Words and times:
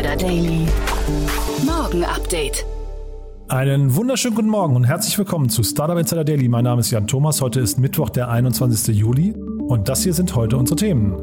Insider 0.00 0.16
Daily. 0.16 0.66
Morgen 1.66 2.04
Update. 2.04 2.64
Einen 3.48 3.94
wunderschönen 3.94 4.34
guten 4.34 4.48
Morgen 4.48 4.74
und 4.74 4.84
herzlich 4.84 5.18
willkommen 5.18 5.50
zu 5.50 5.62
Startup 5.62 5.98
Insider 5.98 6.24
Daily. 6.24 6.48
Mein 6.48 6.64
Name 6.64 6.80
ist 6.80 6.90
Jan 6.90 7.06
Thomas. 7.06 7.42
Heute 7.42 7.60
ist 7.60 7.78
Mittwoch, 7.78 8.08
der 8.08 8.30
21. 8.30 8.96
Juli 8.96 9.34
und 9.34 9.90
das 9.90 10.02
hier 10.02 10.14
sind 10.14 10.34
heute 10.34 10.56
unsere 10.56 10.76
Themen. 10.76 11.16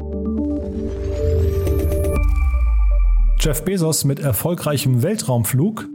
Jeff 3.40 3.64
Bezos 3.64 4.04
mit 4.04 4.20
erfolgreichem 4.20 5.02
Weltraumflug. 5.02 5.88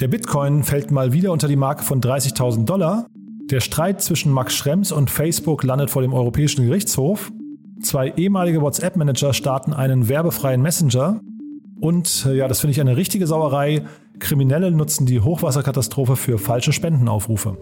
Der 0.00 0.08
Bitcoin 0.08 0.62
fällt 0.62 0.90
mal 0.90 1.12
wieder 1.12 1.32
unter 1.32 1.46
die 1.46 1.56
Marke 1.56 1.82
von 1.84 2.00
30.000 2.00 2.64
Dollar. 2.64 3.06
Der 3.50 3.60
Streit 3.60 4.00
zwischen 4.00 4.32
Max 4.32 4.54
Schrems 4.54 4.92
und 4.92 5.10
Facebook 5.10 5.62
landet 5.62 5.90
vor 5.90 6.00
dem 6.00 6.14
Europäischen 6.14 6.64
Gerichtshof. 6.64 7.30
Zwei 7.82 8.14
ehemalige 8.16 8.62
WhatsApp-Manager 8.62 9.34
starten 9.34 9.74
einen 9.74 10.08
werbefreien 10.08 10.62
Messenger. 10.62 11.20
Und 11.80 12.26
äh, 12.26 12.36
ja, 12.36 12.48
das 12.48 12.60
finde 12.60 12.72
ich 12.72 12.80
eine 12.80 12.96
richtige 12.96 13.26
Sauerei. 13.26 13.82
Kriminelle 14.18 14.70
nutzen 14.70 15.06
die 15.06 15.20
Hochwasserkatastrophe 15.20 16.16
für 16.16 16.38
falsche 16.38 16.72
Spendenaufrufe. 16.72 17.56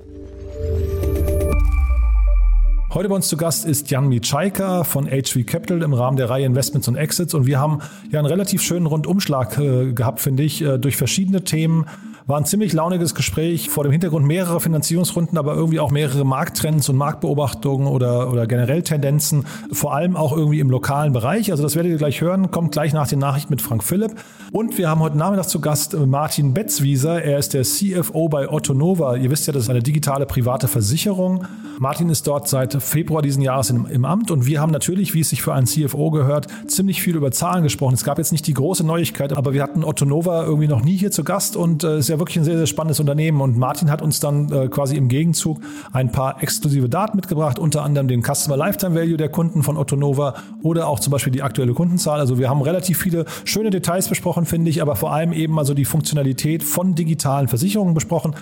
Heute 2.93 3.11
bei 3.11 3.15
uns 3.15 3.29
zu 3.29 3.37
Gast 3.37 3.67
ist 3.67 3.91
Jan 3.91 4.09
Mitschaika 4.09 4.83
von 4.83 5.07
HV 5.07 5.45
Capital 5.47 5.83
im 5.83 5.93
Rahmen 5.93 6.17
der 6.17 6.31
Reihe 6.31 6.47
Investments 6.47 6.89
und 6.89 6.97
Exits 6.97 7.35
und 7.35 7.47
wir 7.47 7.61
haben 7.61 7.81
ja 8.11 8.19
einen 8.19 8.27
relativ 8.27 8.63
schönen 8.63 8.87
Rundumschlag 8.87 9.59
äh, 9.59 9.93
gehabt, 9.93 10.21
finde 10.21 10.43
ich, 10.43 10.63
äh, 10.63 10.79
durch 10.79 10.97
verschiedene 10.97 11.45
Themen 11.45 11.85
war 12.29 12.37
ein 12.39 12.45
ziemlich 12.45 12.75
launiges 12.75 13.15
Gespräch 13.15 13.71
vor 13.71 13.85
dem 13.85 13.91
Hintergrund 13.91 14.27
mehrerer 14.27 14.61
Finanzierungsrunden, 14.61 15.39
aber 15.39 15.55
irgendwie 15.55 15.81
auch 15.81 15.91
mehrere 15.91 16.25
Markttrends 16.25 16.87
und 16.91 16.97
Marktbeobachtungen 16.97 17.87
oder, 17.87 18.31
oder 18.31 18.47
generell 18.47 18.83
Tendenzen, 18.83 19.47
vor 19.73 19.95
allem 19.95 20.15
auch 20.15 20.37
irgendwie 20.37 20.61
im 20.61 20.69
lokalen 20.69 21.15
Bereich. 21.15 21.51
Also 21.51 21.63
das 21.63 21.75
werdet 21.75 21.91
ihr 21.91 21.97
gleich 21.97 22.21
hören, 22.21 22.51
kommt 22.51 22.73
gleich 22.73 22.93
nach 22.93 23.09
den 23.09 23.19
Nachrichten 23.19 23.51
mit 23.51 23.63
Frank 23.63 23.83
Philipp. 23.83 24.15
Und 24.53 24.77
wir 24.77 24.91
haben 24.91 25.01
heute 25.01 25.17
Nachmittag 25.17 25.49
zu 25.49 25.61
Gast 25.61 25.95
Martin 25.95 26.53
Betzwieser. 26.53 27.23
Er 27.23 27.39
ist 27.39 27.55
der 27.55 27.63
CFO 27.63 28.29
bei 28.29 28.51
Otto 28.51 28.75
Nova. 28.75 29.17
Ihr 29.17 29.31
wisst 29.31 29.47
ja, 29.47 29.55
das 29.55 29.63
ist 29.63 29.71
eine 29.71 29.83
digitale 29.83 30.27
private 30.27 30.69
Versicherung. 30.69 31.47
Martin 31.79 32.11
ist 32.11 32.27
dort 32.27 32.47
seit 32.47 32.75
Februar 32.83 33.23
diesen 33.23 33.43
Jahres 33.43 33.71
im, 33.71 33.87
im 33.87 34.05
Amt 34.05 34.31
und 34.31 34.45
wir 34.45 34.61
haben 34.61 34.73
natürlich, 34.73 35.15
wie 35.15 35.21
es 35.21 35.31
sich 35.31 35.41
für 35.41 35.55
einen 35.55 35.67
CFO 35.67 36.11
gehört, 36.11 36.49
ziemlich 36.67 37.01
viel 37.01 37.17
über 37.17 37.31
Zahlen 37.31 37.63
gesprochen. 37.63 37.95
Es 37.95 38.05
gab 38.05 38.19
jetzt 38.19 38.33
nicht 38.33 38.47
die 38.47 38.55
große 38.55 38.85
Neuigkeit, 38.85 39.35
aber 39.35 39.55
wir 39.55 39.63
hatten 39.63 39.83
Otto 39.83 40.05
Nova 40.05 40.45
irgendwie 40.45 40.69
noch 40.69 40.83
nie 40.83 40.97
hier 40.97 41.11
zu 41.11 41.25
Gast 41.25 41.57
und 41.57 41.85
äh, 41.85 41.99
ist 41.99 42.09
ja 42.09 42.18
wirklich 42.19 42.39
ein 42.39 42.45
sehr, 42.45 42.57
sehr 42.57 42.67
spannendes 42.67 43.01
Unternehmen. 43.01 43.41
Und 43.41 43.57
Martin 43.57 43.91
hat 43.91 44.03
uns 44.03 44.21
dann 44.21 44.51
äh, 44.53 44.69
quasi 44.69 44.97
im 44.97 45.09
Gegenzug 45.09 45.61
ein 45.93 46.13
paar 46.13 46.43
exklusive 46.43 46.89
Daten 46.89 47.17
mitgebracht, 47.17 47.59
unter 47.59 47.83
anderem 47.83 48.09
den 48.09 48.23
Customer 48.23 48.57
Lifetime 48.57 48.95
Value 48.95 49.17
der 49.17 49.29
Kunden 49.29 49.63
von 49.63 49.77
Otto 49.77 49.97
Nova 49.97 50.35
oder 50.63 50.89
auch 50.89 51.01
zum 51.01 51.11
Beispiel 51.11 51.33
die 51.33 51.43
aktuelle 51.43 51.75
Kundenzahl. 51.75 52.21
Also 52.21 52.39
wir 52.39 52.49
haben 52.49 52.63
relativ 52.63 52.99
viele 52.99 53.25
schöne 53.45 53.71
Details 53.71 54.09
besprochen, 54.09 54.47
finde 54.47 54.71
ich, 54.71 54.83
aber 54.83 54.97
vor 54.97 55.13
allem 55.13 55.33
eben 55.33 55.59
also 55.59 55.75
die 55.75 55.85
Funktionalität 55.85 56.63
von 56.63 56.95
digitalen 56.95 57.49
Versicherungen 57.49 57.95
besprochen. 57.95 58.35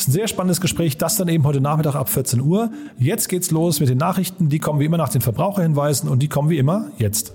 Das 0.00 0.06
ist 0.06 0.08
ein 0.08 0.12
sehr 0.12 0.28
spannendes 0.28 0.62
Gespräch, 0.62 0.96
das 0.96 1.16
dann 1.16 1.28
eben 1.28 1.44
heute 1.44 1.60
Nachmittag 1.60 1.94
ab 1.94 2.08
14 2.08 2.40
Uhr. 2.40 2.70
Jetzt 2.98 3.28
geht's 3.28 3.50
los 3.50 3.80
mit 3.80 3.90
den 3.90 3.98
Nachrichten. 3.98 4.48
Die 4.48 4.58
kommen 4.58 4.80
wie 4.80 4.86
immer 4.86 4.96
nach 4.96 5.10
den 5.10 5.20
Verbraucherhinweisen 5.20 6.08
und 6.08 6.22
die 6.22 6.28
kommen 6.28 6.48
wie 6.48 6.56
immer 6.56 6.86
jetzt. 6.96 7.34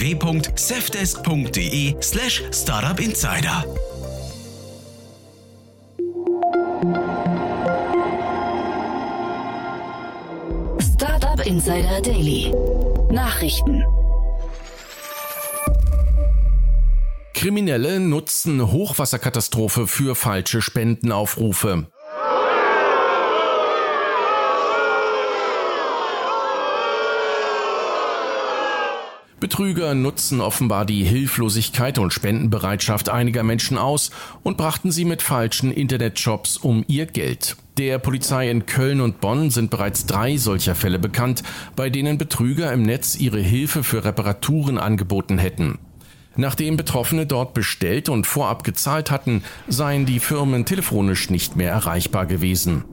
www.safdesk.de 0.00 1.96
slash 2.00 2.42
startupinsider. 2.50 3.64
Startup 10.78 11.46
Insider 11.46 12.00
Daily. 12.00 12.54
Nachrichten. 13.10 13.84
Kriminelle 17.34 18.00
nutzen 18.00 18.72
Hochwasserkatastrophe 18.72 19.86
für 19.86 20.14
falsche 20.14 20.62
Spendenaufrufe. 20.62 21.86
Betrüger 29.40 29.94
nutzen 29.94 30.42
offenbar 30.42 30.84
die 30.84 31.02
Hilflosigkeit 31.02 31.98
und 31.98 32.12
Spendenbereitschaft 32.12 33.08
einiger 33.08 33.42
Menschen 33.42 33.78
aus 33.78 34.10
und 34.42 34.58
brachten 34.58 34.92
sie 34.92 35.06
mit 35.06 35.22
falschen 35.22 35.72
Internetshops 35.72 36.58
um 36.58 36.84
ihr 36.88 37.06
Geld. 37.06 37.56
Der 37.78 37.98
Polizei 37.98 38.50
in 38.50 38.66
Köln 38.66 39.00
und 39.00 39.22
Bonn 39.22 39.50
sind 39.50 39.70
bereits 39.70 40.04
drei 40.04 40.36
solcher 40.36 40.74
Fälle 40.74 40.98
bekannt, 40.98 41.42
bei 41.74 41.88
denen 41.88 42.18
Betrüger 42.18 42.70
im 42.70 42.82
Netz 42.82 43.16
ihre 43.16 43.40
Hilfe 43.40 43.82
für 43.82 44.04
Reparaturen 44.04 44.76
angeboten 44.76 45.38
hätten. 45.38 45.78
Nachdem 46.36 46.76
Betroffene 46.76 47.24
dort 47.24 47.54
bestellt 47.54 48.10
und 48.10 48.26
vorab 48.26 48.62
gezahlt 48.62 49.10
hatten, 49.10 49.42
seien 49.66 50.04
die 50.04 50.20
Firmen 50.20 50.66
telefonisch 50.66 51.30
nicht 51.30 51.56
mehr 51.56 51.72
erreichbar 51.72 52.26
gewesen. 52.26 52.84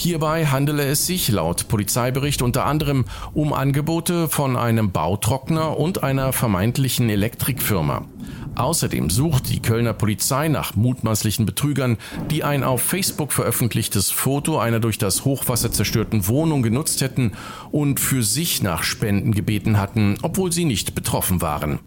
Hierbei 0.00 0.46
handele 0.46 0.84
es 0.86 1.04
sich 1.04 1.28
laut 1.28 1.68
Polizeibericht 1.68 2.40
unter 2.40 2.64
anderem 2.64 3.04
um 3.34 3.52
Angebote 3.52 4.30
von 4.30 4.56
einem 4.56 4.92
Bautrockner 4.92 5.76
und 5.76 6.02
einer 6.02 6.32
vermeintlichen 6.32 7.10
Elektrikfirma. 7.10 8.06
Außerdem 8.54 9.10
sucht 9.10 9.50
die 9.50 9.60
Kölner 9.60 9.92
Polizei 9.92 10.48
nach 10.48 10.74
mutmaßlichen 10.74 11.44
Betrügern, 11.44 11.98
die 12.30 12.44
ein 12.44 12.64
auf 12.64 12.80
Facebook 12.80 13.30
veröffentlichtes 13.30 14.10
Foto 14.10 14.58
einer 14.58 14.80
durch 14.80 14.96
das 14.96 15.26
Hochwasser 15.26 15.70
zerstörten 15.70 16.26
Wohnung 16.28 16.62
genutzt 16.62 17.02
hätten 17.02 17.32
und 17.70 18.00
für 18.00 18.22
sich 18.22 18.62
nach 18.62 18.84
Spenden 18.84 19.32
gebeten 19.32 19.78
hatten, 19.78 20.16
obwohl 20.22 20.50
sie 20.50 20.64
nicht 20.64 20.94
betroffen 20.94 21.42
waren. 21.42 21.78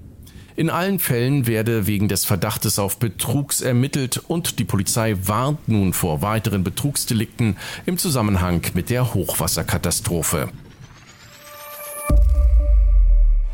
In 0.55 0.69
allen 0.69 0.99
Fällen 0.99 1.47
werde 1.47 1.87
wegen 1.87 2.07
des 2.07 2.25
Verdachtes 2.25 2.77
auf 2.77 2.97
Betrugs 2.97 3.61
ermittelt 3.61 4.21
und 4.27 4.59
die 4.59 4.65
Polizei 4.65 5.15
warnt 5.23 5.67
nun 5.67 5.93
vor 5.93 6.21
weiteren 6.21 6.63
Betrugsdelikten 6.63 7.57
im 7.87 7.97
Zusammenhang 7.97 8.61
mit 8.75 8.91
der 8.91 9.15
Hochwasserkatastrophe. 9.15 10.49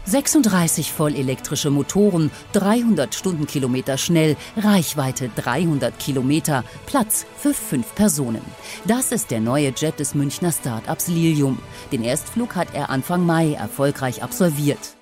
36 0.10 0.92
vollelektrische 0.92 1.70
Motoren, 1.70 2.32
300 2.54 3.14
Stundenkilometer 3.14 3.98
schnell, 3.98 4.36
Reichweite 4.58 5.30
300 5.36 5.98
Kilometer, 6.00 6.64
Platz 6.88 7.26
für 7.38 7.54
fünf 7.54 7.94
Personen. 7.96 8.42
Das 8.86 9.12
ist 9.12 9.30
der 9.30 9.40
neue 9.40 9.72
Jet 9.76 10.00
des 10.00 10.16
Münchner 10.16 10.52
Startups 10.52 11.08
Lilium. 11.08 11.60
Den 11.92 12.04
Erstflug 12.04 12.56
hat 12.56 12.70
er 12.74 12.90
Anfang 12.90 13.26
Mai 13.26 13.54
erfolgreich 13.54 14.24
absolviert. 14.24 14.99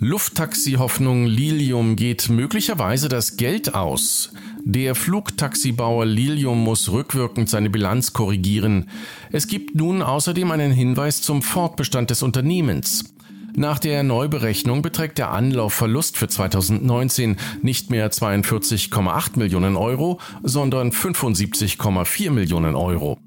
Lufttaxi-Hoffnung 0.00 1.26
Lilium 1.26 1.96
geht 1.96 2.28
möglicherweise 2.28 3.08
das 3.08 3.36
Geld 3.36 3.74
aus. 3.74 4.30
Der 4.64 4.94
Flugtaxibauer 4.94 6.06
Lilium 6.06 6.62
muss 6.62 6.92
rückwirkend 6.92 7.48
seine 7.48 7.68
Bilanz 7.68 8.12
korrigieren. 8.12 8.88
Es 9.32 9.48
gibt 9.48 9.74
nun 9.74 10.02
außerdem 10.02 10.52
einen 10.52 10.70
Hinweis 10.70 11.20
zum 11.20 11.42
Fortbestand 11.42 12.10
des 12.10 12.22
Unternehmens. 12.22 13.12
Nach 13.56 13.80
der 13.80 14.04
Neuberechnung 14.04 14.82
beträgt 14.82 15.18
der 15.18 15.32
Anlaufverlust 15.32 16.16
für 16.16 16.28
2019 16.28 17.36
nicht 17.62 17.90
mehr 17.90 18.12
42,8 18.12 19.36
Millionen 19.36 19.76
Euro, 19.76 20.20
sondern 20.44 20.92
75,4 20.92 22.30
Millionen 22.30 22.76
Euro. 22.76 23.18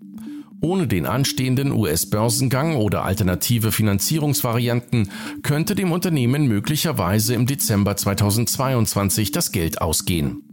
Ohne 0.62 0.86
den 0.86 1.08
anstehenden 1.08 1.72
US-Börsengang 1.72 2.75
oder 2.75 3.04
alternative 3.04 3.72
Finanzierungsvarianten 3.72 5.10
könnte 5.42 5.74
dem 5.74 5.92
Unternehmen 5.92 6.48
möglicherweise 6.48 7.34
im 7.34 7.48
Dezember 7.48 7.98
2022 7.98 9.31
das 9.31 9.52
Geld 9.52 9.81
ausgehen. 9.81 10.44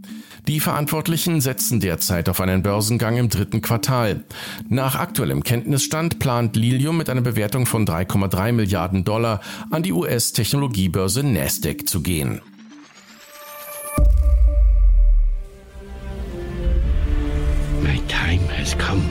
Die 0.46 0.60
Verantwortlichen 0.60 1.42
setzen 1.42 1.78
derzeit 1.78 2.30
auf 2.30 2.40
einen 2.40 2.62
Börsengang 2.62 3.18
im 3.18 3.28
dritten 3.28 3.60
Quartal. 3.60 4.24
Nach 4.70 4.94
aktuellem 4.94 5.42
Kenntnisstand 5.44 6.18
plant 6.20 6.56
Lilium 6.56 6.96
mit 6.96 7.10
einer 7.10 7.20
Bewertung 7.20 7.66
von 7.66 7.86
3,3 7.86 8.52
Milliarden 8.52 9.04
Dollar 9.04 9.42
an 9.70 9.82
die 9.82 9.92
US-Technologiebörse 9.92 11.22
Nasdaq 11.22 11.86
zu 11.86 12.00
gehen. 12.00 12.40
My 17.82 18.00
time 18.08 18.48
has 18.58 18.76
come. 18.78 19.02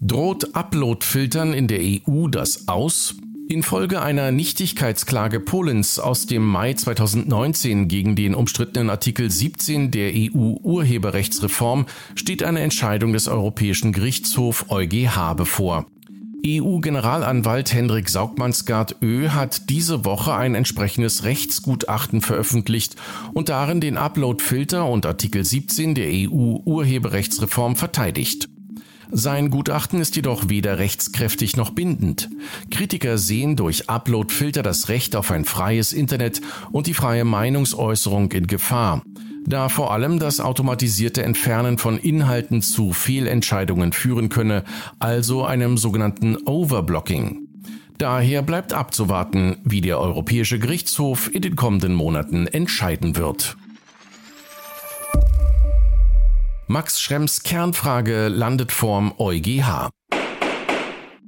Droht 0.00 0.54
Upload-Filtern 0.54 1.52
in 1.52 1.66
der 1.66 1.80
EU 1.80 2.28
das 2.28 2.68
aus? 2.68 3.16
Infolge 3.48 4.00
einer 4.00 4.30
Nichtigkeitsklage 4.30 5.40
Polens 5.40 5.98
aus 5.98 6.26
dem 6.26 6.46
Mai 6.46 6.74
2019 6.74 7.88
gegen 7.88 8.14
den 8.14 8.36
umstrittenen 8.36 8.90
Artikel 8.90 9.28
17 9.28 9.90
der 9.90 10.12
EU-Urheberrechtsreform 10.14 11.86
steht 12.14 12.44
eine 12.44 12.60
Entscheidung 12.60 13.12
des 13.12 13.26
Europäischen 13.26 13.92
Gerichtshofs 13.92 14.66
EuGH 14.68 15.34
bevor. 15.36 15.86
EU-Generalanwalt 16.46 17.74
Hendrik 17.74 18.08
Saugmannsgaard 18.08 18.96
Ö 19.02 19.30
hat 19.30 19.68
diese 19.68 20.04
Woche 20.04 20.32
ein 20.32 20.54
entsprechendes 20.54 21.24
Rechtsgutachten 21.24 22.20
veröffentlicht 22.20 22.94
und 23.34 23.48
darin 23.48 23.80
den 23.80 23.96
Upload-Filter 23.96 24.88
und 24.88 25.06
Artikel 25.06 25.44
17 25.44 25.96
der 25.96 26.06
EU-Urheberrechtsreform 26.08 27.74
verteidigt. 27.74 28.48
Sein 29.10 29.48
Gutachten 29.50 30.00
ist 30.00 30.16
jedoch 30.16 30.48
weder 30.48 30.78
rechtskräftig 30.78 31.56
noch 31.56 31.70
bindend. 31.70 32.28
Kritiker 32.70 33.16
sehen 33.16 33.56
durch 33.56 33.88
Upload-Filter 33.88 34.62
das 34.62 34.88
Recht 34.88 35.16
auf 35.16 35.30
ein 35.30 35.44
freies 35.44 35.92
Internet 35.92 36.42
und 36.72 36.86
die 36.86 36.94
freie 36.94 37.24
Meinungsäußerung 37.24 38.30
in 38.32 38.46
Gefahr, 38.46 39.02
da 39.46 39.70
vor 39.70 39.92
allem 39.92 40.18
das 40.18 40.40
automatisierte 40.40 41.22
Entfernen 41.22 41.78
von 41.78 41.98
Inhalten 41.98 42.60
zu 42.60 42.92
Fehlentscheidungen 42.92 43.92
führen 43.92 44.28
könne, 44.28 44.64
also 44.98 45.44
einem 45.44 45.78
sogenannten 45.78 46.36
Overblocking. 46.44 47.48
Daher 47.96 48.42
bleibt 48.42 48.74
abzuwarten, 48.74 49.56
wie 49.64 49.80
der 49.80 49.98
Europäische 49.98 50.58
Gerichtshof 50.58 51.34
in 51.34 51.42
den 51.42 51.56
kommenden 51.56 51.94
Monaten 51.94 52.46
entscheiden 52.46 53.16
wird. 53.16 53.56
Max 56.70 57.00
Schrems 57.00 57.44
Kernfrage 57.44 58.28
landet 58.28 58.72
vorm 58.72 59.14
EuGH. 59.16 59.88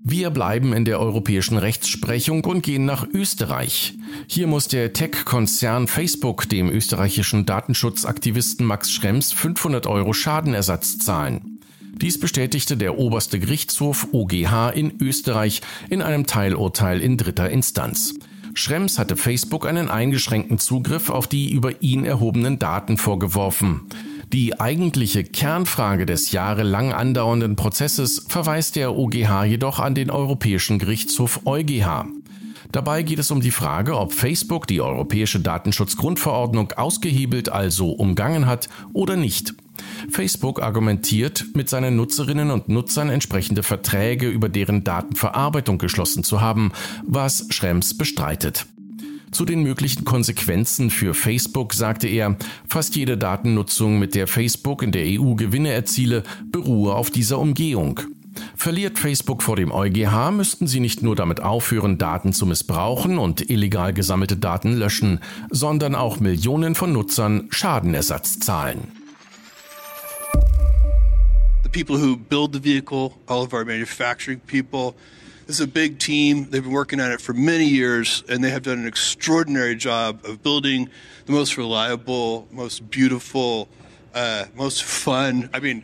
Wir 0.05 0.29
bleiben 0.29 0.75
in 0.75 0.85
der 0.85 1.01
europäischen 1.01 1.57
Rechtsprechung 1.57 2.45
und 2.45 2.63
gehen 2.63 2.85
nach 2.85 3.07
Österreich. 3.09 3.95
Hier 4.27 4.47
muss 4.47 4.69
der 4.69 4.93
Tech-Konzern 4.93 5.89
Facebook 5.89 6.47
dem 6.51 6.69
österreichischen 6.69 7.47
Datenschutzaktivisten 7.47 8.67
Max 8.67 8.93
Schrems 8.93 9.33
500 9.33 9.87
Euro 9.87 10.13
Schadenersatz 10.13 10.99
zahlen. 10.99 11.59
Dies 11.95 12.21
bestätigte 12.21 12.77
der 12.77 12.99
oberste 12.99 13.41
Gerichtshof 13.41 14.09
OGH 14.13 14.73
in 14.75 15.01
Österreich 15.01 15.63
in 15.89 16.03
einem 16.03 16.27
Teilurteil 16.27 17.01
in 17.01 17.17
dritter 17.17 17.49
Instanz. 17.49 18.13
Schrems 18.53 18.99
hatte 18.99 19.17
Facebook 19.17 19.67
einen 19.67 19.89
eingeschränkten 19.89 20.59
Zugriff 20.59 21.09
auf 21.09 21.27
die 21.27 21.51
über 21.51 21.81
ihn 21.83 22.05
erhobenen 22.05 22.59
Daten 22.59 22.99
vorgeworfen. 22.99 23.87
Die 24.33 24.61
eigentliche 24.61 25.25
Kernfrage 25.25 26.07
des 26.07 26.31
jahrelang 26.31 26.93
andauernden 26.93 27.57
Prozesses 27.57 28.27
verweist 28.29 28.77
der 28.77 28.97
OGH 28.97 29.45
jedoch 29.45 29.81
an 29.81 29.97
den 29.97 30.09
Europäischen 30.09 30.79
Gerichtshof 30.79 31.41
EuGH. 31.47 32.07
Dabei 32.71 33.03
geht 33.03 33.19
es 33.19 33.33
um 33.33 33.41
die 33.41 33.51
Frage, 33.51 33.99
ob 33.99 34.13
Facebook 34.13 34.69
die 34.69 34.81
Europäische 34.81 35.41
Datenschutzgrundverordnung 35.41 36.71
ausgehebelt, 36.73 37.49
also 37.49 37.91
umgangen 37.91 38.47
hat 38.47 38.69
oder 38.93 39.17
nicht. 39.17 39.55
Facebook 40.09 40.63
argumentiert, 40.63 41.47
mit 41.55 41.69
seinen 41.69 41.97
Nutzerinnen 41.97 42.53
und 42.53 42.69
Nutzern 42.69 43.11
entsprechende 43.11 43.65
Verträge 43.65 44.29
über 44.29 44.49
deren 44.49 44.85
Datenverarbeitung 44.85 45.79
geschlossen 45.79 46.23
zu 46.23 46.41
haben, 46.41 46.71
was 47.05 47.47
Schrems 47.51 47.99
bestreitet. 47.99 48.67
Zu 49.33 49.45
den 49.45 49.63
möglichen 49.63 50.05
Konsequenzen 50.05 50.91
für 50.91 51.15
Facebook 51.15 51.73
sagte 51.73 52.09
er, 52.09 52.37
fast 52.69 52.97
jede 52.97 53.17
Datennutzung, 53.17 53.99
mit 53.99 54.15
der 54.15 54.27
Facebook 54.27 54.83
in 54.83 54.91
der 54.91 55.05
EU 55.07 55.35
Gewinne 55.35 55.73
erziele, 55.73 56.25
beruhe 56.51 56.95
auf 56.95 57.11
dieser 57.11 57.39
Umgehung. 57.39 58.01
Verliert 58.57 58.99
Facebook 58.99 59.43
vor 59.43 59.57
dem 59.57 59.73
EuGH, 59.73 60.31
müssten 60.33 60.67
sie 60.67 60.81
nicht 60.81 61.03
nur 61.03 61.17
damit 61.17 61.41
aufhören, 61.41 61.99
Daten 61.99 62.33
zu 62.33 62.47
missbrauchen 62.47 63.19
und 63.19 63.51
illegal 63.51 63.93
gesammelte 63.93 64.37
Daten 64.37 64.73
löschen, 64.73 65.21
sondern 65.51 65.95
auch 65.95 66.21
Millionen 66.21 66.75
von 66.75 66.93
Nutzern 66.93 67.49
Schadenersatz 67.51 68.39
zahlen. 68.41 68.89
The 71.63 71.69
people 71.69 72.01
who 72.01 72.17
build 72.17 72.53
the 72.53 72.63
vehicle, 72.63 73.13
all 73.27 73.43
of 73.43 73.53
our 73.53 73.65
manufacturing 73.65 74.41
people, 74.41 74.95
This 75.51 75.59
is 75.59 75.67
a 75.67 75.79
big 75.85 75.99
team. 75.99 76.49
They've 76.49 76.63
been 76.63 76.71
working 76.71 77.01
on 77.01 77.11
it 77.11 77.21
for 77.21 77.33
many 77.33 77.65
years, 77.65 78.23
and 78.29 78.39
they 78.45 78.51
have 78.51 78.63
done 78.63 78.79
an 78.79 78.87
extraordinary 78.87 79.75
job 79.75 80.25
of 80.25 80.45
building 80.45 80.89
the 81.27 81.33
most 81.33 81.57
reliable, 81.57 82.47
most 82.53 82.89
beautiful, 82.89 83.69
uh, 84.15 84.45
most 84.55 84.85
fun. 84.85 85.51
I 85.53 85.59
mean, 85.59 85.83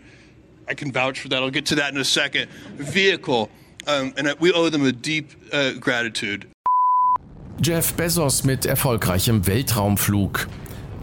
I 0.69 0.75
can 0.75 0.93
vouch 0.93 1.19
for 1.19 1.27
that. 1.31 1.43
I'll 1.43 1.51
get 1.51 1.67
to 1.67 1.75
that 1.75 1.93
in 1.93 1.99
a 1.99 2.05
second. 2.05 2.49
Vehicle. 2.77 3.51
Um, 3.89 4.15
and 4.17 4.33
we 4.39 4.53
owe 4.53 4.69
them 4.69 4.87
a 4.87 4.93
deep 4.93 5.33
uh, 5.53 5.73
gratitude. 5.81 6.47
Jeff 7.61 7.93
Bezos 7.97 8.45
mit 8.45 8.67
erfolgreichem 8.67 9.49
Weltraumflug. 9.49 10.47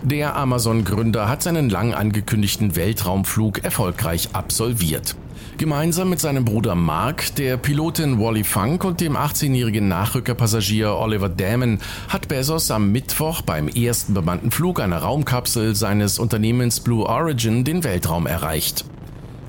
Der 0.03 0.37
Amazon-Gründer 0.37 1.27
hat 1.27 1.43
seinen 1.43 1.69
lang 1.69 1.93
angekündigten 1.93 2.77
Weltraumflug 2.77 3.61
erfolgreich 3.65 4.29
absolviert. 4.31 5.17
Gemeinsam 5.57 6.09
mit 6.09 6.19
seinem 6.19 6.45
Bruder 6.45 6.73
Mark, 6.73 7.35
der 7.35 7.57
Pilotin 7.57 8.19
Wally 8.19 8.43
Funk 8.43 8.83
und 8.83 8.99
dem 8.99 9.15
18-jährigen 9.15 9.87
Nachrückerpassagier 9.87 10.95
Oliver 10.95 11.29
Damon 11.29 11.77
hat 12.09 12.27
Bezos 12.27 12.71
am 12.71 12.91
Mittwoch 12.91 13.43
beim 13.43 13.67
ersten 13.67 14.15
bemannten 14.15 14.49
Flug 14.49 14.79
einer 14.79 14.97
Raumkapsel 14.97 15.75
seines 15.75 16.17
Unternehmens 16.17 16.79
Blue 16.79 17.05
Origin 17.05 17.63
den 17.63 17.83
Weltraum 17.83 18.25
erreicht. 18.25 18.85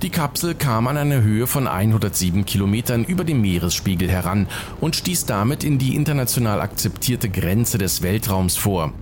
Die 0.02 0.10
Kapsel 0.10 0.54
kam 0.54 0.86
an 0.88 0.98
eine 0.98 1.22
Höhe 1.22 1.46
von 1.46 1.66
107 1.66 2.44
Kilometern 2.44 3.04
über 3.04 3.24
dem 3.24 3.40
Meeresspiegel 3.40 4.10
heran 4.10 4.46
und 4.82 4.96
stieß 4.96 5.24
damit 5.24 5.64
in 5.64 5.78
die 5.78 5.96
international 5.96 6.60
akzeptierte 6.60 7.30
Grenze 7.30 7.78
des 7.78 8.02
Weltraums 8.02 8.58
vor. 8.58 8.92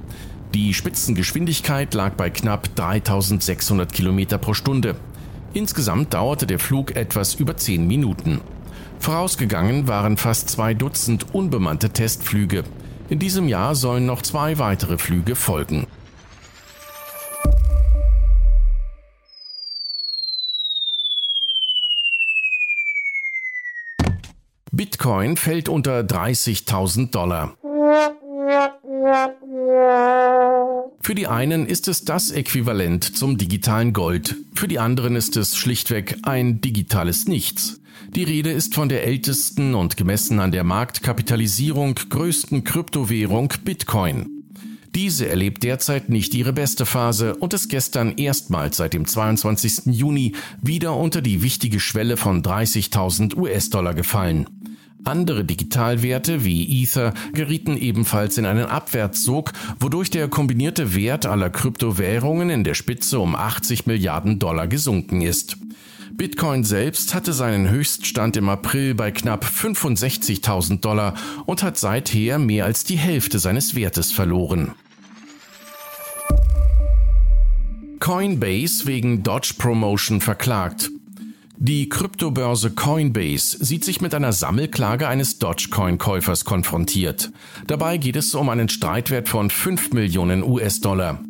Die 0.54 0.72
Spitzengeschwindigkeit 0.72 1.94
lag 1.94 2.12
bei 2.12 2.30
knapp 2.30 2.74
3600 2.76 3.92
Kilometer 3.92 4.38
pro 4.38 4.54
Stunde. 4.54 4.94
Insgesamt 5.54 6.14
dauerte 6.14 6.46
der 6.46 6.58
Flug 6.58 6.96
etwas 6.96 7.34
über 7.34 7.56
zehn 7.56 7.86
Minuten. 7.86 8.40
Vorausgegangen 8.98 9.86
waren 9.86 10.16
fast 10.16 10.48
zwei 10.48 10.72
Dutzend 10.72 11.34
unbemannte 11.34 11.90
Testflüge. 11.90 12.64
In 13.10 13.18
diesem 13.18 13.48
Jahr 13.48 13.74
sollen 13.74 14.06
noch 14.06 14.22
zwei 14.22 14.58
weitere 14.58 14.96
Flüge 14.96 15.34
folgen. 15.34 15.86
Bitcoin 24.74 25.36
fällt 25.36 25.68
unter 25.68 26.00
30.000 26.00 27.10
Dollar. 27.10 27.54
Für 31.04 31.16
die 31.16 31.26
einen 31.26 31.66
ist 31.66 31.88
es 31.88 32.04
das 32.04 32.30
Äquivalent 32.30 33.16
zum 33.16 33.36
digitalen 33.36 33.92
Gold, 33.92 34.36
für 34.54 34.68
die 34.68 34.78
anderen 34.78 35.16
ist 35.16 35.36
es 35.36 35.56
schlichtweg 35.56 36.18
ein 36.22 36.60
digitales 36.60 37.26
Nichts. 37.26 37.80
Die 38.14 38.22
Rede 38.22 38.52
ist 38.52 38.76
von 38.76 38.88
der 38.88 39.04
ältesten 39.04 39.74
und 39.74 39.96
gemessen 39.96 40.38
an 40.38 40.52
der 40.52 40.62
Marktkapitalisierung 40.62 41.96
größten 41.96 42.62
Kryptowährung 42.62 43.52
Bitcoin. 43.64 44.44
Diese 44.94 45.28
erlebt 45.28 45.64
derzeit 45.64 46.08
nicht 46.08 46.34
ihre 46.34 46.52
beste 46.52 46.86
Phase 46.86 47.34
und 47.34 47.52
ist 47.52 47.68
gestern 47.68 48.16
erstmals 48.16 48.76
seit 48.76 48.92
dem 48.92 49.04
22. 49.04 49.86
Juni 49.86 50.34
wieder 50.60 50.96
unter 50.96 51.20
die 51.20 51.42
wichtige 51.42 51.80
Schwelle 51.80 52.16
von 52.16 52.44
30.000 52.44 53.36
US-Dollar 53.36 53.94
gefallen. 53.94 54.46
Andere 55.04 55.44
Digitalwerte 55.44 56.44
wie 56.44 56.82
Ether 56.82 57.12
gerieten 57.32 57.76
ebenfalls 57.76 58.38
in 58.38 58.46
einen 58.46 58.66
Abwärtssog, 58.66 59.52
wodurch 59.80 60.10
der 60.10 60.28
kombinierte 60.28 60.94
Wert 60.94 61.26
aller 61.26 61.50
Kryptowährungen 61.50 62.50
in 62.50 62.62
der 62.62 62.74
Spitze 62.74 63.18
um 63.18 63.34
80 63.34 63.86
Milliarden 63.86 64.38
Dollar 64.38 64.68
gesunken 64.68 65.20
ist. 65.20 65.56
Bitcoin 66.12 66.62
selbst 66.62 67.14
hatte 67.14 67.32
seinen 67.32 67.68
Höchststand 67.68 68.36
im 68.36 68.48
April 68.48 68.94
bei 68.94 69.10
knapp 69.10 69.44
65.000 69.44 70.80
Dollar 70.80 71.14
und 71.46 71.62
hat 71.62 71.78
seither 71.78 72.38
mehr 72.38 72.64
als 72.64 72.84
die 72.84 72.96
Hälfte 72.98 73.38
seines 73.38 73.74
Wertes 73.74 74.12
verloren. 74.12 74.72
Coinbase 77.98 78.86
wegen 78.86 79.22
Dodge 79.22 79.54
Promotion 79.58 80.20
verklagt. 80.20 80.90
Die 81.64 81.88
Kryptobörse 81.88 82.72
Coinbase 82.72 83.64
sieht 83.64 83.84
sich 83.84 84.00
mit 84.00 84.16
einer 84.16 84.32
Sammelklage 84.32 85.06
eines 85.06 85.38
Dogecoin-Käufers 85.38 86.44
konfrontiert. 86.44 87.30
Dabei 87.68 87.98
geht 87.98 88.16
es 88.16 88.34
um 88.34 88.48
einen 88.48 88.68
Streitwert 88.68 89.28
von 89.28 89.48
5 89.48 89.92
Millionen 89.92 90.42
US-Dollar. 90.42 91.22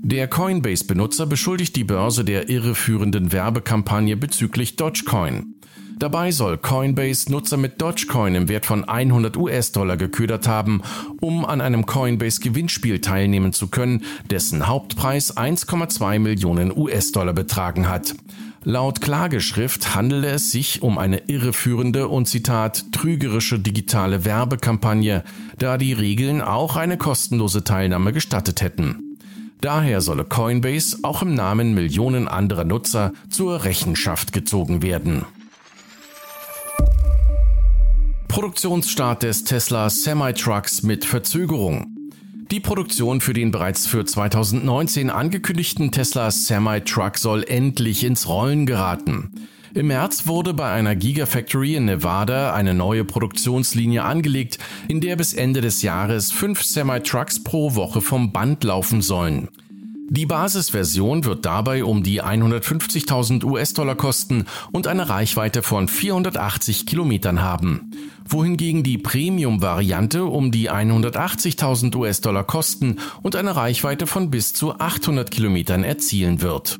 Der 0.00 0.26
Coinbase-Benutzer 0.26 1.26
beschuldigt 1.26 1.76
die 1.76 1.84
Börse 1.84 2.24
der 2.24 2.48
irreführenden 2.48 3.30
Werbekampagne 3.30 4.16
bezüglich 4.16 4.76
Dogecoin. 4.76 5.54
Dabei 5.98 6.32
soll 6.32 6.56
Coinbase 6.56 7.30
Nutzer 7.30 7.58
mit 7.58 7.82
Dogecoin 7.82 8.34
im 8.34 8.48
Wert 8.48 8.64
von 8.64 8.84
100 8.84 9.36
US-Dollar 9.36 9.98
geködert 9.98 10.48
haben, 10.48 10.80
um 11.20 11.44
an 11.44 11.60
einem 11.60 11.84
Coinbase-Gewinnspiel 11.84 13.02
teilnehmen 13.02 13.52
zu 13.52 13.68
können, 13.68 14.02
dessen 14.30 14.66
Hauptpreis 14.66 15.36
1,2 15.36 16.20
Millionen 16.20 16.74
US-Dollar 16.74 17.34
betragen 17.34 17.86
hat. 17.86 18.14
Laut 18.66 19.02
Klageschrift 19.02 19.94
handele 19.94 20.28
es 20.28 20.50
sich 20.50 20.80
um 20.80 20.96
eine 20.96 21.18
irreführende 21.26 22.08
und 22.08 22.26
Zitat 22.26 22.92
trügerische 22.92 23.58
digitale 23.58 24.24
Werbekampagne, 24.24 25.22
da 25.58 25.76
die 25.76 25.92
Regeln 25.92 26.40
auch 26.40 26.76
eine 26.76 26.96
kostenlose 26.96 27.62
Teilnahme 27.62 28.14
gestattet 28.14 28.62
hätten. 28.62 29.18
Daher 29.60 30.00
solle 30.00 30.24
Coinbase 30.24 30.98
auch 31.02 31.20
im 31.20 31.34
Namen 31.34 31.74
Millionen 31.74 32.26
anderer 32.26 32.64
Nutzer 32.64 33.12
zur 33.28 33.64
Rechenschaft 33.64 34.32
gezogen 34.32 34.80
werden. 34.80 35.26
Produktionsstart 38.28 39.24
des 39.24 39.44
Tesla 39.44 39.90
Semi-Trucks 39.90 40.82
mit 40.82 41.04
Verzögerung. 41.04 41.93
Die 42.50 42.60
Produktion 42.60 43.22
für 43.22 43.32
den 43.32 43.50
bereits 43.50 43.86
für 43.86 44.04
2019 44.04 45.08
angekündigten 45.08 45.90
Tesla 45.92 46.30
Semi-Truck 46.30 47.16
soll 47.16 47.42
endlich 47.44 48.04
ins 48.04 48.28
Rollen 48.28 48.66
geraten. 48.66 49.30
Im 49.72 49.86
März 49.86 50.26
wurde 50.26 50.52
bei 50.52 50.70
einer 50.70 50.94
Gigafactory 50.94 51.76
in 51.76 51.86
Nevada 51.86 52.52
eine 52.52 52.74
neue 52.74 53.04
Produktionslinie 53.04 54.04
angelegt, 54.04 54.58
in 54.88 55.00
der 55.00 55.16
bis 55.16 55.32
Ende 55.32 55.62
des 55.62 55.80
Jahres 55.80 56.32
fünf 56.32 56.62
Semi-Trucks 56.62 57.42
pro 57.42 57.74
Woche 57.76 58.02
vom 58.02 58.30
Band 58.30 58.62
laufen 58.62 59.00
sollen. 59.00 59.48
Die 60.10 60.26
Basisversion 60.26 61.24
wird 61.24 61.44
dabei 61.44 61.84
um 61.84 62.02
die 62.02 62.22
150.000 62.22 63.44
US-Dollar 63.44 63.94
kosten 63.94 64.44
und 64.72 64.86
eine 64.86 65.08
Reichweite 65.08 65.62
von 65.62 65.88
480 65.88 66.86
Kilometern 66.86 67.42
haben 67.42 67.90
wohingegen 68.28 68.82
die 68.82 68.98
Premium-Variante 68.98 70.24
um 70.24 70.50
die 70.50 70.70
180.000 70.70 71.94
US-Dollar 71.96 72.44
kosten 72.44 72.96
und 73.22 73.36
eine 73.36 73.56
Reichweite 73.56 74.06
von 74.06 74.30
bis 74.30 74.52
zu 74.52 74.78
800 74.78 75.30
Kilometern 75.30 75.84
erzielen 75.84 76.40
wird. 76.40 76.78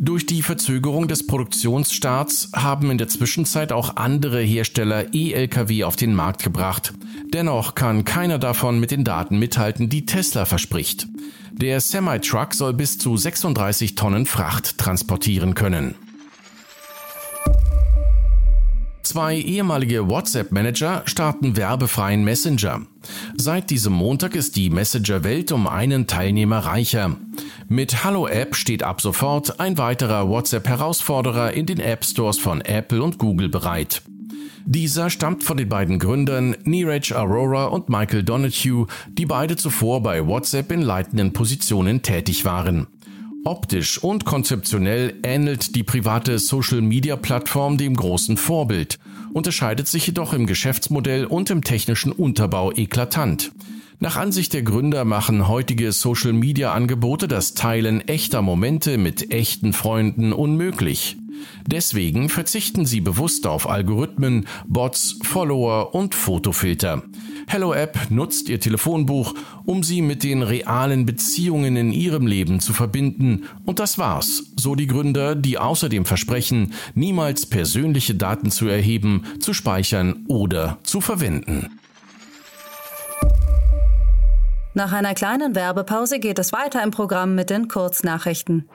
Durch 0.00 0.26
die 0.26 0.42
Verzögerung 0.42 1.08
des 1.08 1.26
Produktionsstarts 1.26 2.50
haben 2.54 2.92
in 2.92 2.98
der 2.98 3.08
Zwischenzeit 3.08 3.72
auch 3.72 3.96
andere 3.96 4.40
Hersteller 4.40 5.12
E-Lkw 5.12 5.82
auf 5.82 5.96
den 5.96 6.14
Markt 6.14 6.44
gebracht. 6.44 6.94
Dennoch 7.32 7.74
kann 7.74 8.04
keiner 8.04 8.38
davon 8.38 8.78
mit 8.78 8.92
den 8.92 9.02
Daten 9.02 9.40
mithalten, 9.40 9.88
die 9.88 10.06
Tesla 10.06 10.44
verspricht. 10.44 11.08
Der 11.50 11.80
Semi-Truck 11.80 12.54
soll 12.54 12.74
bis 12.74 12.98
zu 12.98 13.16
36 13.16 13.96
Tonnen 13.96 14.26
Fracht 14.26 14.78
transportieren 14.78 15.56
können. 15.56 15.96
Zwei 19.02 19.36
ehemalige 19.36 20.08
WhatsApp-Manager 20.08 21.02
starten 21.06 21.56
werbefreien 21.56 22.24
Messenger. 22.24 22.82
Seit 23.36 23.70
diesem 23.70 23.92
Montag 23.92 24.34
ist 24.34 24.56
die 24.56 24.70
Messenger-Welt 24.70 25.52
um 25.52 25.66
einen 25.66 26.06
Teilnehmer 26.06 26.58
reicher. 26.58 27.16
Mit 27.68 28.04
Hallo 28.04 28.26
App 28.26 28.54
steht 28.54 28.82
ab 28.82 29.00
sofort 29.00 29.60
ein 29.60 29.78
weiterer 29.78 30.28
WhatsApp-Herausforderer 30.28 31.52
in 31.52 31.66
den 31.66 31.80
App-Stores 31.80 32.38
von 32.38 32.60
Apple 32.60 33.02
und 33.02 33.18
Google 33.18 33.48
bereit. 33.48 34.02
Dieser 34.70 35.08
stammt 35.08 35.44
von 35.44 35.56
den 35.56 35.70
beiden 35.70 35.98
Gründern 35.98 36.54
Neeraj 36.64 37.14
Arora 37.14 37.66
und 37.66 37.88
Michael 37.88 38.22
Donahue, 38.22 38.86
die 39.08 39.24
beide 39.24 39.56
zuvor 39.56 40.02
bei 40.02 40.26
WhatsApp 40.26 40.70
in 40.72 40.82
leitenden 40.82 41.32
Positionen 41.32 42.02
tätig 42.02 42.44
waren. 42.44 42.86
Optisch 43.44 44.02
und 44.02 44.24
konzeptionell 44.24 45.14
ähnelt 45.22 45.74
die 45.74 45.82
private 45.82 46.38
Social-Media-Plattform 46.38 47.78
dem 47.78 47.94
großen 47.94 48.36
Vorbild, 48.36 48.98
unterscheidet 49.32 49.88
sich 49.88 50.06
jedoch 50.06 50.32
im 50.32 50.46
Geschäftsmodell 50.46 51.24
und 51.24 51.50
im 51.50 51.62
technischen 51.62 52.12
Unterbau 52.12 52.72
eklatant. 52.72 53.52
Nach 54.00 54.16
Ansicht 54.16 54.52
der 54.52 54.62
Gründer 54.62 55.04
machen 55.04 55.48
heutige 55.48 55.92
Social-Media-Angebote 55.92 57.26
das 57.26 57.54
Teilen 57.54 58.06
echter 58.06 58.42
Momente 58.42 58.98
mit 58.98 59.32
echten 59.32 59.72
Freunden 59.72 60.32
unmöglich. 60.32 61.16
Deswegen 61.66 62.28
verzichten 62.28 62.86
sie 62.86 63.00
bewusst 63.00 63.46
auf 63.46 63.68
Algorithmen, 63.68 64.46
Bots, 64.66 65.18
Follower 65.22 65.94
und 65.94 66.14
Fotofilter. 66.14 67.02
Hello 67.46 67.72
App 67.72 68.10
nutzt 68.10 68.48
ihr 68.48 68.60
Telefonbuch, 68.60 69.34
um 69.64 69.82
sie 69.82 70.02
mit 70.02 70.22
den 70.22 70.42
realen 70.42 71.06
Beziehungen 71.06 71.76
in 71.76 71.92
ihrem 71.92 72.26
Leben 72.26 72.60
zu 72.60 72.72
verbinden. 72.72 73.44
Und 73.64 73.78
das 73.78 73.98
war's, 73.98 74.52
so 74.56 74.74
die 74.74 74.86
Gründer, 74.86 75.34
die 75.34 75.58
außerdem 75.58 76.04
versprechen, 76.04 76.74
niemals 76.94 77.46
persönliche 77.46 78.14
Daten 78.14 78.50
zu 78.50 78.68
erheben, 78.68 79.24
zu 79.40 79.54
speichern 79.54 80.24
oder 80.28 80.78
zu 80.82 81.00
verwenden. 81.00 81.78
Nach 84.74 84.92
einer 84.92 85.14
kleinen 85.14 85.54
Werbepause 85.54 86.20
geht 86.20 86.38
es 86.38 86.52
weiter 86.52 86.82
im 86.84 86.90
Programm 86.90 87.34
mit 87.34 87.50
den 87.50 87.66
Kurznachrichten. 87.66 88.68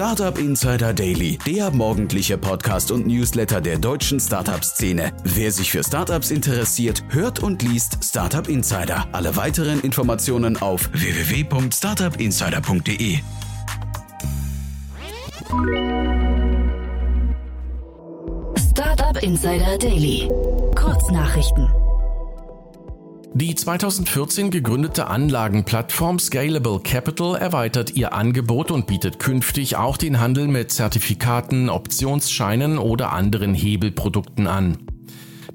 Startup 0.00 0.38
Insider 0.38 0.94
Daily, 0.94 1.38
der 1.44 1.70
morgendliche 1.70 2.38
Podcast 2.38 2.90
und 2.90 3.06
Newsletter 3.06 3.60
der 3.60 3.76
deutschen 3.76 4.18
Startup-Szene. 4.18 5.12
Wer 5.24 5.52
sich 5.52 5.70
für 5.70 5.84
Startups 5.84 6.30
interessiert, 6.30 7.04
hört 7.10 7.42
und 7.42 7.60
liest 7.60 8.02
Startup 8.02 8.48
Insider. 8.48 9.06
Alle 9.12 9.36
weiteren 9.36 9.82
Informationen 9.82 10.56
auf 10.56 10.88
www.startupinsider.de. 10.94 13.18
Startup 18.56 19.22
Insider 19.22 19.76
Daily. 19.76 20.30
Kurznachrichten. 20.76 21.68
Die 23.32 23.54
2014 23.54 24.50
gegründete 24.50 25.06
Anlagenplattform 25.06 26.18
Scalable 26.18 26.80
Capital 26.80 27.36
erweitert 27.36 27.94
ihr 27.94 28.12
Angebot 28.12 28.72
und 28.72 28.88
bietet 28.88 29.20
künftig 29.20 29.76
auch 29.76 29.96
den 29.96 30.18
Handel 30.18 30.48
mit 30.48 30.72
Zertifikaten, 30.72 31.70
Optionsscheinen 31.70 32.76
oder 32.76 33.12
anderen 33.12 33.54
Hebelprodukten 33.54 34.48
an. 34.48 34.78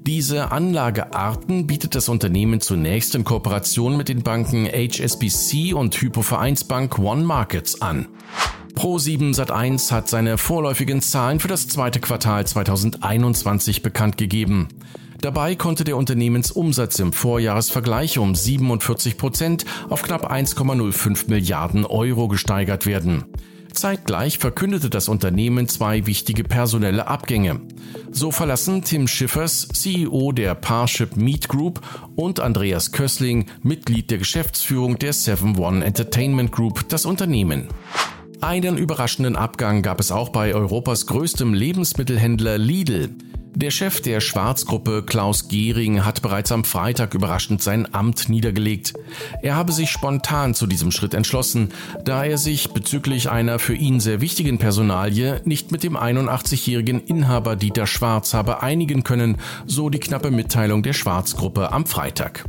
Diese 0.06 0.52
Anlagearten 0.52 1.66
bietet 1.66 1.94
das 1.94 2.08
Unternehmen 2.08 2.62
zunächst 2.62 3.14
in 3.14 3.24
Kooperation 3.24 3.98
mit 3.98 4.08
den 4.08 4.22
Banken 4.22 4.66
HSBC 4.66 5.74
und 5.74 6.00
Hypovereinsbank 6.00 6.98
One 6.98 7.24
Markets 7.24 7.82
an. 7.82 8.08
Pro7 8.74 9.34
Sat1 9.34 9.90
hat 9.90 10.08
seine 10.08 10.38
vorläufigen 10.38 11.02
Zahlen 11.02 11.40
für 11.40 11.48
das 11.48 11.68
zweite 11.68 12.00
Quartal 12.00 12.46
2021 12.46 13.82
bekannt 13.82 14.16
gegeben. 14.16 14.68
Dabei 15.20 15.54
konnte 15.54 15.84
der 15.84 15.96
Unternehmensumsatz 15.96 16.98
im 16.98 17.12
Vorjahresvergleich 17.12 18.18
um 18.18 18.34
47 18.34 19.16
Prozent 19.16 19.64
auf 19.88 20.02
knapp 20.02 20.30
1,05 20.30 21.28
Milliarden 21.28 21.86
Euro 21.86 22.28
gesteigert 22.28 22.86
werden. 22.86 23.24
Zeitgleich 23.72 24.38
verkündete 24.38 24.88
das 24.88 25.08
Unternehmen 25.08 25.68
zwei 25.68 26.06
wichtige 26.06 26.44
personelle 26.44 27.08
Abgänge. 27.08 27.60
So 28.10 28.30
verlassen 28.30 28.82
Tim 28.82 29.06
Schiffers, 29.06 29.68
CEO 29.68 30.32
der 30.32 30.54
Parship 30.54 31.16
Meet 31.16 31.48
Group, 31.48 31.80
und 32.14 32.40
Andreas 32.40 32.92
Kössling, 32.92 33.46
Mitglied 33.62 34.10
der 34.10 34.18
Geschäftsführung 34.18 34.98
der 34.98 35.12
7-One 35.12 35.84
Entertainment 35.84 36.52
Group, 36.52 36.88
das 36.88 37.04
Unternehmen. 37.04 37.68
Einen 38.40 38.78
überraschenden 38.78 39.36
Abgang 39.36 39.82
gab 39.82 40.00
es 40.00 40.10
auch 40.10 40.30
bei 40.30 40.54
Europas 40.54 41.06
größtem 41.06 41.52
Lebensmittelhändler 41.52 42.58
Lidl. 42.58 43.10
Der 43.56 43.70
Chef 43.70 44.02
der 44.02 44.20
Schwarzgruppe 44.20 45.02
Klaus 45.02 45.48
Gehring 45.48 46.04
hat 46.04 46.20
bereits 46.20 46.52
am 46.52 46.62
Freitag 46.62 47.14
überraschend 47.14 47.62
sein 47.62 47.88
Amt 47.94 48.28
niedergelegt. 48.28 48.92
Er 49.40 49.56
habe 49.56 49.72
sich 49.72 49.88
spontan 49.88 50.52
zu 50.52 50.66
diesem 50.66 50.90
Schritt 50.90 51.14
entschlossen, 51.14 51.70
da 52.04 52.22
er 52.22 52.36
sich 52.36 52.74
bezüglich 52.74 53.30
einer 53.30 53.58
für 53.58 53.74
ihn 53.74 53.98
sehr 53.98 54.20
wichtigen 54.20 54.58
Personalie 54.58 55.40
nicht 55.46 55.72
mit 55.72 55.84
dem 55.84 55.96
81-jährigen 55.96 57.00
Inhaber 57.00 57.56
Dieter 57.56 57.86
Schwarz 57.86 58.34
habe 58.34 58.62
einigen 58.62 59.04
können, 59.04 59.38
so 59.64 59.88
die 59.88 60.00
knappe 60.00 60.30
Mitteilung 60.30 60.82
der 60.82 60.92
Schwarzgruppe 60.92 61.72
am 61.72 61.86
Freitag. 61.86 62.44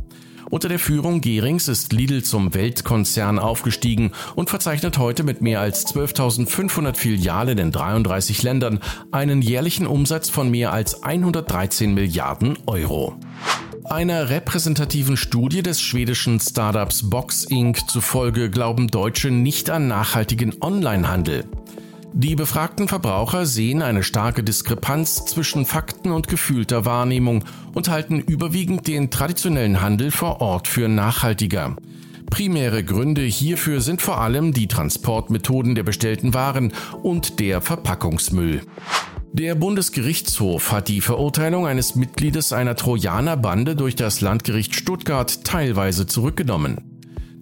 Unter 0.50 0.68
der 0.68 0.78
Führung 0.78 1.20
Gehrings 1.20 1.68
ist 1.68 1.92
Lidl 1.92 2.22
zum 2.22 2.54
Weltkonzern 2.54 3.38
aufgestiegen 3.38 4.12
und 4.34 4.48
verzeichnet 4.48 4.96
heute 4.96 5.22
mit 5.22 5.42
mehr 5.42 5.60
als 5.60 5.86
12.500 5.94 6.94
Filialen 6.94 7.58
in 7.58 7.70
33 7.70 8.42
Ländern 8.42 8.80
einen 9.12 9.42
jährlichen 9.42 9.86
Umsatz 9.86 10.30
von 10.30 10.50
mehr 10.50 10.72
als 10.72 11.02
113 11.02 11.92
Milliarden 11.92 12.58
Euro. 12.66 13.16
Einer 13.84 14.30
repräsentativen 14.30 15.16
Studie 15.16 15.62
des 15.62 15.80
schwedischen 15.80 16.40
Startups 16.40 17.08
Box 17.08 17.44
Inc. 17.44 17.88
zufolge 17.88 18.50
glauben 18.50 18.88
Deutsche 18.88 19.30
nicht 19.30 19.70
an 19.70 19.88
nachhaltigen 19.88 20.54
Onlinehandel. 20.60 21.44
Die 22.14 22.34
befragten 22.34 22.88
Verbraucher 22.88 23.46
sehen 23.46 23.82
eine 23.82 24.02
starke 24.02 24.42
Diskrepanz 24.42 25.24
zwischen 25.26 25.66
Fakten 25.66 26.10
und 26.10 26.26
gefühlter 26.26 26.84
Wahrnehmung 26.84 27.44
und 27.74 27.88
halten 27.88 28.20
überwiegend 28.20 28.86
den 28.86 29.10
traditionellen 29.10 29.80
Handel 29.80 30.10
vor 30.10 30.40
Ort 30.40 30.68
für 30.68 30.88
nachhaltiger. 30.88 31.76
Primäre 32.30 32.84
Gründe 32.84 33.22
hierfür 33.22 33.80
sind 33.80 34.02
vor 34.02 34.20
allem 34.20 34.52
die 34.52 34.68
Transportmethoden 34.68 35.74
der 35.74 35.82
bestellten 35.82 36.34
Waren 36.34 36.72
und 37.02 37.40
der 37.40 37.60
Verpackungsmüll. 37.60 38.62
Der 39.32 39.54
Bundesgerichtshof 39.54 40.72
hat 40.72 40.88
die 40.88 41.00
Verurteilung 41.00 41.66
eines 41.66 41.94
Mitgliedes 41.94 42.52
einer 42.52 42.76
Trojanerbande 42.76 43.76
durch 43.76 43.94
das 43.94 44.20
Landgericht 44.20 44.74
Stuttgart 44.74 45.44
teilweise 45.44 46.06
zurückgenommen. 46.06 46.87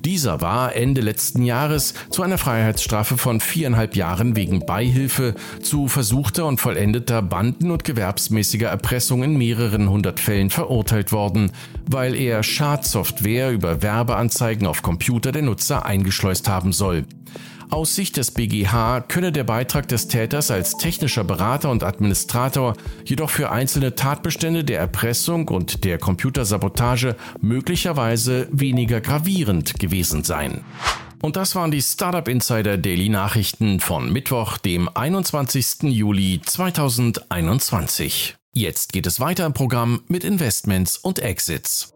Dieser 0.07 0.41
war 0.41 0.77
Ende 0.77 1.01
letzten 1.01 1.43
Jahres 1.43 1.93
zu 2.11 2.23
einer 2.23 2.39
Freiheitsstrafe 2.39 3.19
von 3.19 3.41
viereinhalb 3.41 3.97
Jahren 3.97 4.37
wegen 4.37 4.65
Beihilfe 4.65 5.35
zu 5.61 5.89
versuchter 5.89 6.47
und 6.47 6.61
vollendeter 6.61 7.23
Banden- 7.23 7.73
und 7.73 7.83
gewerbsmäßiger 7.83 8.69
Erpressung 8.69 9.25
in 9.25 9.37
mehreren 9.37 9.91
hundert 9.91 10.21
Fällen 10.21 10.51
verurteilt 10.51 11.11
worden, 11.11 11.51
weil 11.91 12.15
er 12.15 12.45
Schadsoftware 12.45 13.51
über 13.51 13.83
Werbeanzeigen 13.83 14.69
auf 14.69 14.83
Computer 14.83 15.33
der 15.33 15.43
Nutzer 15.43 15.85
eingeschleust 15.85 16.49
haben 16.49 16.73
soll. 16.73 17.05
Aus 17.71 17.97
Sicht 17.97 18.17
des 18.17 18.31
BGH 18.31 19.01
könne 19.09 19.33
der 19.33 19.45
Beitrag 19.45 19.89
des 19.89 20.09
Täters 20.09 20.51
als 20.51 20.77
technischer 20.77 21.25
Berater 21.25 21.71
und 21.71 21.83
Administrator 21.83 22.75
jedoch 23.05 23.31
für 23.31 23.51
einzelne 23.51 23.95
Tatbestände 23.95 24.65
der 24.65 24.79
Erpressung 24.79 25.49
und 25.49 25.85
der 25.85 25.99
Computersabotage 25.99 27.17
möglicherweise 27.41 28.49
weniger 28.53 29.01
gravierend 29.01 29.79
gewesen 29.81 30.23
sein. 30.23 30.65
Und 31.23 31.37
das 31.37 31.55
waren 31.57 31.71
die 31.71 31.83
Startup 31.83 32.29
Insider 32.29 32.79
Daily 32.79 33.09
Nachrichten 33.09 33.81
von 33.81 34.13
Mittwoch, 34.13 34.59
dem 34.59 34.89
21. 34.95 35.83
Juli 35.85 36.41
2021. 36.45 38.37
Jetzt 38.53 38.93
geht 38.93 39.07
es 39.07 39.19
weiter 39.19 39.45
im 39.45 39.53
Programm 39.53 40.03
mit 40.09 40.25
Investments 40.25 40.97
und 40.97 41.19
Exits. 41.19 41.93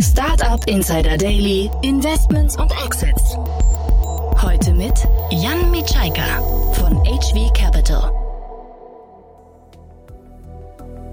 Startup 0.00 0.66
Insider 0.66 1.16
Daily, 1.16 1.70
Investments 1.82 2.56
und 2.56 2.72
Exits. 2.84 3.38
Heute 4.44 4.74
mit 4.74 4.92
Jan 5.30 5.70
Mitschaika 5.70 6.42
von 6.74 7.02
HV 7.04 7.50
Capital. 7.54 8.12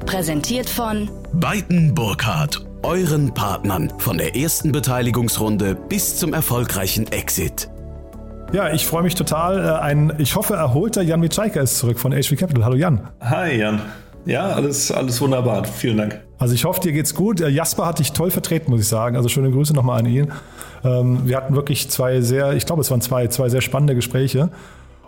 Präsentiert 0.05 0.69
von 0.69 1.09
Beiten 1.31 1.95
Burkhardt, 1.95 2.65
euren 2.83 3.33
Partnern 3.33 3.91
von 3.99 4.17
der 4.17 4.35
ersten 4.35 4.73
Beteiligungsrunde 4.73 5.75
bis 5.75 6.17
zum 6.17 6.33
erfolgreichen 6.33 7.09
Exit. 7.13 7.69
Ja, 8.51 8.73
ich 8.73 8.85
freue 8.85 9.03
mich 9.03 9.15
total. 9.15 9.63
Äh, 9.63 9.79
ein, 9.79 10.13
ich 10.17 10.35
hoffe, 10.35 10.55
erholter 10.55 11.01
Jan 11.01 11.21
Mitschaika 11.21 11.61
ist 11.61 11.77
zurück 11.77 11.99
von 11.99 12.11
HV 12.11 12.35
Capital. 12.35 12.65
Hallo 12.65 12.75
Jan. 12.75 13.07
Hi 13.21 13.57
Jan. 13.57 13.81
Ja, 14.25 14.47
alles, 14.47 14.91
alles 14.91 15.21
wunderbar. 15.21 15.63
Vielen 15.63 15.97
Dank. 15.97 16.19
Also 16.37 16.53
ich 16.53 16.65
hoffe, 16.65 16.81
dir 16.81 16.91
geht's 16.91 17.15
gut. 17.15 17.39
Äh, 17.39 17.47
Jasper 17.47 17.85
hat 17.85 17.99
dich 17.99 18.11
toll 18.11 18.29
vertreten, 18.29 18.71
muss 18.71 18.81
ich 18.81 18.87
sagen. 18.87 19.15
Also 19.15 19.29
schöne 19.29 19.51
Grüße 19.51 19.73
nochmal 19.73 19.99
an 19.99 20.05
ihn. 20.05 20.31
Ähm, 20.83 21.21
wir 21.25 21.37
hatten 21.37 21.55
wirklich 21.55 21.89
zwei 21.89 22.21
sehr, 22.21 22.53
ich 22.53 22.65
glaube, 22.65 22.81
es 22.81 22.91
waren 22.91 23.01
zwei, 23.01 23.27
zwei 23.27 23.49
sehr 23.49 23.61
spannende 23.61 23.95
Gespräche. 23.95 24.49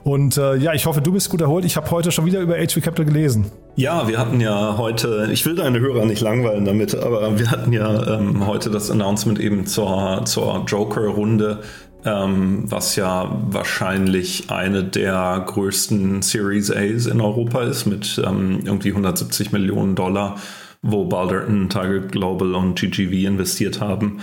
Und 0.04 0.38
äh, 0.38 0.58
ja, 0.58 0.74
ich 0.74 0.86
hoffe, 0.86 1.02
du 1.02 1.14
bist 1.14 1.30
gut 1.30 1.40
erholt. 1.40 1.64
Ich 1.64 1.78
habe 1.78 1.90
heute 1.90 2.12
schon 2.12 2.26
wieder 2.26 2.42
über 2.42 2.56
HV 2.56 2.82
Capital 2.82 3.06
gelesen. 3.06 3.46
Ja, 3.76 4.08
wir 4.08 4.20
hatten 4.20 4.42
ja 4.42 4.78
heute, 4.78 5.30
ich 5.32 5.46
will 5.46 5.56
deine 5.56 5.80
Hörer 5.80 6.06
nicht 6.06 6.22
langweilen 6.22 6.66
damit, 6.66 6.94
aber 6.94 7.40
wir 7.40 7.50
hatten 7.50 7.72
ja 7.72 8.18
ähm, 8.18 8.46
heute 8.46 8.70
das 8.70 8.92
Announcement 8.92 9.40
eben 9.40 9.66
zur, 9.66 10.24
zur 10.26 10.66
Joker-Runde, 10.68 11.60
ähm, 12.04 12.64
was 12.66 12.98
ja 12.98 13.34
wahrscheinlich 13.50 14.50
eine 14.50 14.84
der 14.84 15.42
größten 15.48 16.22
Series 16.22 16.70
A's 16.70 17.06
in 17.06 17.22
Europa 17.22 17.64
ist, 17.64 17.86
mit 17.86 18.22
ähm, 18.26 18.60
irgendwie 18.66 18.90
170 18.90 19.54
Millionen 19.54 19.96
Dollar, 19.96 20.36
wo 20.82 21.06
Balderton, 21.06 21.70
Target 21.70 22.12
Global 22.12 22.56
und 22.56 22.76
GGV 22.76 23.26
investiert 23.26 23.80
haben 23.80 24.20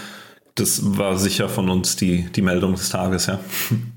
das 0.61 0.99
war 0.99 1.17
sicher 1.19 1.49
von 1.49 1.69
uns 1.71 1.97
die, 1.97 2.31
die 2.35 2.43
Meldung 2.43 2.75
des 2.75 2.90
Tages, 2.90 3.26
ja. 3.26 3.38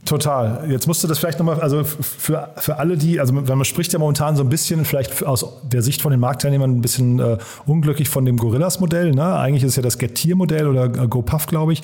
Total. 0.05 0.70
Jetzt 0.70 0.88
musst 0.88 1.03
du 1.03 1.08
das 1.08 1.20
vielleicht 1.20 1.39
nochmal, 1.39 1.60
also 1.60 1.84
für, 1.84 2.50
für 2.58 2.77
alle 2.77 2.98
die, 2.98 3.20
also 3.20 3.34
man 3.34 3.65
spricht 3.65 3.93
ja 3.93 4.00
momentan 4.00 4.36
so 4.36 4.43
ein 4.43 4.50
bisschen, 4.50 4.86
vielleicht 4.86 5.24
aus 5.24 5.46
der 5.63 5.82
Sicht 5.82 6.01
von 6.01 6.12
den 6.12 6.20
Marktteilnehmern 6.20 6.72
ein 6.72 6.82
bisschen 6.82 7.20
äh, 7.20 7.38
unglücklich 7.65 8.09
von 8.09 8.25
dem 8.25 8.38
Gorillas-Modell. 8.38 9.11
Ne? 9.11 9.38
Eigentlich 9.38 9.64
ist 9.64 9.75
ja 9.75 9.83
das 9.83 9.98
Getir-Modell 9.98 10.68
oder 10.68 10.85
äh, 10.85 11.07
GoPuff, 11.07 11.48
glaube 11.48 11.74
ich. 11.74 11.81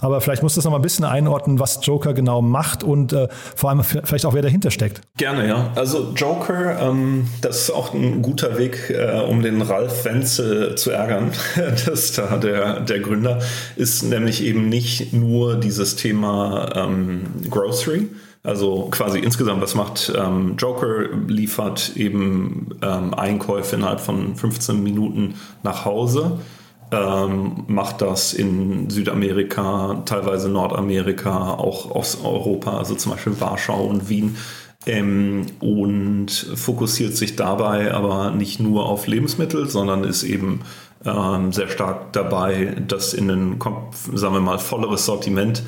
Aber 0.00 0.20
vielleicht 0.20 0.42
musst 0.42 0.56
du 0.56 0.60
es 0.60 0.64
noch 0.64 0.72
mal 0.72 0.78
ein 0.78 0.82
bisschen 0.82 1.04
einordnen, 1.04 1.58
was 1.58 1.80
Joker 1.82 2.14
genau 2.14 2.42
macht 2.42 2.82
und 2.82 3.12
äh, 3.12 3.28
vor 3.30 3.70
allem 3.70 3.82
vielleicht 3.82 4.26
auch, 4.26 4.34
wer 4.34 4.42
dahinter 4.42 4.70
steckt. 4.70 5.00
Gerne, 5.16 5.46
ja. 5.46 5.70
Also 5.74 6.12
Joker, 6.16 6.80
ähm, 6.80 7.26
das 7.40 7.62
ist 7.62 7.70
auch 7.70 7.94
ein 7.94 8.22
guter 8.22 8.58
Weg, 8.58 8.90
äh, 8.90 9.20
um 9.20 9.42
den 9.42 9.62
Ralf 9.62 10.04
Wenzel 10.04 10.74
zu 10.76 10.90
ärgern. 10.90 11.32
das 11.56 11.86
ist 11.86 12.18
da 12.18 12.36
der, 12.36 12.80
der 12.80 13.00
Gründer, 13.00 13.40
ist 13.76 14.02
nämlich 14.02 14.42
eben 14.42 14.68
nicht 14.68 15.12
nur 15.12 15.56
dieses 15.56 15.96
Thema 15.96 16.70
ähm, 16.74 17.26
Grocery, 17.48 18.08
also 18.42 18.88
quasi 18.90 19.18
insgesamt, 19.18 19.60
was 19.60 19.74
macht 19.74 20.12
ähm, 20.16 20.56
Joker, 20.56 21.08
liefert 21.28 21.92
eben 21.96 22.70
ähm, 22.80 23.12
Einkäufe 23.12 23.76
innerhalb 23.76 24.00
von 24.00 24.34
15 24.34 24.82
Minuten 24.82 25.34
nach 25.62 25.84
Hause 25.84 26.38
ähm, 26.92 27.64
macht 27.66 28.02
das 28.02 28.32
in 28.32 28.90
Südamerika, 28.90 30.02
teilweise 30.06 30.48
Nordamerika, 30.48 31.54
auch 31.54 31.90
Osteuropa, 31.90 32.76
also 32.78 32.94
zum 32.94 33.12
Beispiel 33.12 33.40
Warschau 33.40 33.84
und 33.84 34.08
Wien. 34.08 34.36
Ähm, 34.86 35.46
und 35.60 36.30
fokussiert 36.30 37.14
sich 37.14 37.36
dabei 37.36 37.92
aber 37.92 38.30
nicht 38.30 38.60
nur 38.60 38.86
auf 38.86 39.06
Lebensmittel, 39.06 39.68
sondern 39.68 40.04
ist 40.04 40.22
eben 40.22 40.62
ähm, 41.04 41.52
sehr 41.52 41.68
stark 41.68 42.14
dabei, 42.14 42.76
das 42.88 43.12
in 43.12 43.30
ein, 43.30 43.58
sagen 44.14 44.34
wir 44.34 44.40
mal, 44.40 44.58
volleres 44.58 45.04
Sortiment 45.04 45.62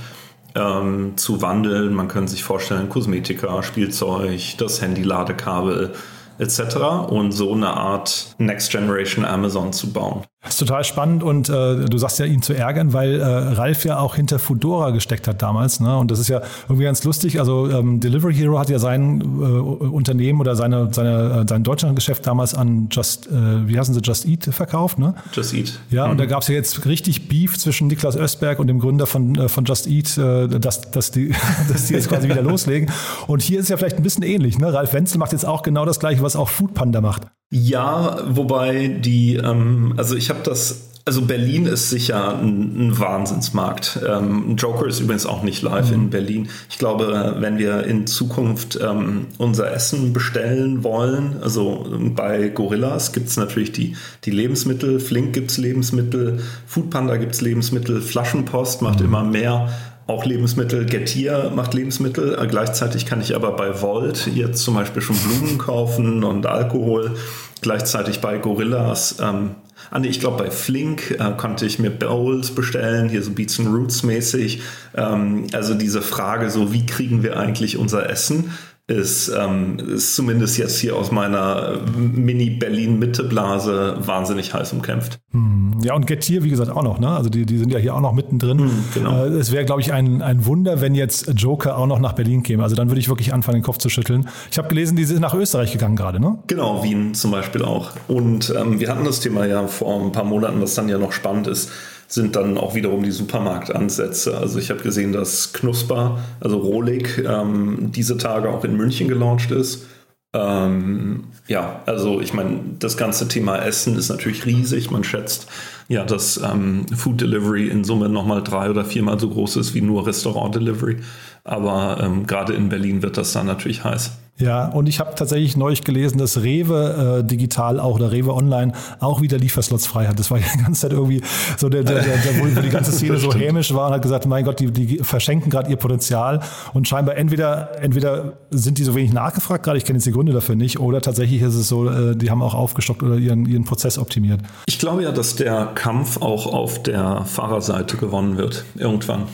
ähm, 0.55 1.13
zu 1.17 1.43
wandeln. 1.43 1.95
Man 1.95 2.09
kann 2.09 2.27
sich 2.27 2.43
vorstellen, 2.43 2.89
Kosmetika, 2.89 3.63
Spielzeug, 3.63 4.57
das 4.59 4.81
Handy-Ladekabel 4.81 5.93
etc. 6.39 6.77
und 7.09 7.33
so 7.33 7.53
eine 7.53 7.69
Art 7.69 8.35
Next 8.39 8.71
Generation 8.71 9.25
Amazon 9.25 9.73
zu 9.73 9.93
bauen. 9.93 10.25
Das 10.43 10.55
ist 10.55 10.59
total 10.59 10.83
spannend 10.83 11.23
und 11.23 11.49
äh, 11.49 11.85
du 11.85 11.99
sagst 11.99 12.19
ja, 12.19 12.27
ihn 12.27 12.43
zu 12.43 12.53
ärgern, 12.53 12.93
weil 12.93 13.21
äh, 13.21 13.25
Ralf 13.25 13.85
ja 13.85 14.01
auch 14.01 14.17
hinter 14.17 14.41
Fudora 14.41 14.91
gesteckt 14.91 15.29
hat 15.29 15.41
damals. 15.41 15.79
Ne? 15.79 15.97
Und 15.97 16.11
das 16.11 16.19
ist 16.19 16.27
ja 16.27 16.43
irgendwie 16.65 16.83
ganz 16.83 17.05
lustig. 17.05 17.39
Also 17.39 17.71
ähm, 17.71 18.01
Delivery 18.01 18.35
Hero 18.35 18.59
hat 18.59 18.69
ja 18.69 18.81
sein 18.81 19.21
äh, 19.21 19.25
Unternehmen 19.25 20.41
oder 20.41 20.57
seine, 20.57 20.93
seine, 20.93 21.43
äh, 21.43 21.49
sein 21.49 21.63
Deutschlandgeschäft 21.63 22.27
damals 22.27 22.55
an 22.55 22.89
Just, 22.91 23.29
äh, 23.29 23.69
wie 23.69 23.79
heißen 23.79 23.95
sie, 23.95 24.01
Just 24.01 24.27
Eat 24.27 24.47
verkauft. 24.47 24.99
Ne? 24.99 25.15
Just 25.33 25.55
Eat. 25.55 25.79
Ja, 25.91 26.07
mhm. 26.07 26.13
und 26.13 26.19
da 26.19 26.27
gab 26.27 26.43
es 26.43 26.49
ja 26.49 26.57
jetzt 26.57 26.87
richtig 26.87 27.29
Beef 27.29 27.57
zwischen 27.57 27.87
Niklas 27.87 28.17
Östberg 28.17 28.59
und 28.59 28.67
dem 28.67 28.81
Gründer 28.81 29.07
von, 29.07 29.37
äh, 29.37 29.49
von 29.49 29.65
Just 29.65 29.87
Eat, 29.87 30.19
äh, 30.19 30.49
dass, 30.49 30.91
dass, 30.91 31.13
die, 31.13 31.33
dass 31.73 31.87
die 31.87 31.95
jetzt 31.95 32.09
quasi 32.09 32.29
wieder 32.29 32.43
loslegen. 32.43 32.91
Und 33.29 33.43
hier 33.43 33.61
ist 33.61 33.69
ja 33.69 33.77
vielleicht 33.77 33.97
ein 33.97 34.03
bisschen 34.03 34.25
ähnlich. 34.25 34.59
Ne? 34.59 34.75
Ralf 34.75 34.93
Wenzel 34.93 35.19
macht 35.19 35.31
jetzt 35.31 35.47
auch 35.47 35.63
genau 35.63 35.85
das 35.85 36.01
Gleiche, 36.01 36.21
was 36.21 36.35
auch 36.35 36.49
Foodpanda 36.49 37.01
macht. 37.01 37.29
Ja, 37.55 38.17
wobei 38.29 38.89
die, 38.89 39.37
ähm, 39.37 39.93
also 39.99 40.17
ich 40.17 40.31
habe 40.31 40.41
das 40.43 40.89
also 41.05 41.23
Berlin 41.23 41.67
ist 41.67 41.91
sicher 41.91 42.39
ein, 42.39 42.89
ein 42.89 42.99
Wahnsinnsmarkt. 42.99 44.01
Ähm, 44.09 44.55
Joker 44.57 44.87
ist 44.87 45.01
übrigens 45.01 45.27
auch 45.27 45.43
nicht 45.43 45.61
live 45.61 45.89
mhm. 45.89 45.95
in 45.95 46.11
Berlin. 46.11 46.49
Ich 46.71 46.79
glaube, 46.79 47.37
wenn 47.41 47.59
wir 47.59 47.85
in 47.85 48.07
Zukunft 48.07 48.79
ähm, 48.81 49.27
unser 49.37 49.73
Essen 49.73 50.13
bestellen 50.13 50.85
wollen, 50.85 51.37
also 51.43 51.85
bei 52.15 52.49
Gorillas 52.49 53.13
gibt 53.13 53.29
es 53.29 53.37
natürlich 53.37 53.73
die, 53.73 53.97
die 54.25 54.31
Lebensmittel, 54.31 55.01
Flink 55.01 55.33
gibt 55.33 55.51
es 55.51 55.59
Lebensmittel, 55.59 56.41
Foodpanda 56.67 57.17
gibt 57.17 57.35
es 57.35 57.41
Lebensmittel, 57.41 58.01
Flaschenpost 58.01 58.81
macht 58.81 59.01
mhm. 59.01 59.07
immer 59.07 59.25
mehr 59.25 59.69
auch 60.07 60.25
Lebensmittel. 60.25 60.87
Getir 60.87 61.53
macht 61.55 61.75
Lebensmittel. 61.75 62.39
Äh, 62.39 62.47
gleichzeitig 62.47 63.07
kann 63.07 63.21
ich 63.21 63.35
aber 63.35 63.53
bei 63.53 63.81
Volt 63.81 64.29
jetzt 64.35 64.63
zum 64.63 64.75
Beispiel 64.75 65.03
schon 65.03 65.17
Blumen 65.17 65.59
kaufen 65.59 66.25
und 66.25 66.47
Alkohol. 66.47 67.13
Gleichzeitig 67.61 68.21
bei 68.21 68.39
Gorillas. 68.39 69.17
Ähm, 69.21 69.55
ah 69.91 69.99
nee, 69.99 70.09
ich 70.09 70.21
glaube 70.21 70.45
bei 70.45 70.51
Flink 70.51 71.13
äh, 71.13 71.33
konnte 71.37 71.67
ich 71.67 71.79
mir 71.79 71.91
Bowls 71.91 72.55
bestellen, 72.55 73.09
hier 73.09 73.23
so 73.23 73.31
Beats 73.31 73.61
and 73.61 73.69
Roots 73.69 74.03
mäßig. 74.03 74.63
Ähm, 74.97 75.47
also 75.53 75.75
diese 75.75 76.03
Frage, 76.03 76.51
so 76.51 76.73
wie 76.73 76.87
kriegen 76.87 77.23
wir 77.23 77.39
eigentlich 77.39 77.77
unser 77.77 78.09
Essen? 78.11 78.51
Ist, 78.93 79.29
ähm, 79.29 79.79
ist 79.79 80.15
zumindest 80.15 80.59
jetzt 80.59 80.79
hier 80.79 80.97
aus 80.97 81.11
meiner 81.11 81.79
Mini-Berlin-Mitte-Blase 81.97 83.97
wahnsinnig 84.01 84.55
heiß 84.55 84.73
umkämpft. 84.73 85.19
Hm. 85.33 85.79
Ja, 85.83 85.95
und 85.95 86.07
Getir, 86.07 86.45
wie 86.45 86.51
gesagt, 86.51 86.71
auch 86.71 86.83
noch. 86.83 87.01
Ne? 87.01 87.09
Also 87.09 87.29
die, 87.29 87.45
die 87.45 87.59
sind 87.59 87.73
ja 87.73 87.79
hier 87.79 87.95
auch 87.95 88.01
noch 88.01 88.13
mittendrin. 88.13 88.61
Hm, 88.61 88.85
genau. 88.95 89.25
Äh, 89.25 89.31
es 89.31 89.51
wäre, 89.51 89.65
glaube 89.65 89.81
ich, 89.81 89.93
ein, 89.93 90.23
ein 90.23 90.47
Wunder, 90.47 90.81
wenn 90.81 90.95
jetzt 90.95 91.33
Joker 91.37 91.77
auch 91.77 91.87
noch 91.87 91.99
nach 91.99 92.13
Berlin 92.13 92.43
käme. 92.43 92.63
Also 92.63 92.77
dann 92.77 92.89
würde 92.89 93.01
ich 93.01 93.09
wirklich 93.09 93.35
anfangen, 93.35 93.59
den 93.59 93.65
Kopf 93.65 93.79
zu 93.79 93.89
schütteln. 93.89 94.29
Ich 94.51 94.59
habe 94.59 94.69
gelesen, 94.69 94.97
die 94.97 95.05
sind 95.05 95.21
nach 95.21 95.35
Österreich 95.35 95.73
gegangen 95.73 95.97
gerade, 95.97 96.21
ne? 96.21 96.39
Genau, 96.47 96.85
Wien 96.85 97.15
zum 97.15 97.31
Beispiel 97.31 97.63
auch. 97.63 97.91
Und 98.09 98.55
ähm, 98.57 98.79
wir 98.79 98.89
hatten 98.89 99.05
das 99.05 99.21
Thema 99.21 99.47
ja 99.47 99.67
vor 99.67 100.01
ein 100.01 100.13
paar 100.13 100.25
Monaten, 100.25 100.61
was 100.61 100.75
dann 100.75 100.89
ja 100.89 100.99
noch 100.99 101.13
spannend 101.13 101.47
ist 101.47 101.71
sind 102.13 102.37
dann 102.37 102.59
auch 102.59 102.75
wiederum 102.75 103.03
die 103.03 103.11
Supermarktansätze. 103.11 104.37
Also 104.37 104.59
ich 104.59 104.71
habe 104.71 104.83
gesehen, 104.83 105.13
dass 105.13 105.53
Knusper, 105.53 106.19
also 106.41 106.59
Rohlig, 106.59 107.23
ähm, 107.27 107.91
diese 107.95 108.19
Tage 108.19 108.51
auch 108.51 108.65
in 108.65 108.77
München 108.77 109.09
gelauncht 109.09 109.51
ist. 109.51 109.87
Ähm, 110.35 111.25
ja, 111.47 111.83
also 111.87 112.21
ich 112.21 112.33
meine, 112.33 112.61
das 112.79 112.97
ganze 112.97 113.29
Thema 113.29 113.59
Essen 113.59 113.97
ist 113.97 114.09
natürlich 114.09 114.47
riesig. 114.47 114.91
Man 114.91 115.05
schätzt 115.05 115.47
ja, 115.89 116.05
dass 116.05 116.39
ähm, 116.39 116.87
Food 116.95 117.21
Delivery 117.21 117.69
in 117.69 117.85
Summe 117.85 118.09
nochmal 118.09 118.43
drei 118.43 118.71
oder 118.71 118.85
viermal 118.85 119.19
so 119.19 119.29
groß 119.29 119.57
ist 119.57 119.75
wie 119.75 119.83
nur 119.83 120.07
Restaurant 120.07 120.55
Delivery. 120.55 120.99
Aber 121.45 121.99
ähm, 122.03 122.27
gerade 122.27 122.55
in 122.55 122.69
Berlin 122.69 123.03
wird 123.03 123.17
das 123.17 123.33
dann 123.33 123.47
natürlich 123.47 123.85
heiß. 123.85 124.13
Ja, 124.43 124.67
und 124.67 124.89
ich 124.89 124.99
habe 124.99 125.15
tatsächlich 125.15 125.57
neulich 125.57 125.85
gelesen, 125.85 126.19
dass 126.19 126.43
Rewe 126.43 127.21
äh, 127.21 127.25
digital 127.25 127.79
auch 127.79 127.95
oder 127.95 128.11
Rewe 128.11 128.35
online 128.35 128.73
auch 128.99 129.21
wieder 129.21 129.39
Lieferslots 129.39 129.87
frei 129.87 130.07
hat. 130.07 130.19
Das 130.19 130.33
war 130.33 130.39
ja 130.39 130.47
die 130.53 130.63
ganze 130.63 130.81
Zeit 130.81 130.93
irgendwie 130.93 131.23
so, 131.57 131.69
der, 131.69 131.85
der, 131.85 132.03
der, 132.03 132.17
der 132.17 132.41
wo 132.41 132.61
die 132.61 132.69
ganze 132.69 132.91
Szene 132.91 133.17
so 133.19 133.33
hämisch 133.33 133.73
war 133.73 133.87
und 133.87 133.95
hat 133.95 134.03
gesagt, 134.03 134.27
mein 134.27 134.45
Gott, 134.45 134.59
die, 134.59 134.73
die 134.73 134.99
verschenken 134.99 135.49
gerade 135.49 135.71
ihr 135.71 135.77
Potenzial 135.77 136.41
und 136.73 136.89
scheinbar 136.89 137.17
entweder, 137.17 137.81
entweder 137.81 138.33
sind 138.51 138.79
die 138.79 138.85
so 138.85 138.97
wenig 138.97 139.13
nachgefragt, 139.13 139.63
gerade 139.63 139.79
ich 139.79 139.85
kenne 139.85 139.99
jetzt 139.99 140.07
die 140.07 140.13
Gründe 140.13 140.33
dafür 140.33 140.57
nicht, 140.57 140.81
oder 140.81 141.01
tatsächlich 141.01 141.41
ist 141.41 141.55
es 141.55 141.69
so, 141.69 141.89
äh, 141.89 142.17
die 142.17 142.29
haben 142.29 142.43
auch 142.43 142.55
aufgestockt 142.55 143.05
oder 143.05 143.17
ihren, 143.17 143.47
ihren 143.47 143.65
Prozess 143.65 143.97
optimiert. 143.97 144.41
Ich 144.67 144.81
glaube 144.81 145.05
ja, 145.05 145.13
dass 145.13 145.37
der 145.37 145.67
Kampf 145.77 146.21
auch 146.21 146.53
auf 146.53 146.83
der 146.83 147.25
Fahrerseite 147.27 147.97
gewonnen 147.97 148.39
wird, 148.39 148.65
irgendwann 148.75 149.29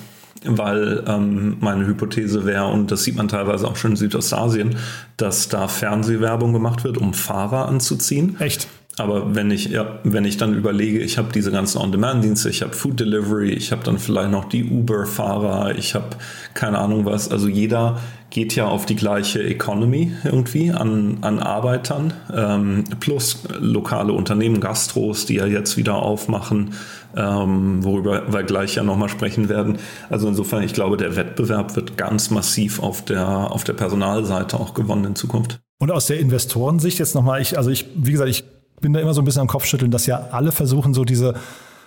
weil 0.44 1.04
ähm, 1.06 1.56
meine 1.60 1.86
Hypothese 1.86 2.44
wäre, 2.44 2.66
und 2.66 2.90
das 2.90 3.04
sieht 3.04 3.16
man 3.16 3.28
teilweise 3.28 3.66
auch 3.66 3.76
schon 3.76 3.92
in 3.92 3.96
Südostasien, 3.96 4.76
dass 5.16 5.48
da 5.48 5.68
Fernsehwerbung 5.68 6.52
gemacht 6.52 6.84
wird, 6.84 6.98
um 6.98 7.14
Fahrer 7.14 7.68
anzuziehen. 7.68 8.36
Echt? 8.38 8.68
Aber 8.98 9.34
wenn 9.34 9.50
ich, 9.50 9.66
ja, 9.66 10.00
wenn 10.02 10.24
ich 10.24 10.36
dann 10.36 10.54
überlege, 10.54 10.98
ich 10.98 11.18
habe 11.18 11.28
diese 11.32 11.52
ganzen 11.52 11.78
On-Demand-Dienste, 11.78 12.50
ich 12.50 12.62
habe 12.62 12.72
Food 12.72 12.98
Delivery, 12.98 13.50
ich 13.50 13.70
habe 13.70 13.84
dann 13.84 13.98
vielleicht 13.98 14.30
noch 14.30 14.46
die 14.46 14.64
Uber-Fahrer, 14.64 15.76
ich 15.76 15.94
habe 15.94 16.08
keine 16.54 16.78
Ahnung 16.78 17.04
was. 17.04 17.30
Also 17.30 17.48
jeder 17.48 17.98
geht 18.30 18.54
ja 18.54 18.66
auf 18.66 18.84
die 18.84 18.96
gleiche 18.96 19.42
Economy 19.42 20.12
irgendwie 20.24 20.70
an, 20.70 21.18
an 21.22 21.38
Arbeitern, 21.38 22.12
ähm, 22.34 22.84
plus 23.00 23.42
lokale 23.58 24.12
Unternehmen, 24.12 24.60
Gastros, 24.60 25.24
die 25.24 25.36
ja 25.36 25.46
jetzt 25.46 25.76
wieder 25.76 25.96
aufmachen, 25.96 26.74
ähm, 27.16 27.82
worüber 27.82 28.30
wir 28.32 28.42
gleich 28.42 28.74
ja 28.74 28.82
nochmal 28.82 29.08
sprechen 29.08 29.48
werden. 29.48 29.78
Also 30.10 30.28
insofern, 30.28 30.62
ich 30.62 30.74
glaube, 30.74 30.98
der 30.98 31.16
Wettbewerb 31.16 31.74
wird 31.74 31.96
ganz 31.96 32.30
massiv 32.30 32.82
auf 32.82 33.04
der, 33.04 33.26
auf 33.26 33.64
der 33.64 33.72
Personalseite 33.72 34.60
auch 34.60 34.74
gewonnen 34.74 35.04
in 35.04 35.16
Zukunft. 35.16 35.60
Und 35.80 35.90
aus 35.90 36.06
der 36.06 36.18
Investorensicht 36.18 36.98
jetzt 36.98 37.14
nochmal, 37.14 37.40
ich, 37.40 37.56
also 37.56 37.70
ich, 37.70 37.86
wie 37.94 38.12
gesagt, 38.12 38.28
ich 38.28 38.44
bin 38.80 38.92
da 38.92 39.00
immer 39.00 39.14
so 39.14 39.22
ein 39.22 39.24
bisschen 39.24 39.42
am 39.42 39.48
Kopfschütteln, 39.48 39.90
dass 39.90 40.06
ja 40.06 40.28
alle 40.32 40.52
versuchen, 40.52 40.92
so 40.92 41.04
diese, 41.04 41.34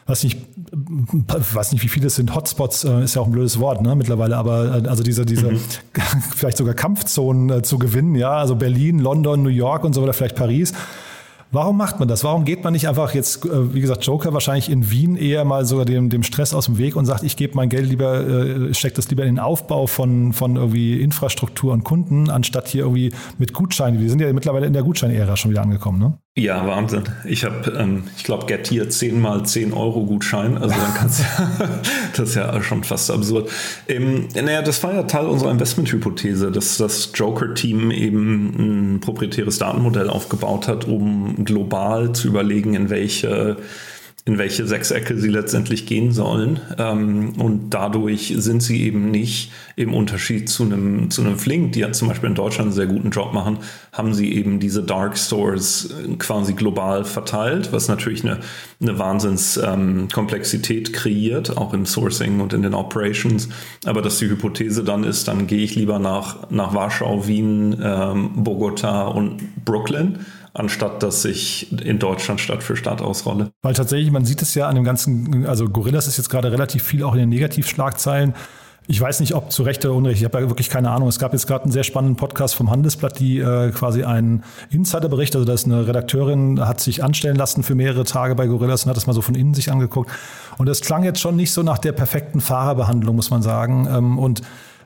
weiß 0.08 0.24
nicht, 0.24 0.40
weiß 0.58 1.72
nicht, 1.72 1.84
wie 1.84 1.88
viele 1.88 2.08
es 2.08 2.16
sind, 2.16 2.36
Hotspots, 2.36 2.84
äh, 2.84 3.04
ist 3.04 3.16
ja 3.16 3.22
auch 3.22 3.28
ein 3.28 3.32
blödes 3.32 3.60
Wort, 3.60 3.82
ne, 3.82 3.96
mittlerweile, 3.96 4.38
aber 4.38 4.84
äh, 4.84 4.88
also 4.88 5.04
diese, 5.04 5.26
diese, 5.26 5.52
mhm. 5.52 5.60
vielleicht 6.36 6.58
sogar 6.58 6.74
Kampfzonen 6.74 7.50
äh, 7.50 7.62
zu 7.62 7.78
gewinnen, 7.78 8.16
ja, 8.16 8.32
also 8.32 8.56
Berlin, 8.56 9.00
London, 9.00 9.44
New 9.44 9.50
York 9.50 9.84
und 9.84 9.94
so 9.94 10.02
oder 10.02 10.14
vielleicht 10.14 10.36
Paris. 10.36 10.74
Warum 11.54 11.76
macht 11.76 12.00
man 12.00 12.08
das? 12.08 12.24
Warum 12.24 12.46
geht 12.46 12.64
man 12.64 12.72
nicht 12.72 12.88
einfach 12.88 13.14
jetzt, 13.14 13.46
äh, 13.46 13.74
wie 13.74 13.82
gesagt, 13.82 14.06
Joker 14.06 14.34
wahrscheinlich 14.34 14.70
in 14.70 14.90
Wien 14.90 15.18
eher 15.18 15.44
mal 15.44 15.66
sogar 15.66 15.84
dem, 15.84 16.10
dem 16.10 16.24
Stress 16.24 16.54
aus 16.54 16.66
dem 16.66 16.78
Weg 16.78 16.96
und 16.96 17.06
sagt, 17.06 17.24
ich 17.24 17.36
gebe 17.36 17.56
mein 17.56 17.68
Geld 17.68 17.90
lieber, 17.90 18.26
äh, 18.26 18.74
stecke 18.74 18.96
das 18.96 19.10
lieber 19.10 19.24
in 19.24 19.36
den 19.36 19.40
Aufbau 19.40 19.86
von, 19.86 20.32
von 20.32 20.56
irgendwie 20.56 21.02
Infrastruktur 21.02 21.74
und 21.74 21.84
Kunden, 21.84 22.30
anstatt 22.30 22.70
hier 22.70 22.84
irgendwie 22.84 23.12
mit 23.38 23.54
Gutscheinen. 23.54 24.00
Wir 24.00 24.10
sind 24.10 24.22
ja 24.22 24.32
mittlerweile 24.32 24.66
in 24.66 24.74
der 24.74 24.84
Gutscheinära 24.84 25.36
schon 25.36 25.52
wieder 25.52 25.62
angekommen, 25.62 26.00
ne? 26.00 26.18
Ja, 26.38 26.66
Wahnsinn. 26.66 27.04
Ich 27.26 27.44
habe, 27.44 27.72
ähm, 27.72 28.06
ich 28.16 28.24
glaube, 28.24 28.46
Get 28.46 28.68
hier 28.68 28.90
10 28.90 29.20
mal 29.20 29.44
10 29.46 29.74
Euro 29.74 30.06
Gutschein. 30.06 30.58
Also 30.58 30.74
dann 30.74 30.94
kannst 30.94 31.20
du, 31.20 31.24
das 32.16 32.30
ist 32.30 32.36
ja 32.36 32.62
schon 32.64 32.86
fast 32.86 33.12
absurd. 33.12 33.50
Ähm, 33.90 34.30
naja, 34.34 34.62
das 34.62 34.82
war 34.82 34.94
ja 34.94 35.04
Teil 35.04 35.26
unserer 35.26 35.52
Investmenthypothese, 35.52 36.50
dass 36.50 36.78
das 36.78 37.12
Joker-Team 37.14 37.92
eben 37.92 38.94
ein 38.96 39.00
proprietäres 39.02 39.58
Datenmodell 39.58 40.10
aufgebaut 40.10 40.70
hat, 40.70 40.88
um 40.88 41.44
global 41.44 42.14
zu 42.14 42.30
überlegen, 42.30 42.76
in 42.76 42.90
welche 42.90 43.58
in 44.24 44.38
welche 44.38 44.68
Sechsecke 44.68 45.18
sie 45.18 45.30
letztendlich 45.30 45.88
gehen 45.88 46.12
sollen. 46.12 46.60
Ähm, 46.78 47.34
und 47.40 47.72
dadurch 47.72 48.34
sind 48.38 48.62
sie 48.62 48.84
eben 48.84 49.10
nicht 49.10 49.52
im 49.76 49.96
Unterschied 49.96 50.48
zu 50.48 50.64
einem, 50.64 51.10
zu 51.10 51.22
einem 51.22 51.40
Flink, 51.40 51.72
die 51.72 51.80
ja 51.80 51.92
zum 51.92 52.08
Beispiel 52.08 52.30
in 52.30 52.36
Deutschland 52.36 52.68
einen 52.68 52.76
sehr 52.76 52.86
guten 52.86 53.10
Job 53.10 53.34
machen, 53.34 53.58
haben 53.92 54.14
sie 54.14 54.32
eben 54.34 54.60
diese 54.60 54.84
Dark 54.84 55.18
Stores 55.18 55.90
quasi 56.20 56.54
global 56.54 57.04
verteilt, 57.04 57.74
was 57.74 57.88
natürlich 57.88 58.24
eine, 58.24 58.42
eine 58.80 59.00
Wahnsinnskomplexität 59.00 60.90
ähm, 60.90 60.94
kreiert, 60.94 61.58
auch 61.58 61.74
im 61.74 61.88
Sourcing 61.88 62.42
und 62.42 62.54
in 62.54 62.62
den 62.62 62.76
Operations. 62.76 63.50
Aber 63.86 64.04
dass 64.04 64.20
die 64.20 64.30
Hypothese 64.30 64.84
dann 64.84 65.04
ist, 65.04 65.28
dann 65.28 65.48
gehe 65.48 65.64
ich 65.64 65.74
lieber 65.76 65.98
nach, 65.98 66.52
nach 66.52 66.76
Warschau, 66.76 67.28
Wien, 67.28 67.76
ähm, 67.84 68.44
Bogota 68.44 69.08
und 69.08 69.66
Brooklyn 69.66 70.20
anstatt 70.54 71.02
dass 71.04 71.24
ich 71.26 71.72
in 71.82 72.00
Deutschland 72.00 72.42
Stadt 72.42 72.64
für 72.64 72.76
Stadt 72.76 73.02
ausrolle. 73.02 73.52
Weil 73.62 73.74
tatsächlich, 73.74 74.12
man 74.12 74.26
sieht 74.26 74.42
es 74.42 74.54
ja 74.56 74.68
an 74.68 74.76
dem 74.76 74.84
ganzen, 74.84 75.46
also 75.46 75.68
Gorillas 75.68 76.08
ist 76.08 76.18
jetzt 76.18 76.30
gerade 76.30 76.52
relativ 76.52 76.84
viel 76.84 77.04
auch 77.04 77.14
in 77.14 77.20
den 77.20 77.30
Negativschlagzeilen. 77.30 78.34
Ich 78.88 79.00
weiß 79.00 79.20
nicht, 79.20 79.36
ob 79.36 79.52
zu 79.52 79.64
Recht 79.64 79.86
oder 79.86 79.94
Unrecht, 79.94 80.18
ich 80.18 80.26
habe 80.26 80.42
ja 80.42 80.50
wirklich 80.50 80.70
keine 80.70 80.90
Ahnung. 80.90 81.08
Es 81.08 81.20
gab 81.20 81.34
jetzt 81.34 81.48
gerade 81.48 81.64
einen 81.64 81.72
sehr 81.72 81.84
spannenden 81.84 82.18
Podcast 82.18 82.56
vom 82.56 82.72
Handelsblatt, 82.72 83.20
die 83.20 83.38
äh, 83.38 83.70
quasi 83.72 84.04
einen 84.04 84.44
Insiderbericht, 84.72 85.36
also 85.36 85.46
da 85.46 85.54
ist 85.54 85.66
eine 85.66 85.88
Redakteurin, 85.88 86.60
hat 86.60 86.82
sich 86.82 87.04
anstellen 87.04 87.36
lassen 87.36 87.64
für 87.64 87.76
mehrere 87.76 88.04
Tage 88.04 88.36
bei 88.36 88.48
Gorillas 88.48 88.84
und 88.84 88.90
hat 88.90 88.98
das 88.98 89.08
mal 89.08 89.14
so 89.14 89.22
von 89.22 89.36
innen 89.36 89.54
sich 89.54 89.72
angeguckt. 89.72 90.12
Und 90.58 90.66
das 90.66 90.82
klang 90.82 91.04
jetzt 91.04 91.22
schon 91.22 91.36
nicht 91.36 91.54
so 91.54 91.62
nach 91.62 91.78
der 91.78 91.92
perfekten 91.92 92.42
Fahrerbehandlung, 92.42 93.16
muss 93.16 93.30
man 93.30 93.44
sagen. 93.44 93.88
Ähm, 93.90 94.20
und 94.20 94.42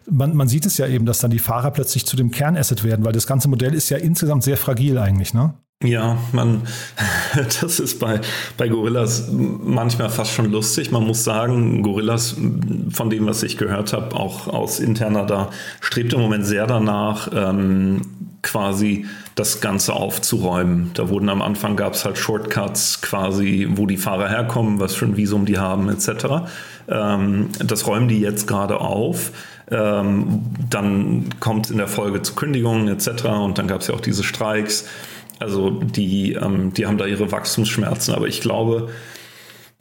man, 0.10 0.36
man 0.36 0.48
sieht 0.48 0.65
es 0.65 0.78
ja 0.78 0.88
eben, 0.88 1.06
dass 1.06 1.20
dann 1.20 1.32
die 1.32 1.39
Fahrer 1.39 1.72
plötzlich 1.72 2.06
zu 2.06 2.15
dem 2.15 2.32
Kernasset 2.32 2.84
werden, 2.84 3.06
weil 3.06 3.13
das 3.13 3.28
ganze 3.28 3.48
Modell 3.48 3.74
ist 3.74 3.89
ja 3.89 3.98
insgesamt 3.98 4.44
sehr 4.44 4.58
fragil 4.58 4.98
eigentlich, 4.98 5.34
ne? 5.34 5.54
Ja, 5.84 6.18
man, 6.32 6.62
das 7.36 7.80
ist 7.80 8.00
bei, 8.00 8.22
bei 8.58 8.70
Gorillas 8.70 9.28
manchmal 9.32 10.10
fast 10.10 10.32
schon 10.32 10.52
lustig. 10.52 10.91
Man 10.91 11.04
muss 11.04 11.24
sagen, 11.24 11.84
Gorillas, 11.84 12.38
von 12.89 13.10
dem, 13.10 13.26
was 13.26 13.44
ich 13.44 13.58
gehört 13.58 13.91
habe, 13.91 14.15
auch 14.15 14.48
aus 14.48 14.80
interner 14.80 15.26
da, 15.26 15.50
strebt 15.82 16.13
im 16.13 16.22
Moment 16.22 16.46
sehr 16.46 16.65
danach, 16.65 17.30
ähm, 17.34 18.02
quasi 18.41 19.06
das 19.34 19.60
Ganze 19.60 19.94
aufzuräumen. 19.94 20.91
Da 20.94 21.10
wurden 21.10 21.30
am 21.30 21.41
Anfang 21.41 21.76
gab 21.76 21.94
es 21.94 22.06
halt 22.06 22.18
Shortcuts 22.18 23.02
quasi, 23.02 23.68
wo 23.72 23.86
die 23.86 23.98
Fahrer 23.98 24.30
herkommen, 24.30 24.80
was 24.80 24.96
für 24.96 25.06
ein 25.06 25.18
Visum 25.18 25.46
die 25.46 25.58
haben, 25.58 25.89
etc. 25.89 26.48
Ähm, 26.88 27.50
das 27.60 27.86
räumen 27.86 28.08
die 28.08 28.20
jetzt 28.20 28.48
gerade 28.48 28.80
auf. 28.80 29.32
Ähm, 29.71 30.43
dann 30.69 31.30
kommt 31.39 31.65
es 31.65 31.71
in 31.71 31.78
der 31.78 31.88
Folge 31.88 32.21
zu 32.21 32.36
Kündigungen 32.36 32.88
etc. 32.88 33.25
Und 33.25 33.58
dann 33.58 33.67
gab 33.67 33.82
es 33.82 33.88
ja 33.88 33.95
auch 33.95 34.01
diese 34.01 34.23
Streiks. 34.23 34.88
Also 35.39 35.69
die, 35.69 36.34
ähm, 36.34 36.73
die 36.73 36.86
haben 36.86 36.97
da 36.97 37.06
ihre 37.06 37.32
Wachstumsschmerzen. 37.32 38.13
Aber 38.13 38.28
ich 38.28 38.41
glaube, 38.41 38.89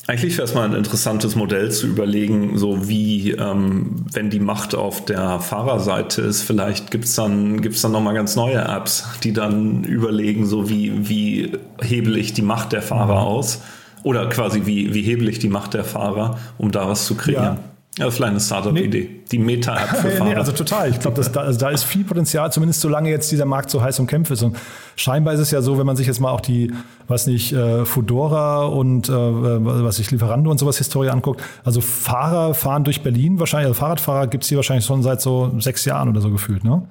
eigentlich 0.07 0.37
wäre 0.37 0.47
es 0.47 0.55
mal 0.55 0.69
ein 0.69 0.75
interessantes 0.75 1.35
Modell 1.35 1.71
zu 1.71 1.87
überlegen, 1.87 2.59
so 2.59 2.89
wie, 2.89 3.31
ähm, 3.33 4.05
wenn 4.13 4.29
die 4.29 4.41
Macht 4.41 4.75
auf 4.75 5.05
der 5.05 5.41
Fahrerseite 5.41 6.23
ist, 6.23 6.43
vielleicht 6.43 6.91
gibt 6.91 7.07
es 7.07 7.15
dann, 7.15 7.63
gibt's 7.63 7.81
dann 7.81 7.93
nochmal 7.93 8.15
ganz 8.15 8.37
neue 8.37 8.59
Apps, 8.59 9.07
die 9.23 9.33
dann 9.33 9.85
überlegen, 9.85 10.47
so 10.47 10.69
wie, 10.69 11.09
wie 11.09 11.53
hebel 11.81 12.19
ich 12.19 12.35
die 12.35 12.43
Macht 12.43 12.73
der 12.73 12.83
Fahrer 12.83 13.21
mhm. 13.21 13.27
aus 13.27 13.63
oder 14.03 14.29
quasi 14.29 14.67
wie, 14.67 14.93
wie 14.93 15.03
hebel 15.03 15.29
ich 15.29 15.39
die 15.39 15.49
Macht 15.49 15.73
der 15.73 15.85
Fahrer, 15.85 16.39
um 16.59 16.71
daraus 16.71 17.07
zu 17.07 17.15
kreieren. 17.15 17.57
Ja. 17.57 17.74
Ja, 17.99 18.11
vielleicht 18.11 18.31
eine 18.31 18.41
Startup-Idee. 18.41 19.09
Nee. 19.13 19.21
Die 19.31 19.39
Meta-App 19.39 19.97
für 19.97 20.11
Fahrer. 20.19 20.31
nee, 20.31 20.35
also 20.35 20.51
total. 20.51 20.91
Ich 20.91 20.99
glaube, 20.99 21.23
da, 21.23 21.41
also 21.41 21.59
da 21.59 21.71
ist 21.71 21.85
viel 21.85 22.03
Potenzial, 22.03 22.51
zumindest 22.51 22.81
solange 22.81 23.09
jetzt 23.09 23.31
dieser 23.31 23.45
Markt 23.45 23.71
so 23.71 23.83
heiß 23.83 24.01
umkämpft 24.01 24.33
ist. 24.33 24.43
Und 24.43 24.57
scheinbar 24.97 25.35
ist 25.35 25.41
es 25.41 25.53
ja 25.53 25.63
so, 25.63 25.79
wenn 25.79 25.87
man 25.87 25.95
sich 25.97 26.09
jetzt 26.09 26.21
mal 26.21 26.31
auch 26.31 26.41
die, 26.41 26.73
was 27.07 27.29
nicht, 27.29 27.53
äh, 27.53 27.85
Fudora 27.85 28.65
und 28.65 29.09
äh, 29.09 29.13
was 29.13 30.01
ich, 30.01 30.11
Lieferando 30.11 30.51
und 30.51 30.59
sowas 30.59 30.79
Historie 30.79 31.11
anguckt. 31.11 31.41
Also 31.63 31.81
Fahrer 31.81 32.55
fahren 32.55 32.83
durch 32.83 33.03
Berlin 33.03 33.39
wahrscheinlich, 33.39 33.69
also 33.69 33.79
Fahrradfahrer 33.79 34.27
gibt 34.27 34.43
es 34.43 34.49
hier 34.49 34.59
wahrscheinlich 34.59 34.85
schon 34.85 35.03
seit 35.05 35.21
so 35.21 35.53
sechs 35.61 35.85
Jahren 35.85 36.09
oder 36.09 36.21
so 36.21 36.31
gefühlt, 36.31 36.65
ne? 36.65 36.83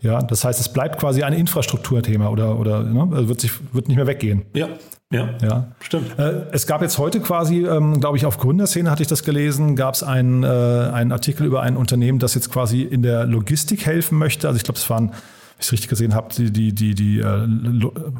Ja, 0.00 0.22
das 0.22 0.44
heißt, 0.44 0.60
es 0.60 0.72
bleibt 0.72 0.98
quasi 0.98 1.22
ein 1.22 1.32
Infrastrukturthema 1.32 2.28
oder, 2.28 2.58
oder 2.58 2.82
ne, 2.82 3.08
also 3.12 3.28
wird, 3.28 3.40
sich, 3.40 3.52
wird 3.72 3.88
nicht 3.88 3.96
mehr 3.96 4.06
weggehen. 4.06 4.44
Ja, 4.54 4.68
ja, 5.12 5.28
ja. 5.42 5.72
stimmt. 5.80 6.18
Äh, 6.18 6.46
es 6.52 6.66
gab 6.66 6.82
jetzt 6.82 6.96
heute 6.98 7.20
quasi, 7.20 7.66
ähm, 7.66 8.00
glaube 8.00 8.16
ich, 8.16 8.26
auf 8.26 8.38
Gründerszene 8.38 8.90
hatte 8.90 9.02
ich 9.02 9.08
das 9.08 9.24
gelesen, 9.24 9.74
gab 9.74 9.94
es 9.94 10.02
einen, 10.02 10.44
äh, 10.44 10.46
einen 10.46 11.10
Artikel 11.10 11.46
über 11.46 11.62
ein 11.62 11.76
Unternehmen, 11.76 12.18
das 12.20 12.34
jetzt 12.34 12.50
quasi 12.50 12.82
in 12.82 13.02
der 13.02 13.26
Logistik 13.26 13.84
helfen 13.84 14.18
möchte. 14.18 14.46
Also 14.46 14.56
ich 14.56 14.62
glaube, 14.62 14.78
es 14.78 14.88
waren, 14.88 15.08
wenn 15.08 15.16
ich 15.58 15.66
es 15.66 15.72
richtig 15.72 15.90
gesehen 15.90 16.14
habe, 16.14 16.32
die, 16.32 16.52
die, 16.52 16.72
die, 16.72 16.94
die 16.94 17.18
äh, 17.18 17.46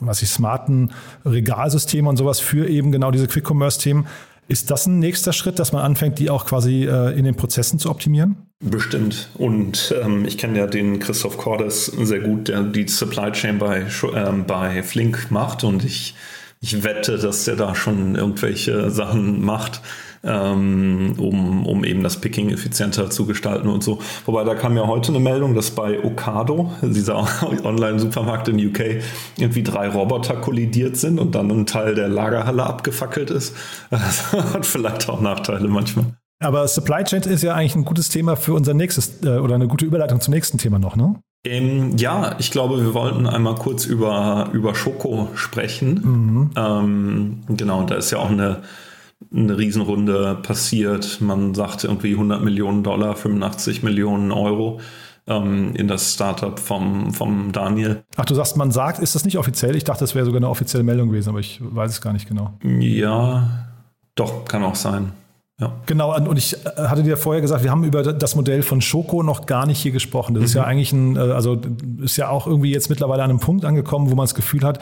was 0.01 0.21
ich, 0.23 0.31
smarten 0.31 0.91
Regalsysteme 1.25 2.09
und 2.09 2.17
sowas 2.17 2.41
für 2.41 2.69
eben 2.69 2.91
genau 2.91 3.13
diese 3.13 3.29
Quick-Commerce-Themen. 3.29 4.07
Ist 4.51 4.73
das 4.73 4.87
ein 4.87 4.99
nächster 4.99 5.33
Schritt, 5.33 5.61
dass 5.61 5.71
man 5.71 5.85
anfängt, 5.85 6.19
die 6.19 6.29
auch 6.29 6.45
quasi 6.45 6.85
äh, 6.85 7.17
in 7.17 7.25
den 7.25 7.37
Prozessen 7.37 7.79
zu 7.79 7.89
optimieren? 7.89 8.49
Bestimmt. 8.59 9.29
Und 9.35 9.95
ähm, 10.03 10.25
ich 10.25 10.39
kenne 10.39 10.59
ja 10.59 10.67
den 10.67 10.99
Christoph 10.99 11.39
Cordes 11.39 11.87
sehr 11.87 12.19
gut, 12.19 12.49
der 12.49 12.65
die 12.65 12.89
Supply 12.89 13.31
Chain 13.31 13.61
bei, 13.61 13.87
ähm, 14.13 14.47
bei 14.49 14.83
Flink 14.83 15.31
macht. 15.31 15.63
Und 15.63 15.85
ich, 15.85 16.17
ich 16.61 16.83
wette, 16.83 17.17
dass 17.17 17.45
der 17.45 17.55
da 17.55 17.77
schon 17.77 18.17
irgendwelche 18.17 18.91
Sachen 18.91 19.41
macht, 19.41 19.83
ähm, 20.23 21.15
um, 21.19 21.67
um 21.67 21.85
eben 21.85 22.03
das 22.03 22.21
Picking 22.21 22.51
effizienter 22.51 23.11
zu 23.11 23.27
gestalten 23.27 23.69
und 23.69 23.83
so. 23.83 24.01
Wobei 24.27 24.45
da 24.45 24.55
kam 24.55 24.77
ja 24.77 24.87
heute 24.87 25.13
eine 25.13 25.21
Meldung, 25.21 25.55
dass 25.55 25.71
bei 25.71 26.05
Ocado, 26.05 26.73
dieser 26.83 27.27
Online-Supermarkt 27.65 28.49
in 28.49 28.67
UK, 28.67 29.03
irgendwie 29.39 29.63
drei 29.63 29.89
Roboter 29.89 30.37
kollidiert 30.37 30.97
sind 30.97 31.19
und 31.19 31.35
dann 31.35 31.51
ein 31.51 31.67
Teil 31.67 31.95
der 31.95 32.09
Lagerhalle 32.09 32.65
abgefackelt 32.65 33.31
ist. 33.31 33.55
Das 33.91 34.33
hat 34.33 34.67
vielleicht 34.67 35.09
auch 35.09 35.21
Nachteile 35.21 35.69
manchmal. 35.69 36.07
Aber 36.43 36.67
Supply 36.67 37.05
Chain 37.05 37.23
ist 37.23 37.43
ja 37.43 37.55
eigentlich 37.55 37.77
ein 37.77 37.85
gutes 37.85 38.09
Thema 38.09 38.35
für 38.35 38.55
unser 38.55 38.73
nächstes 38.73 39.23
äh, 39.23 39.39
oder 39.39 39.55
eine 39.55 39.69
gute 39.69 39.85
Überleitung 39.85 40.21
zum 40.21 40.33
nächsten 40.33 40.57
Thema 40.59 40.79
noch, 40.79 40.97
ne? 40.97 41.17
Ähm, 41.45 41.97
ja, 41.97 42.37
ich 42.39 42.51
glaube, 42.51 42.83
wir 42.83 42.93
wollten 42.93 43.27
einmal 43.27 43.55
kurz 43.55 43.87
über, 43.87 44.51
über 44.53 44.75
Schoko 44.75 45.29
sprechen. 45.35 45.95
Mhm. 46.03 46.51
Ähm, 46.57 47.39
genau, 47.49 47.85
da 47.85 47.95
ist 47.95 48.11
ja 48.11 48.19
auch 48.19 48.31
eine, 48.31 48.63
eine 49.33 49.59
Riesenrunde 49.59 50.39
passiert. 50.43 51.21
Man 51.21 51.55
sagte 51.55 51.87
irgendwie 51.87 52.13
100 52.13 52.43
Millionen 52.43 52.83
Dollar, 52.83 53.17
85 53.17 53.83
Millionen 53.83 54.33
Euro 54.33 54.81
ähm, 55.27 55.75
in 55.75 55.89
das 55.89 56.15
Startup 56.15 56.59
vom, 56.59 57.13
vom 57.13 57.53
Daniel. 57.53 58.03
Ach, 58.17 58.25
du 58.25 58.35
sagst, 58.35 58.57
man 58.57 58.71
sagt, 58.71 58.99
ist 58.99 59.15
das 59.15 59.25
nicht 59.25 59.39
offiziell? 59.39 59.77
Ich 59.77 59.85
dachte, 59.85 60.01
das 60.01 60.15
wäre 60.15 60.25
sogar 60.25 60.39
eine 60.39 60.49
offizielle 60.49 60.85
Meldung 60.85 61.09
gewesen, 61.09 61.31
aber 61.31 61.41
ich 61.41 61.61
weiß 61.63 61.91
es 61.91 62.01
gar 62.01 62.13
nicht 62.13 62.29
genau. 62.29 62.55
Ja, 62.63 63.67
doch, 64.15 64.45
kann 64.45 64.63
auch 64.65 64.75
sein. 64.75 65.13
Ja. 65.61 65.75
Genau, 65.85 66.17
und 66.17 66.39
ich 66.39 66.55
äh, 66.55 66.89
hatte 66.89 67.03
dir 67.03 67.19
vorher 67.19 67.43
gesagt, 67.43 67.63
wir 67.63 67.71
haben 67.71 67.85
über 67.85 68.03
das 68.15 68.35
Modell 68.35 68.63
von 68.63 68.81
Schoko 68.81 69.23
noch 69.23 69.45
gar 69.45 69.67
nicht 69.67 69.79
hier 69.79 69.93
gesprochen. 69.93 70.35
Das 70.35 70.41
mhm. 70.41 70.47
ist 70.47 70.55
ja 70.55 70.65
eigentlich 70.65 70.93
ein, 70.93 71.17
äh, 71.17 71.21
also 71.21 71.61
ist 72.01 72.17
ja 72.17 72.31
auch 72.31 72.47
irgendwie 72.47 72.73
jetzt 72.73 72.89
mittlerweile 72.89 73.23
an 73.23 73.31
einem 73.31 73.41
Punkt 73.41 73.67
angekommen, 73.67 74.11
wo 74.11 74.15
man 74.15 74.25
das 74.25 74.35
Gefühl 74.35 74.63
hat, 74.63 74.81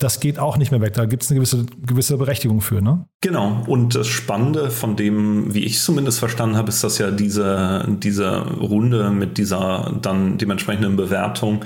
das 0.00 0.18
geht 0.18 0.38
auch 0.38 0.56
nicht 0.56 0.70
mehr 0.70 0.80
weg. 0.80 0.94
Da 0.94 1.04
gibt 1.04 1.22
es 1.22 1.30
eine 1.30 1.38
gewisse, 1.38 1.66
gewisse 1.86 2.16
Berechtigung 2.16 2.60
für, 2.62 2.80
ne? 2.80 3.06
Genau. 3.20 3.62
Und 3.66 3.94
das 3.94 4.08
Spannende 4.08 4.70
von 4.70 4.96
dem, 4.96 5.54
wie 5.54 5.64
ich 5.64 5.76
es 5.76 5.84
zumindest 5.84 6.18
verstanden 6.18 6.56
habe, 6.56 6.70
ist, 6.70 6.82
dass 6.82 6.98
ja 6.98 7.10
diese, 7.10 7.86
diese 7.86 8.38
Runde 8.38 9.10
mit 9.10 9.36
dieser 9.36 9.94
dann 10.00 10.38
dementsprechenden 10.38 10.96
Bewertung 10.96 11.64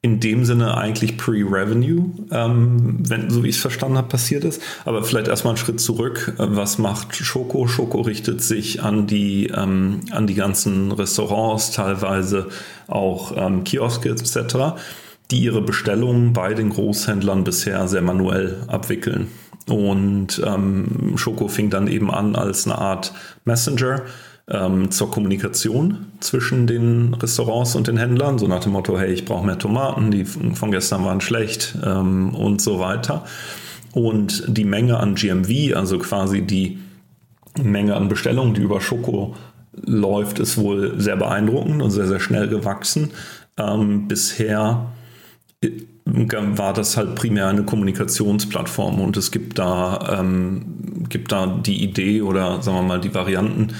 in 0.00 0.20
dem 0.20 0.44
Sinne 0.44 0.76
eigentlich 0.76 1.18
Pre-Revenue, 1.18 2.12
ähm, 2.30 2.98
wenn, 3.08 3.28
so 3.28 3.42
wie 3.42 3.48
ich 3.48 3.56
es 3.56 3.60
verstanden 3.60 3.98
habe, 3.98 4.08
passiert 4.08 4.44
ist. 4.44 4.62
Aber 4.84 5.02
vielleicht 5.02 5.28
erstmal 5.28 5.52
einen 5.52 5.58
Schritt 5.58 5.80
zurück. 5.80 6.32
Was 6.38 6.78
macht 6.78 7.14
Schoko? 7.14 7.66
Schoko 7.66 8.02
richtet 8.02 8.40
sich 8.40 8.82
an 8.82 9.06
die, 9.06 9.48
ähm, 9.48 10.02
an 10.12 10.26
die 10.26 10.34
ganzen 10.34 10.92
Restaurants, 10.92 11.72
teilweise 11.72 12.48
auch 12.86 13.36
ähm, 13.36 13.64
Kioske 13.64 14.10
etc., 14.10 14.78
die 15.30 15.40
ihre 15.40 15.62
Bestellungen 15.62 16.32
bei 16.32 16.54
den 16.54 16.70
Großhändlern 16.70 17.44
bisher 17.44 17.88
sehr 17.88 18.02
manuell 18.02 18.64
abwickeln. 18.68 19.28
Und 19.68 20.40
ähm, 20.46 21.14
Schoko 21.16 21.48
fing 21.48 21.70
dann 21.70 21.88
eben 21.88 22.10
an 22.10 22.36
als 22.36 22.66
eine 22.66 22.78
Art 22.78 23.12
Messenger 23.44 24.02
ähm, 24.48 24.92
zur 24.92 25.10
Kommunikation 25.10 26.06
zwischen 26.20 26.68
den 26.68 27.14
Restaurants 27.14 27.74
und 27.74 27.88
den 27.88 27.96
Händlern, 27.96 28.38
so 28.38 28.46
nach 28.46 28.60
dem 28.60 28.72
Motto, 28.72 28.96
hey, 28.96 29.12
ich 29.12 29.24
brauche 29.24 29.44
mehr 29.44 29.58
Tomaten, 29.58 30.12
die 30.12 30.24
von 30.24 30.70
gestern 30.70 31.04
waren 31.04 31.20
schlecht 31.20 31.76
ähm, 31.84 32.34
und 32.34 32.60
so 32.60 32.78
weiter. 32.78 33.24
Und 33.92 34.44
die 34.46 34.64
Menge 34.64 34.98
an 34.98 35.16
GMV, 35.16 35.74
also 35.74 35.98
quasi 35.98 36.42
die 36.42 36.78
Menge 37.60 37.96
an 37.96 38.08
Bestellungen, 38.08 38.54
die 38.54 38.60
über 38.60 38.80
Schoko 38.80 39.34
läuft, 39.72 40.38
ist 40.38 40.58
wohl 40.58 41.00
sehr 41.00 41.16
beeindruckend 41.16 41.82
und 41.82 41.90
sehr, 41.90 42.06
sehr 42.06 42.20
schnell 42.20 42.48
gewachsen. 42.48 43.10
Ähm, 43.58 44.06
bisher 44.06 44.86
war 46.06 46.72
das 46.72 46.96
halt 46.96 47.16
primär 47.16 47.48
eine 47.48 47.64
Kommunikationsplattform 47.64 49.00
und 49.00 49.16
es 49.16 49.30
gibt 49.30 49.58
da, 49.58 50.18
ähm, 50.20 51.04
gibt 51.08 51.32
da 51.32 51.46
die 51.46 51.82
Idee 51.82 52.22
oder 52.22 52.62
sagen 52.62 52.78
wir 52.78 52.82
mal 52.82 53.00
die 53.00 53.14
Varianten, 53.14 53.74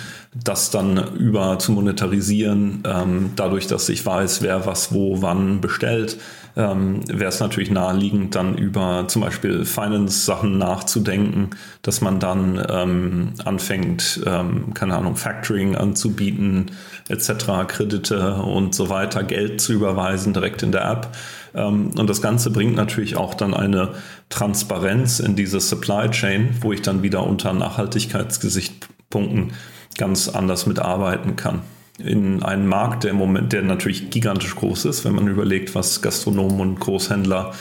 das 0.45 0.71
dann 0.71 1.15
über 1.17 1.59
zu 1.59 1.73
monetarisieren, 1.73 2.83
ähm, 2.85 3.31
dadurch, 3.37 3.69
dass 3.69 3.89
ich 3.89 4.05
weiß, 4.05 4.43
wer 4.43 4.67
was 4.67 4.93
wo 4.93 5.23
wann 5.23 5.61
bestellt, 5.61 6.19
ähm, 6.57 7.01
wäre 7.07 7.29
es 7.29 7.39
natürlich 7.39 7.71
naheliegend, 7.71 8.35
dann 8.35 8.57
über 8.57 9.05
zum 9.09 9.23
Beispiel 9.23 9.67
Finance-Sachen 9.67 10.57
nachzudenken, 10.57 11.51
dass 11.83 12.01
man 12.01 12.19
dann 12.19 12.65
ähm, 12.71 13.35
anfängt, 13.45 14.23
ähm, 14.27 14.73
keine 14.73 14.97
Ahnung, 14.97 15.17
Factoring 15.17 15.77
anzubieten, 15.77 16.71
etc., 17.09 17.67
Kredite 17.69 18.37
und 18.37 18.75
so 18.75 18.89
weiter, 18.89 19.23
Geld 19.23 19.61
zu 19.61 19.75
überweisen 19.75 20.33
direkt 20.33 20.63
in 20.63 20.73
der 20.73 20.91
App. 20.91 21.09
Ähm, 21.55 21.91
und 21.99 22.09
das 22.09 22.23
Ganze 22.23 22.51
bringt 22.51 22.75
natürlich 22.75 23.17
auch 23.17 23.35
dann 23.35 23.53
eine 23.53 23.91
Transparenz 24.31 25.21
in 25.21 25.37
diese 25.37 25.61
Supply 25.61 26.11
Chain, 26.11 26.57
wo 26.63 26.73
ich 26.73 26.81
dann 26.81 27.03
wieder 27.03 27.27
unter 27.27 27.53
Nachhaltigkeitsgesichtspunkten 27.53 29.53
ganz 29.99 30.29
anders 30.29 30.67
mitarbeiten 30.67 31.37
kann. 31.37 31.61
In 31.99 32.43
einem 32.43 32.67
Markt, 32.67 33.05
der 33.05 33.13
im 33.13 33.17
Moment, 33.17 33.53
der 33.53 33.63
natürlich 33.63 34.11
gigantisch 34.11 34.55
groß 34.55 34.85
ist, 34.85 35.05
wenn 35.05 35.15
man 35.15 35.29
überlegt, 35.29 35.75
was 35.75 36.03
Gastronomen 36.03 36.61
und 36.61 36.81
Großhändler 36.81 37.53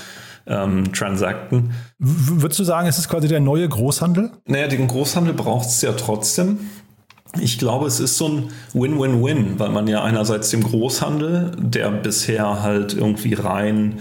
ähm, 0.48 0.92
transakten. 0.94 1.72
Würdest 2.00 2.60
du 2.60 2.64
sagen, 2.64 2.88
es 2.88 2.98
ist 2.98 3.10
quasi 3.10 3.28
der 3.28 3.40
neue 3.40 3.68
Großhandel? 3.68 4.32
Naja, 4.46 4.68
den 4.68 4.88
Großhandel 4.88 5.34
braucht 5.34 5.68
es 5.68 5.82
ja 5.82 5.94
trotzdem. 5.94 6.60
Ich 7.40 7.58
glaube, 7.58 7.88
es 7.88 8.00
ist 8.00 8.18
so 8.18 8.28
ein 8.28 8.50
Win-Win-Win, 8.74 9.60
weil 9.60 9.70
man 9.70 9.88
ja 9.88 10.04
einerseits 10.04 10.50
dem 10.52 10.64
Großhandel, 10.64 11.52
der 11.58 11.92
bisher 11.92 12.62
halt 12.62 12.94
irgendwie 12.94 13.34
rein 13.34 14.00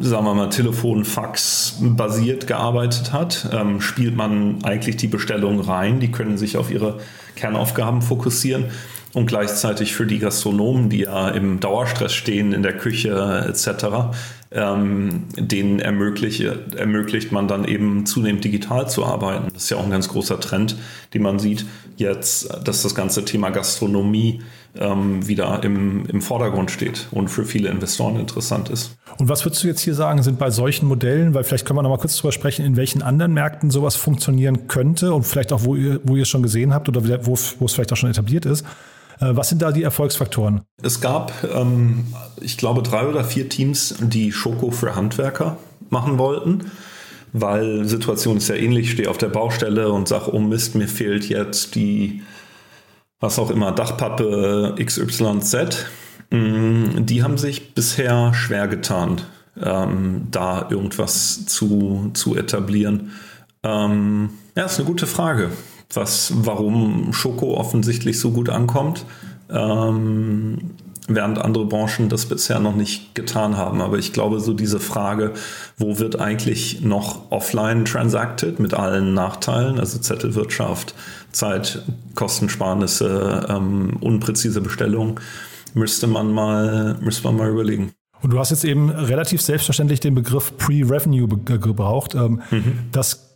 sagen 0.00 0.24
wir 0.24 0.34
mal, 0.34 0.48
Telefon, 0.48 1.04
Fax 1.04 1.76
basiert 1.80 2.46
gearbeitet 2.46 3.12
hat, 3.12 3.48
ähm, 3.52 3.80
spielt 3.80 4.16
man 4.16 4.62
eigentlich 4.62 4.96
die 4.96 5.08
Bestellungen 5.08 5.60
rein. 5.60 5.98
Die 5.98 6.12
können 6.12 6.38
sich 6.38 6.56
auf 6.56 6.70
ihre 6.70 7.00
Kernaufgaben 7.34 8.00
fokussieren 8.00 8.66
und 9.12 9.26
gleichzeitig 9.26 9.94
für 9.94 10.06
die 10.06 10.18
Gastronomen, 10.18 10.88
die 10.88 11.00
ja 11.00 11.28
im 11.28 11.60
Dauerstress 11.60 12.12
stehen 12.12 12.52
in 12.52 12.62
der 12.62 12.76
Küche 12.76 13.46
etc., 13.48 14.14
ähm, 14.52 15.24
denen 15.36 15.78
ermögliche, 15.78 16.58
ermöglicht 16.76 17.30
man 17.30 17.46
dann 17.46 17.64
eben 17.64 18.04
zunehmend 18.04 18.42
digital 18.42 18.88
zu 18.88 19.04
arbeiten. 19.04 19.48
Das 19.54 19.64
ist 19.64 19.70
ja 19.70 19.76
auch 19.76 19.84
ein 19.84 19.90
ganz 19.90 20.08
großer 20.08 20.40
Trend, 20.40 20.76
den 21.14 21.22
man 21.22 21.38
sieht 21.38 21.66
jetzt, 21.96 22.48
dass 22.64 22.82
das 22.82 22.94
ganze 22.94 23.24
Thema 23.24 23.50
Gastronomie 23.50 24.42
ähm, 24.76 25.26
wieder 25.26 25.62
im, 25.62 26.06
im 26.06 26.20
Vordergrund 26.20 26.70
steht 26.70 27.08
und 27.10 27.28
für 27.28 27.44
viele 27.44 27.68
Investoren 27.68 28.16
interessant 28.18 28.70
ist. 28.70 28.96
Und 29.18 29.28
was 29.28 29.44
würdest 29.44 29.62
du 29.62 29.68
jetzt 29.68 29.80
hier 29.80 29.94
sagen, 29.94 30.22
sind 30.22 30.38
bei 30.38 30.50
solchen 30.50 30.86
Modellen, 30.86 31.34
weil 31.34 31.44
vielleicht 31.44 31.66
können 31.66 31.78
wir 31.78 31.82
noch 31.82 31.90
mal 31.90 31.98
kurz 31.98 32.16
darüber 32.16 32.32
sprechen, 32.32 32.64
in 32.64 32.76
welchen 32.76 33.02
anderen 33.02 33.32
Märkten 33.32 33.70
sowas 33.70 33.96
funktionieren 33.96 34.66
könnte 34.66 35.12
und 35.12 35.24
vielleicht 35.24 35.52
auch, 35.52 35.64
wo 35.64 35.76
ihr, 35.76 36.00
wo 36.04 36.16
ihr 36.16 36.22
es 36.22 36.28
schon 36.28 36.42
gesehen 36.42 36.72
habt 36.72 36.88
oder 36.88 37.04
wo, 37.26 37.38
wo 37.58 37.64
es 37.64 37.72
vielleicht 37.72 37.92
auch 37.92 37.96
schon 37.96 38.10
etabliert 38.10 38.46
ist. 38.46 38.64
Äh, 39.20 39.36
was 39.36 39.48
sind 39.48 39.62
da 39.62 39.72
die 39.72 39.82
Erfolgsfaktoren? 39.82 40.62
Es 40.82 41.00
gab, 41.00 41.32
ähm, 41.54 42.06
ich 42.40 42.56
glaube, 42.56 42.82
drei 42.82 43.06
oder 43.06 43.24
vier 43.24 43.48
Teams, 43.48 43.94
die 44.00 44.32
Schoko 44.32 44.70
für 44.70 44.94
Handwerker 44.94 45.56
machen 45.88 46.18
wollten 46.18 46.70
weil 47.32 47.84
Situation 47.84 48.38
ist 48.38 48.48
ja 48.48 48.56
ähnlich, 48.56 48.86
ich 48.86 48.92
stehe 48.92 49.08
auf 49.08 49.18
der 49.18 49.28
Baustelle 49.28 49.92
und 49.92 50.08
sage, 50.08 50.34
oh 50.34 50.40
Mist, 50.40 50.74
mir 50.74 50.88
fehlt 50.88 51.28
jetzt 51.28 51.76
die 51.76 52.22
was 53.20 53.38
auch 53.38 53.50
immer, 53.50 53.70
Dachpappe 53.70 54.74
XYZ, 54.82 55.86
mm, 56.30 57.04
die 57.04 57.22
haben 57.22 57.36
sich 57.36 57.74
bisher 57.74 58.32
schwer 58.32 58.66
getan, 58.66 59.20
ähm, 59.62 60.28
da 60.30 60.66
irgendwas 60.70 61.44
zu, 61.44 62.10
zu 62.14 62.34
etablieren. 62.34 63.12
Ähm, 63.62 64.30
ja, 64.56 64.64
ist 64.64 64.78
eine 64.78 64.88
gute 64.88 65.06
Frage, 65.06 65.50
was, 65.92 66.32
warum 66.36 67.12
Schoko 67.12 67.54
offensichtlich 67.56 68.18
so 68.20 68.30
gut 68.30 68.48
ankommt. 68.48 69.04
Ähm, 69.50 70.58
während 71.08 71.38
andere 71.38 71.66
Branchen 71.66 72.08
das 72.08 72.26
bisher 72.26 72.60
noch 72.60 72.76
nicht 72.76 73.14
getan 73.14 73.56
haben. 73.56 73.80
Aber 73.80 73.98
ich 73.98 74.12
glaube, 74.12 74.40
so 74.40 74.54
diese 74.54 74.80
Frage, 74.80 75.32
wo 75.76 75.98
wird 75.98 76.20
eigentlich 76.20 76.82
noch 76.82 77.30
offline 77.30 77.84
transacted 77.84 78.60
mit 78.60 78.74
allen 78.74 79.12
Nachteilen, 79.14 79.78
also 79.78 79.98
Zettelwirtschaft, 79.98 80.94
Zeit, 81.32 81.82
Kostensparnisse, 82.14 83.46
ähm, 83.48 83.96
unpräzise 84.00 84.60
Bestellung, 84.60 85.18
müsste 85.74 86.06
man 86.06 86.32
mal, 86.32 86.96
müsste 87.00 87.24
man 87.24 87.36
mal 87.36 87.50
überlegen. 87.50 87.92
Und 88.22 88.30
du 88.32 88.38
hast 88.38 88.50
jetzt 88.50 88.64
eben 88.64 88.90
relativ 88.90 89.40
selbstverständlich 89.40 90.00
den 90.00 90.14
Begriff 90.14 90.56
Pre-Revenue 90.58 91.26
gebraucht. 91.26 92.14
Ähm, 92.14 92.42
mhm. 92.50 92.78
Das 92.92 93.29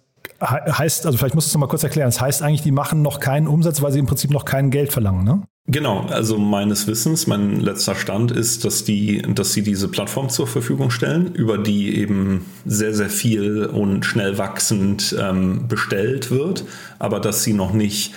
heißt, 0.51 1.07
also 1.07 1.19
vielleicht 1.19 1.35
musst 1.35 1.49
du 1.49 1.51
es 1.51 1.55
noch 1.55 1.61
mal 1.61 1.69
kurz 1.69 1.83
erklären. 1.83 2.09
Das 2.09 2.21
heißt 2.21 2.43
eigentlich, 2.43 2.63
die 2.63 2.73
machen 2.73 3.03
noch 3.03 3.21
keinen 3.21 3.47
Umsatz, 3.47 3.83
weil 3.83 3.93
sie 3.93 3.99
im 3.99 4.07
Prinzip 4.07 4.31
noch 4.31 4.45
kein 4.45 4.71
Geld 4.71 4.93
verlangen, 4.93 5.25
ne? 5.25 5.43
Genau, 5.67 6.01
also 6.11 6.37
meines 6.37 6.87
Wissens, 6.87 7.27
mein 7.27 7.59
letzter 7.61 7.95
Stand 7.95 8.31
ist, 8.31 8.67
dass 8.67 8.85
die, 8.85 9.23
dass 9.23 9.55
sie 9.55 9.63
diese 9.63 9.89
Plattform 9.89 10.29
zur 10.29 10.47
Verfügung 10.47 10.91
stellen, 10.91 11.35
über 11.35 11.57
die 11.57 11.97
eben 11.97 12.45
sehr, 12.67 12.93
sehr 12.93 13.09
viel 13.09 13.65
und 13.65 14.05
schnell 14.05 14.37
wachsend 14.37 15.17
ähm, 15.19 15.67
bestellt 15.67 16.31
wird, 16.31 16.67
aber 16.99 17.19
dass 17.19 17.45
sie 17.45 17.55
noch 17.55 17.73
nicht 17.73 18.13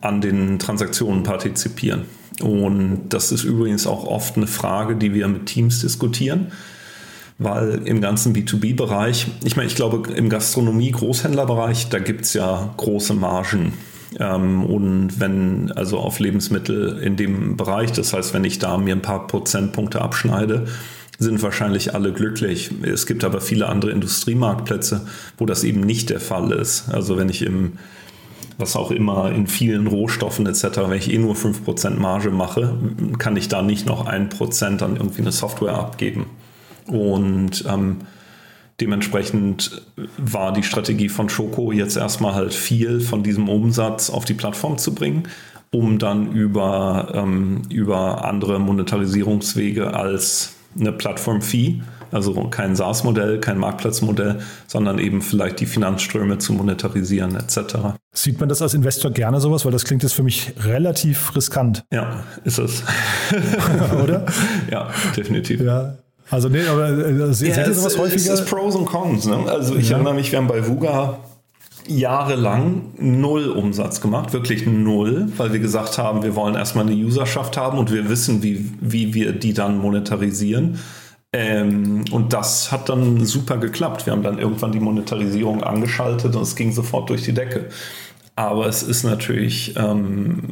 an 0.00 0.22
den 0.22 0.58
Transaktionen 0.58 1.22
partizipieren. 1.22 2.06
Und 2.40 3.10
das 3.10 3.30
ist 3.30 3.44
übrigens 3.44 3.86
auch 3.86 4.04
oft 4.04 4.38
eine 4.38 4.46
Frage, 4.46 4.96
die 4.96 5.12
wir 5.12 5.28
mit 5.28 5.44
Teams 5.44 5.82
diskutieren 5.82 6.50
weil 7.38 7.82
im 7.84 8.00
ganzen 8.00 8.34
B2B-Bereich, 8.34 9.26
ich 9.44 9.56
meine, 9.56 9.68
ich 9.68 9.76
glaube, 9.76 10.12
im 10.12 10.30
Gastronomie-Großhändlerbereich, 10.30 11.88
da 11.90 11.98
gibt 11.98 12.24
es 12.24 12.34
ja 12.34 12.72
große 12.76 13.14
Margen. 13.14 13.74
Ähm, 14.18 14.64
und 14.64 15.20
wenn, 15.20 15.70
also 15.72 15.98
auf 15.98 16.18
Lebensmittel 16.18 16.98
in 16.98 17.16
dem 17.16 17.56
Bereich, 17.56 17.92
das 17.92 18.12
heißt, 18.12 18.32
wenn 18.32 18.44
ich 18.44 18.58
da 18.58 18.78
mir 18.78 18.94
ein 18.94 19.02
paar 19.02 19.26
Prozentpunkte 19.26 20.00
abschneide, 20.00 20.66
sind 21.18 21.42
wahrscheinlich 21.42 21.94
alle 21.94 22.12
glücklich. 22.12 22.70
Es 22.82 23.06
gibt 23.06 23.24
aber 23.24 23.40
viele 23.40 23.68
andere 23.68 23.90
Industriemarktplätze, 23.90 25.06
wo 25.38 25.46
das 25.46 25.64
eben 25.64 25.80
nicht 25.80 26.10
der 26.10 26.20
Fall 26.20 26.52
ist. 26.52 26.88
Also 26.90 27.16
wenn 27.16 27.28
ich 27.28 27.42
im 27.42 27.72
was 28.58 28.74
auch 28.74 28.90
immer, 28.90 29.32
in 29.32 29.46
vielen 29.46 29.86
Rohstoffen 29.86 30.46
etc., 30.46 30.64
wenn 30.86 30.98
ich 30.98 31.12
eh 31.12 31.18
nur 31.18 31.34
5% 31.34 31.98
Marge 31.98 32.30
mache, 32.30 32.78
kann 33.18 33.36
ich 33.36 33.48
da 33.48 33.60
nicht 33.60 33.86
noch 33.86 34.06
1% 34.08 34.82
an 34.82 34.96
irgendwie 34.96 35.20
eine 35.20 35.32
Software 35.32 35.74
abgeben. 35.74 36.24
Und 36.86 37.64
ähm, 37.68 37.98
dementsprechend 38.80 39.82
war 40.18 40.52
die 40.52 40.62
Strategie 40.62 41.08
von 41.08 41.28
Schoko 41.28 41.72
jetzt 41.72 41.96
erstmal 41.96 42.34
halt 42.34 42.54
viel 42.54 43.00
von 43.00 43.22
diesem 43.22 43.48
Umsatz 43.48 44.10
auf 44.10 44.24
die 44.24 44.34
Plattform 44.34 44.78
zu 44.78 44.94
bringen, 44.94 45.24
um 45.70 45.98
dann 45.98 46.32
über, 46.32 47.12
ähm, 47.14 47.62
über 47.70 48.24
andere 48.24 48.58
Monetarisierungswege 48.58 49.94
als 49.94 50.54
eine 50.78 50.92
Plattform-Fee 50.92 51.80
also 52.12 52.34
kein 52.48 52.76
SaaS-Modell, 52.76 53.40
kein 53.40 53.58
Marktplatzmodell, 53.58 54.40
sondern 54.66 54.98
eben 54.98 55.22
vielleicht 55.22 55.60
die 55.60 55.66
Finanzströme 55.66 56.38
zu 56.38 56.52
monetarisieren 56.52 57.36
etc. 57.36 57.96
Sieht 58.12 58.40
man 58.40 58.48
das 58.48 58.62
als 58.62 58.74
Investor 58.74 59.10
gerne 59.10 59.40
sowas? 59.40 59.64
Weil 59.64 59.72
das 59.72 59.84
klingt 59.84 60.02
jetzt 60.02 60.14
für 60.14 60.22
mich 60.22 60.52
relativ 60.60 61.34
riskant. 61.34 61.84
Ja, 61.92 62.24
ist 62.44 62.58
es. 62.58 62.82
Oder? 64.02 64.26
Ja, 64.70 64.90
definitiv. 65.16 65.60
Ja. 65.60 65.96
Also 66.30 66.48
nee, 66.48 66.66
aber 66.66 66.88
äh, 66.88 67.32
seht 67.32 67.56
ja, 67.56 67.66
ihr 67.66 67.74
sowas 67.74 67.96
häufiger? 67.98 68.34
Es 68.34 68.40
ist 68.40 68.46
Pros 68.46 68.74
und 68.74 68.86
Cons. 68.86 69.26
Ne? 69.26 69.44
Also 69.48 69.76
ich 69.76 69.88
ja. 69.88 69.96
erinnere 69.96 70.14
mich, 70.14 70.32
wir 70.32 70.38
haben 70.38 70.48
bei 70.48 70.66
Vuga 70.66 71.18
jahrelang 71.88 72.92
null 72.98 73.48
Umsatz 73.50 74.00
gemacht, 74.00 74.32
wirklich 74.32 74.66
null, 74.66 75.28
weil 75.36 75.52
wir 75.52 75.60
gesagt 75.60 75.98
haben, 75.98 76.22
wir 76.22 76.34
wollen 76.34 76.56
erstmal 76.56 76.86
eine 76.86 76.96
Userschaft 76.96 77.56
haben 77.56 77.78
und 77.78 77.92
wir 77.92 78.08
wissen, 78.08 78.42
wie, 78.42 78.72
wie 78.80 79.14
wir 79.14 79.32
die 79.32 79.54
dann 79.54 79.78
monetarisieren. 79.78 80.80
Ähm, 81.32 82.04
und 82.10 82.32
das 82.32 82.72
hat 82.72 82.88
dann 82.88 83.24
super 83.24 83.58
geklappt. 83.58 84.06
Wir 84.06 84.12
haben 84.12 84.22
dann 84.22 84.38
irgendwann 84.38 84.72
die 84.72 84.80
Monetarisierung 84.80 85.62
angeschaltet 85.62 86.34
und 86.34 86.42
es 86.42 86.56
ging 86.56 86.72
sofort 86.72 87.10
durch 87.10 87.22
die 87.22 87.34
Decke. 87.34 87.66
Aber 88.36 88.66
es 88.66 88.82
ist 88.82 89.04
natürlich 89.04 89.74
ähm, 89.76 90.42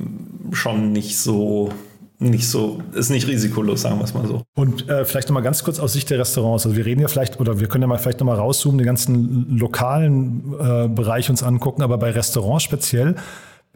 schon 0.53 0.93
nicht 0.93 1.19
so 1.19 1.71
nicht 2.19 2.49
so, 2.49 2.81
ist 2.95 3.11
nicht 3.11 3.27
risikolos, 3.27 3.83
sagen 3.83 3.99
wir 3.99 4.05
es 4.05 4.15
mal 4.15 4.27
so. 4.27 4.43
Und 4.55 4.89
äh, 4.89 5.05
vielleicht 5.05 5.29
nochmal 5.29 5.43
ganz 5.43 5.65
kurz 5.65 5.81
aus 5.81 5.93
Sicht 5.93 6.11
der 6.11 6.19
Restaurants. 6.19 6.65
Also 6.65 6.77
wir 6.77 6.87
reden 6.87 7.01
ja 7.01 7.09
vielleicht, 7.09 7.41
oder 7.41 7.61
wir 7.61 7.67
können 7.67 7.83
ja 7.83 7.89
mal 7.89 7.99
vielleicht 7.99 8.21
nochmal 8.21 8.37
rauszoomen, 8.37 8.79
den 8.79 8.87
ganzen 8.87 9.59
lokalen 9.59 10.55
äh, 10.59 10.89
Bereich 10.89 11.29
uns 11.29 11.43
angucken, 11.43 11.83
aber 11.83 11.99
bei 11.99 12.11
Restaurants 12.11 12.65
speziell 12.65 13.17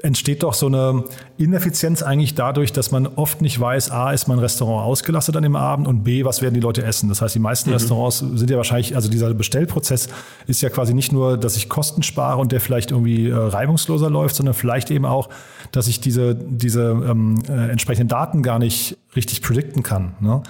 entsteht 0.00 0.44
doch 0.44 0.54
so 0.54 0.66
eine 0.66 1.04
Ineffizienz 1.38 2.02
eigentlich 2.02 2.34
dadurch, 2.34 2.72
dass 2.72 2.92
man 2.92 3.06
oft 3.06 3.42
nicht 3.42 3.58
weiß, 3.58 3.90
A, 3.90 4.12
ist 4.12 4.28
mein 4.28 4.38
Restaurant 4.38 4.86
ausgelastet 4.86 5.36
an 5.36 5.42
dem 5.42 5.56
Abend 5.56 5.88
und 5.88 6.04
B, 6.04 6.24
was 6.24 6.40
werden 6.40 6.54
die 6.54 6.60
Leute 6.60 6.84
essen. 6.84 7.08
Das 7.08 7.20
heißt, 7.20 7.34
die 7.34 7.40
meisten 7.40 7.70
mhm. 7.70 7.74
Restaurants 7.74 8.18
sind 8.18 8.48
ja 8.48 8.56
wahrscheinlich, 8.56 8.94
also 8.94 9.08
dieser 9.08 9.34
Bestellprozess 9.34 10.08
ist 10.46 10.62
ja 10.62 10.68
quasi 10.68 10.94
nicht 10.94 11.12
nur, 11.12 11.36
dass 11.36 11.56
ich 11.56 11.68
Kosten 11.68 12.04
spare 12.04 12.38
und 12.38 12.52
der 12.52 12.60
vielleicht 12.60 12.92
irgendwie 12.92 13.28
äh, 13.28 13.34
reibungsloser 13.34 14.08
läuft, 14.08 14.36
sondern 14.36 14.54
vielleicht 14.54 14.90
eben 14.92 15.04
auch, 15.04 15.30
dass 15.72 15.88
ich 15.88 16.00
diese, 16.00 16.36
diese 16.36 16.90
ähm, 16.90 17.42
äh, 17.48 17.68
entsprechenden 17.68 18.08
Daten 18.08 18.42
gar 18.42 18.60
nicht 18.60 18.96
richtig 19.16 19.42
predikten 19.42 19.82
kann. 19.82 20.14
Ne? 20.20 20.42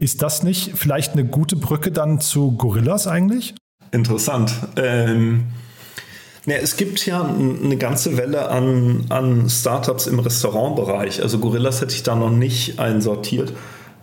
Ist 0.00 0.22
das 0.22 0.42
nicht 0.42 0.72
vielleicht 0.76 1.12
eine 1.12 1.24
gute 1.24 1.54
Brücke 1.54 1.92
dann 1.92 2.20
zu 2.20 2.52
Gorillas 2.52 3.06
eigentlich? 3.06 3.54
Interessant. 3.92 4.52
Ähm 4.76 5.44
ja, 6.46 6.56
es 6.56 6.76
gibt 6.76 7.04
ja 7.06 7.22
eine 7.22 7.76
ganze 7.76 8.16
Welle 8.16 8.48
an, 8.48 9.06
an 9.10 9.48
Startups 9.48 10.06
im 10.06 10.18
Restaurantbereich. 10.18 11.22
Also 11.22 11.38
Gorillas 11.38 11.80
hätte 11.80 11.94
ich 11.94 12.02
da 12.02 12.14
noch 12.14 12.30
nicht 12.30 12.78
einsortiert. 12.78 13.52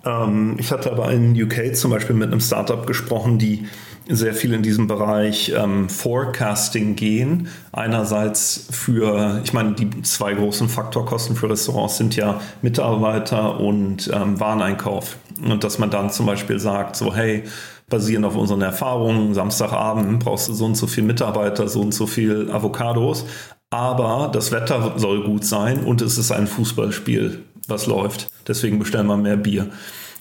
Ähm, 0.05 0.55
ich 0.59 0.71
hatte 0.71 0.91
aber 0.91 1.11
in 1.11 1.39
UK 1.39 1.75
zum 1.75 1.91
Beispiel 1.91 2.15
mit 2.15 2.31
einem 2.31 2.41
Startup 2.41 2.85
gesprochen, 2.85 3.39
die 3.39 3.67
sehr 4.09 4.33
viel 4.33 4.53
in 4.53 4.63
diesem 4.63 4.87
Bereich 4.87 5.53
ähm, 5.57 5.89
Forecasting 5.89 6.95
gehen. 6.95 7.49
Einerseits 7.71 8.67
für, 8.71 9.41
ich 9.43 9.51
meine, 9.51 9.73
die 9.73 10.01
zwei 10.03 10.33
großen 10.33 10.69
Faktorkosten 10.69 11.35
für 11.35 11.49
Restaurants 11.49 11.97
sind 11.97 12.15
ja 12.15 12.39
Mitarbeiter 12.61 13.59
und 13.59 14.09
ähm, 14.13 14.39
Wareneinkauf. 14.39 15.17
Und 15.43 15.63
dass 15.63 15.77
man 15.77 15.89
dann 15.89 16.09
zum 16.09 16.25
Beispiel 16.25 16.59
sagt, 16.59 16.95
so 16.95 17.13
hey, 17.13 17.43
basierend 17.89 18.25
auf 18.25 18.35
unseren 18.35 18.61
Erfahrungen, 18.61 19.33
Samstagabend 19.33 20.19
brauchst 20.19 20.49
du 20.49 20.53
so 20.53 20.65
und 20.65 20.75
so 20.75 20.87
viel 20.87 21.03
Mitarbeiter, 21.03 21.67
so 21.67 21.81
und 21.81 21.93
so 21.93 22.05
viel 22.05 22.51
Avocados. 22.51 23.25
Aber 23.69 24.29
das 24.31 24.51
Wetter 24.51 24.93
soll 24.97 25.23
gut 25.23 25.45
sein 25.45 25.83
und 25.83 26.01
es 26.01 26.17
ist 26.17 26.31
ein 26.31 26.47
Fußballspiel, 26.47 27.43
was 27.67 27.85
läuft. 27.85 28.29
Deswegen 28.47 28.79
bestellen 28.79 29.07
wir 29.07 29.17
mehr 29.17 29.37
Bier 29.37 29.67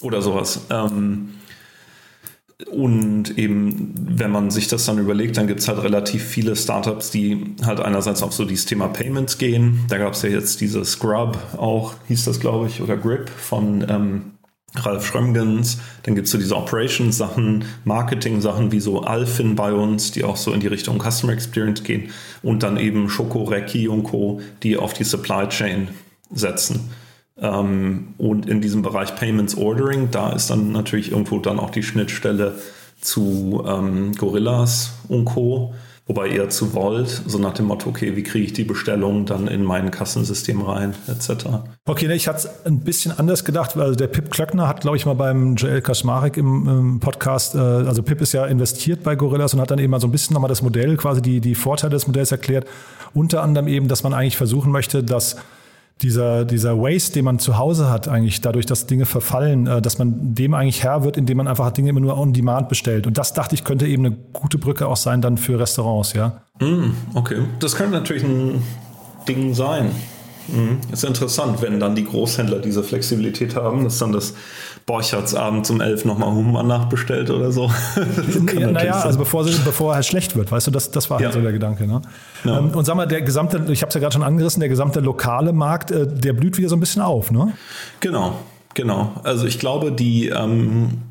oder 0.02 0.22
sowas. 0.22 0.66
Ähm, 0.70 1.30
und 2.70 3.36
eben, 3.36 3.92
wenn 3.96 4.30
man 4.30 4.50
sich 4.50 4.66
das 4.66 4.86
dann 4.86 4.98
überlegt, 4.98 5.36
dann 5.36 5.46
gibt 5.46 5.60
es 5.60 5.68
halt 5.68 5.82
relativ 5.82 6.24
viele 6.24 6.56
Startups, 6.56 7.10
die 7.10 7.54
halt 7.64 7.80
einerseits 7.80 8.22
auf 8.22 8.32
so 8.32 8.44
dieses 8.44 8.64
Thema 8.64 8.88
Payments 8.88 9.38
gehen. 9.38 9.84
Da 9.88 9.98
gab 9.98 10.14
es 10.14 10.22
ja 10.22 10.30
jetzt 10.30 10.60
diese 10.60 10.84
Scrub 10.84 11.38
auch, 11.58 11.94
hieß 12.08 12.24
das, 12.24 12.40
glaube 12.40 12.68
ich, 12.68 12.80
oder 12.80 12.96
Grip 12.96 13.28
von 13.28 13.84
ähm, 13.88 14.32
Ralf 14.74 15.06
Schrömgens, 15.06 15.78
dann 16.02 16.14
gibt 16.14 16.26
es 16.26 16.32
so 16.32 16.38
diese 16.38 16.56
Operations-Sachen, 16.56 17.64
Marketing-Sachen 17.84 18.72
wie 18.72 18.80
so 18.80 19.00
Alfin 19.00 19.54
bei 19.54 19.72
uns, 19.72 20.12
die 20.12 20.24
auch 20.24 20.36
so 20.36 20.52
in 20.52 20.60
die 20.60 20.66
Richtung 20.66 21.00
Customer 21.00 21.32
Experience 21.32 21.82
gehen 21.82 22.10
und 22.42 22.62
dann 22.62 22.76
eben 22.76 23.08
Schoko, 23.08 23.44
Recki 23.44 23.88
und 23.88 24.04
Co., 24.04 24.40
die 24.62 24.76
auf 24.76 24.92
die 24.92 25.04
Supply 25.04 25.48
Chain 25.48 25.88
setzen. 26.30 26.90
Ähm, 27.38 28.14
und 28.18 28.48
in 28.48 28.60
diesem 28.60 28.82
Bereich 28.82 29.14
Payments 29.14 29.56
Ordering, 29.56 30.10
da 30.10 30.32
ist 30.32 30.50
dann 30.50 30.72
natürlich 30.72 31.10
irgendwo 31.10 31.38
dann 31.38 31.58
auch 31.58 31.70
die 31.70 31.82
Schnittstelle 31.82 32.54
zu 33.00 33.64
ähm, 33.66 34.12
Gorillas 34.14 34.92
und 35.08 35.26
Co., 35.26 35.74
Wobei 36.08 36.28
eher 36.28 36.48
zu 36.48 36.72
Volt, 36.72 37.22
so 37.26 37.36
nach 37.38 37.54
dem 37.54 37.66
Motto, 37.66 37.90
okay, 37.90 38.14
wie 38.14 38.22
kriege 38.22 38.44
ich 38.44 38.52
die 38.52 38.62
Bestellung 38.62 39.26
dann 39.26 39.48
in 39.48 39.64
mein 39.64 39.90
Kassensystem 39.90 40.62
rein, 40.62 40.94
etc. 41.08 41.46
Okay, 41.84 42.12
ich 42.12 42.28
hatte 42.28 42.38
es 42.38 42.64
ein 42.64 42.78
bisschen 42.78 43.10
anders 43.18 43.44
gedacht, 43.44 43.76
weil 43.76 43.96
der 43.96 44.06
Pip 44.06 44.30
Klöckner 44.30 44.68
hat, 44.68 44.82
glaube 44.82 44.96
ich, 44.96 45.04
mal 45.04 45.14
beim 45.14 45.56
Joel 45.56 45.82
Kaczmarek 45.82 46.36
im, 46.36 46.68
im, 46.68 47.00
Podcast, 47.00 47.56
äh, 47.56 47.58
also 47.58 48.04
Pip 48.04 48.20
ist 48.20 48.32
ja 48.32 48.46
investiert 48.46 49.02
bei 49.02 49.16
Gorillas 49.16 49.52
und 49.54 49.60
hat 49.60 49.72
dann 49.72 49.80
eben 49.80 49.90
mal 49.90 50.00
so 50.00 50.06
ein 50.06 50.12
bisschen 50.12 50.34
nochmal 50.34 50.48
das 50.48 50.62
Modell, 50.62 50.96
quasi 50.96 51.20
die, 51.20 51.40
die 51.40 51.56
Vorteile 51.56 51.90
des 51.90 52.06
Modells 52.06 52.30
erklärt. 52.30 52.68
Unter 53.12 53.42
anderem 53.42 53.66
eben, 53.66 53.88
dass 53.88 54.04
man 54.04 54.14
eigentlich 54.14 54.36
versuchen 54.36 54.70
möchte, 54.70 55.02
dass 55.02 55.34
dieser, 56.02 56.44
dieser 56.44 56.78
Waste, 56.78 57.14
den 57.14 57.24
man 57.24 57.38
zu 57.38 57.56
Hause 57.56 57.88
hat, 57.88 58.06
eigentlich 58.06 58.42
dadurch, 58.42 58.66
dass 58.66 58.86
Dinge 58.86 59.06
verfallen, 59.06 59.66
äh, 59.66 59.80
dass 59.80 59.98
man 59.98 60.34
dem 60.34 60.52
eigentlich 60.54 60.82
Herr 60.82 61.04
wird, 61.04 61.16
indem 61.16 61.38
man 61.38 61.48
einfach 61.48 61.70
Dinge 61.70 61.90
immer 61.90 62.00
nur 62.00 62.18
on 62.18 62.32
demand 62.32 62.68
bestellt. 62.68 63.06
Und 63.06 63.16
das 63.16 63.32
dachte 63.32 63.54
ich, 63.54 63.64
könnte 63.64 63.86
eben 63.86 64.04
eine 64.04 64.16
gute 64.32 64.58
Brücke 64.58 64.86
auch 64.88 64.96
sein 64.96 65.22
dann 65.22 65.38
für 65.38 65.58
Restaurants, 65.58 66.12
ja. 66.12 66.42
Mm, 66.60 66.90
okay, 67.14 67.38
das 67.60 67.76
könnte 67.76 67.92
natürlich 67.92 68.24
ein 68.24 68.62
Ding 69.26 69.54
sein. 69.54 69.90
Mhm. 70.48 70.78
Ist 70.92 71.04
interessant, 71.04 71.60
wenn 71.62 71.80
dann 71.80 71.94
die 71.94 72.04
Großhändler 72.04 72.58
diese 72.58 72.82
Flexibilität 72.82 73.56
haben, 73.56 73.84
dass 73.84 73.98
dann 73.98 74.12
das 74.12 74.34
Borchards 74.86 75.34
abends 75.34 75.68
um 75.68 75.80
elf 75.80 76.04
nochmal 76.04 76.30
Hummer 76.30 76.62
nachbestellt 76.62 77.28
oder 77.30 77.50
so. 77.50 77.68
ja, 78.58 78.70
naja, 78.70 79.00
also 79.00 79.18
bevor, 79.18 79.44
bevor 79.44 79.92
er 79.92 79.96
halt 79.96 80.06
schlecht 80.06 80.36
wird, 80.36 80.52
weißt 80.52 80.68
du, 80.68 80.70
das, 80.70 80.92
das 80.92 81.10
war 81.10 81.18
halt 81.18 81.26
ja. 81.26 81.32
so 81.32 81.40
der 81.40 81.50
Gedanke. 81.50 81.88
Ne? 81.88 82.02
Ja. 82.44 82.58
Ähm, 82.58 82.70
und 82.70 82.84
sag 82.84 82.94
mal, 82.94 83.06
der 83.06 83.22
gesamte, 83.22 83.64
ich 83.72 83.82
habe 83.82 83.88
es 83.88 83.94
ja 83.94 84.00
gerade 84.00 84.12
schon 84.12 84.22
angerissen, 84.22 84.60
der 84.60 84.68
gesamte 84.68 85.00
lokale 85.00 85.52
Markt, 85.52 85.90
äh, 85.90 86.06
der 86.06 86.34
blüht 86.34 86.56
wieder 86.56 86.68
so 86.68 86.76
ein 86.76 86.80
bisschen 86.80 87.02
auf, 87.02 87.32
ne? 87.32 87.52
Genau, 87.98 88.38
genau. 88.74 89.10
Also 89.24 89.46
ich 89.46 89.58
glaube, 89.58 89.90
die 89.90 90.28
ähm, 90.28 91.02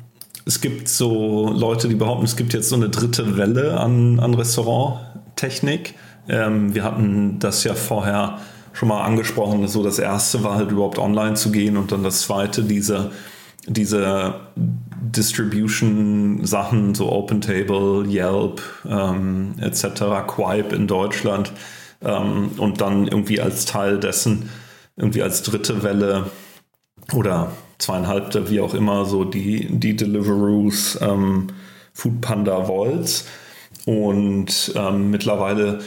es 0.46 0.62
gibt 0.62 0.88
so 0.88 1.50
Leute, 1.52 1.88
die 1.88 1.96
behaupten, 1.96 2.24
es 2.24 2.36
gibt 2.36 2.54
jetzt 2.54 2.70
so 2.70 2.76
eine 2.76 2.88
dritte 2.88 3.36
Welle 3.36 3.78
an, 3.78 4.20
an 4.20 4.32
Restauranttechnik. 4.32 5.94
Ähm, 6.28 6.74
wir 6.74 6.82
hatten 6.82 7.40
das 7.40 7.62
ja 7.64 7.74
vorher 7.74 8.38
schon 8.72 8.88
mal 8.88 9.02
angesprochen. 9.02 9.66
So 9.68 9.82
das 9.82 9.98
erste 9.98 10.44
war 10.44 10.54
halt 10.54 10.70
überhaupt 10.70 10.98
online 10.98 11.34
zu 11.34 11.50
gehen 11.50 11.76
und 11.76 11.92
dann 11.92 12.04
das 12.04 12.22
zweite 12.22 12.62
diese 12.62 13.10
diese 13.66 14.40
Distribution-Sachen, 14.56 16.94
so 16.94 17.12
OpenTable, 17.12 18.06
Yelp 18.08 18.62
ähm, 18.88 19.54
etc., 19.60 20.26
Quipe 20.26 20.74
in 20.74 20.86
Deutschland 20.86 21.52
ähm, 22.02 22.50
und 22.58 22.80
dann 22.80 23.06
irgendwie 23.06 23.40
als 23.40 23.64
Teil 23.64 23.98
dessen, 23.98 24.50
irgendwie 24.96 25.22
als 25.22 25.42
dritte 25.42 25.82
Welle 25.82 26.30
oder 27.12 27.52
zweieinhalbte, 27.78 28.50
wie 28.50 28.60
auch 28.60 28.74
immer, 28.74 29.04
so 29.04 29.24
die, 29.24 29.68
die 29.70 29.96
Deliveroos, 29.96 30.98
ähm, 31.00 31.48
Foodpanda 31.92 32.64
Volts 32.64 33.26
und 33.84 34.72
ähm, 34.74 35.10
mittlerweile 35.10 35.80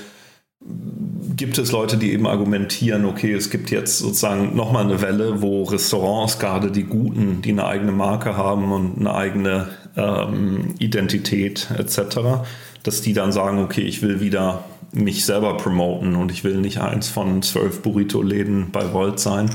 gibt 1.39 1.57
es 1.57 1.71
Leute, 1.71 1.95
die 1.95 2.11
eben 2.11 2.27
argumentieren, 2.27 3.05
okay, 3.05 3.31
es 3.31 3.49
gibt 3.49 3.71
jetzt 3.71 3.99
sozusagen 3.99 4.57
nochmal 4.57 4.83
eine 4.83 5.01
Welle, 5.01 5.41
wo 5.41 5.63
Restaurants, 5.63 6.37
gerade 6.37 6.69
die 6.69 6.83
guten, 6.83 7.41
die 7.41 7.51
eine 7.51 7.65
eigene 7.65 7.93
Marke 7.93 8.35
haben 8.35 8.73
und 8.73 8.99
eine 8.99 9.15
eigene 9.15 9.69
ähm, 9.95 10.75
Identität 10.79 11.69
etc., 11.77 12.43
dass 12.83 13.01
die 13.01 13.13
dann 13.13 13.31
sagen, 13.31 13.59
okay, 13.59 13.83
ich 13.83 14.01
will 14.01 14.19
wieder 14.19 14.65
mich 14.91 15.23
selber 15.23 15.55
promoten 15.55 16.17
und 16.17 16.29
ich 16.29 16.43
will 16.43 16.57
nicht 16.57 16.81
eins 16.81 17.07
von 17.07 17.41
zwölf 17.41 17.81
Burrito-Läden 17.83 18.71
bei 18.71 18.91
Volt 18.91 19.21
sein 19.21 19.49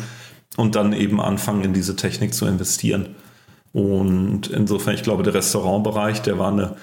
und 0.56 0.76
dann 0.76 0.94
eben 0.94 1.20
anfangen, 1.20 1.64
in 1.64 1.74
diese 1.74 1.96
Technik 1.96 2.32
zu 2.32 2.46
investieren. 2.46 3.14
Und 3.74 4.46
insofern, 4.46 4.94
ich 4.94 5.02
glaube, 5.02 5.22
der 5.22 5.34
Restaurantbereich, 5.34 6.22
der 6.22 6.38
war 6.38 6.50
eine, 6.50 6.76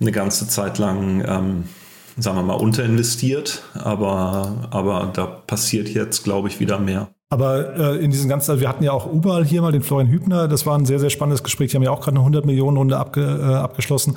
eine 0.00 0.10
ganze 0.10 0.48
Zeit 0.48 0.78
lang 0.78 1.24
ähm, 1.24 1.64
sagen 2.18 2.36
wir 2.36 2.42
mal, 2.42 2.54
unterinvestiert, 2.54 3.62
aber, 3.74 4.68
aber 4.70 5.10
da 5.12 5.26
passiert 5.26 5.88
jetzt, 5.88 6.24
glaube 6.24 6.48
ich, 6.48 6.60
wieder 6.60 6.78
mehr. 6.78 7.08
Aber 7.30 7.76
äh, 7.76 8.04
in 8.04 8.10
diesen 8.10 8.28
ganzen, 8.28 8.52
also 8.52 8.60
wir 8.60 8.68
hatten 8.68 8.84
ja 8.84 8.92
auch 8.92 9.10
überall 9.12 9.44
hier 9.44 9.60
mal 9.60 9.72
den 9.72 9.82
Florian 9.82 10.08
Hübner, 10.08 10.48
das 10.48 10.64
war 10.64 10.78
ein 10.78 10.86
sehr, 10.86 10.98
sehr 10.98 11.10
spannendes 11.10 11.42
Gespräch. 11.42 11.70
Die 11.70 11.76
haben 11.76 11.82
ja 11.82 11.90
auch 11.90 12.00
gerade 12.00 12.12
eine 12.12 12.20
100 12.20 12.46
Millionen 12.46 12.76
Runde 12.76 12.96
abge, 12.96 13.20
äh, 13.20 13.54
abgeschlossen 13.54 14.16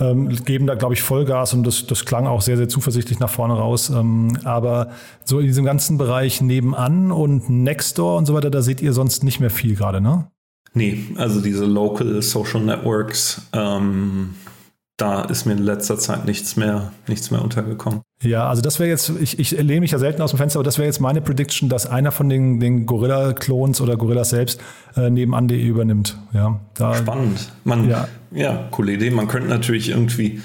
ähm, 0.00 0.28
geben 0.44 0.66
da, 0.66 0.74
glaube 0.74 0.94
ich, 0.94 1.02
Vollgas 1.02 1.54
und 1.54 1.64
das, 1.64 1.86
das 1.86 2.04
klang 2.04 2.26
auch 2.26 2.42
sehr, 2.42 2.56
sehr 2.56 2.68
zuversichtlich 2.68 3.18
nach 3.18 3.30
vorne 3.30 3.54
raus. 3.54 3.90
Ähm, 3.90 4.36
aber 4.44 4.90
so 5.24 5.38
in 5.38 5.46
diesem 5.46 5.64
ganzen 5.64 5.98
Bereich 5.98 6.40
nebenan 6.40 7.12
und 7.12 7.48
Nextdoor 7.50 8.18
und 8.18 8.26
so 8.26 8.34
weiter, 8.34 8.50
da 8.50 8.62
seht 8.62 8.80
ihr 8.80 8.92
sonst 8.92 9.24
nicht 9.24 9.40
mehr 9.40 9.50
viel 9.50 9.74
gerade, 9.74 10.00
ne? 10.00 10.28
Nee, 10.74 11.04
also 11.16 11.42
diese 11.42 11.66
Local 11.66 12.22
Social 12.22 12.62
Networks, 12.62 13.42
ähm, 13.52 14.34
da 14.96 15.22
ist 15.22 15.46
mir 15.46 15.52
in 15.52 15.58
letzter 15.58 15.98
Zeit 15.98 16.26
nichts 16.26 16.56
mehr, 16.56 16.92
nichts 17.08 17.30
mehr 17.30 17.42
untergekommen. 17.42 18.02
Ja, 18.22 18.48
also 18.48 18.62
das 18.62 18.78
wäre 18.78 18.88
jetzt, 18.88 19.10
ich, 19.20 19.38
ich 19.38 19.50
lehne 19.50 19.80
mich 19.80 19.90
ja 19.90 19.98
selten 19.98 20.22
aus 20.22 20.30
dem 20.30 20.38
Fenster, 20.38 20.58
aber 20.58 20.64
das 20.64 20.78
wäre 20.78 20.86
jetzt 20.86 21.00
meine 21.00 21.20
Prediction, 21.20 21.68
dass 21.68 21.86
einer 21.86 22.12
von 22.12 22.28
den, 22.28 22.60
den 22.60 22.86
Gorilla-Clones 22.86 23.80
oder 23.80 23.96
Gorillas 23.96 24.30
selbst 24.30 24.60
äh, 24.96 25.10
nebenan.de 25.10 25.60
übernimmt. 25.60 26.18
Ja, 26.32 26.60
da, 26.74 26.94
Spannend. 26.94 27.52
Man, 27.64 27.88
ja. 27.88 28.06
ja, 28.30 28.68
coole 28.70 28.92
Idee. 28.92 29.10
Man 29.10 29.26
könnte 29.26 29.48
natürlich 29.48 29.88
irgendwie 29.88 30.40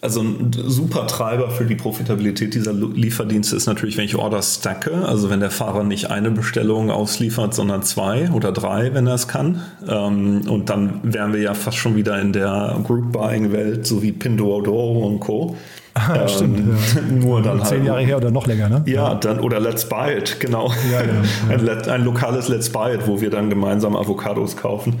also 0.00 0.20
ein 0.20 0.52
super 0.52 1.06
Treiber 1.06 1.50
für 1.50 1.64
die 1.64 1.74
Profitabilität 1.74 2.54
dieser 2.54 2.72
Lieferdienste 2.72 3.56
ist 3.56 3.66
natürlich, 3.66 3.96
wenn 3.96 4.04
ich 4.04 4.16
Orders 4.16 4.56
stacke, 4.56 5.04
also 5.06 5.28
wenn 5.28 5.40
der 5.40 5.50
Fahrer 5.50 5.82
nicht 5.82 6.10
eine 6.10 6.30
Bestellung 6.30 6.90
ausliefert, 6.90 7.54
sondern 7.54 7.82
zwei 7.82 8.30
oder 8.30 8.52
drei, 8.52 8.94
wenn 8.94 9.06
er 9.06 9.14
es 9.14 9.26
kann. 9.26 9.62
Ähm, 9.88 10.42
und 10.48 10.70
dann 10.70 11.00
wären 11.02 11.32
wir 11.32 11.40
ja 11.40 11.54
fast 11.54 11.78
schon 11.78 11.96
wieder 11.96 12.20
in 12.20 12.32
der 12.32 12.80
Group 12.84 13.12
Buying 13.12 13.52
Welt, 13.52 13.86
so 13.86 14.02
wie 14.02 14.12
Pinduoduo 14.12 15.04
und 15.06 15.20
Co. 15.20 15.56
Ah, 15.94 16.14
ähm, 16.14 16.28
stimmt. 16.28 16.58
Ja. 16.58 17.02
Nur 17.10 17.42
dann 17.42 17.64
Zehn 17.64 17.78
halt, 17.78 17.86
Jahre 17.86 18.02
her 18.02 18.16
oder 18.18 18.30
noch 18.30 18.46
länger, 18.46 18.68
ne? 18.68 18.82
Ja, 18.86 19.14
dann 19.14 19.40
oder 19.40 19.58
Let's 19.58 19.88
Buy 19.88 20.16
It, 20.18 20.38
genau. 20.38 20.70
Ja, 20.92 21.02
genau 21.02 21.22
ja. 21.48 21.74
Ein, 21.84 21.90
ein 21.90 22.04
lokales 22.04 22.48
Let's 22.48 22.70
Buy 22.70 22.94
It, 22.94 23.06
wo 23.06 23.20
wir 23.20 23.30
dann 23.30 23.50
gemeinsam 23.50 23.96
Avocados 23.96 24.56
kaufen. 24.56 24.94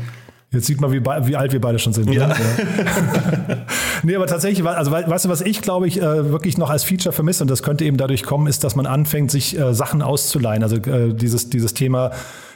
Jetzt 0.50 0.66
sieht 0.66 0.80
man, 0.80 0.90
wie, 0.92 1.04
wie, 1.04 1.36
alt 1.36 1.52
wir 1.52 1.60
beide 1.60 1.78
schon 1.78 1.92
sind. 1.92 2.06
Ne? 2.06 2.14
Ja. 2.14 2.28
Ne? 2.28 2.34
ja. 2.34 3.56
nee, 4.02 4.16
aber 4.16 4.26
tatsächlich, 4.26 4.66
also 4.66 4.90
weißt 4.90 5.26
du, 5.26 5.28
was 5.28 5.42
ich 5.42 5.60
glaube 5.60 5.86
ich 5.86 6.00
äh, 6.00 6.30
wirklich 6.30 6.56
noch 6.56 6.70
als 6.70 6.84
Feature 6.84 7.12
vermisse 7.12 7.44
und 7.44 7.50
das 7.50 7.62
könnte 7.62 7.84
eben 7.84 7.98
dadurch 7.98 8.22
kommen, 8.22 8.46
ist, 8.46 8.64
dass 8.64 8.74
man 8.74 8.86
anfängt, 8.86 9.30
sich 9.30 9.58
äh, 9.58 9.74
Sachen 9.74 10.00
auszuleihen. 10.00 10.62
Also 10.62 10.76
äh, 10.76 11.12
dieses, 11.12 11.50
dieses 11.50 11.74
Thema, 11.74 12.12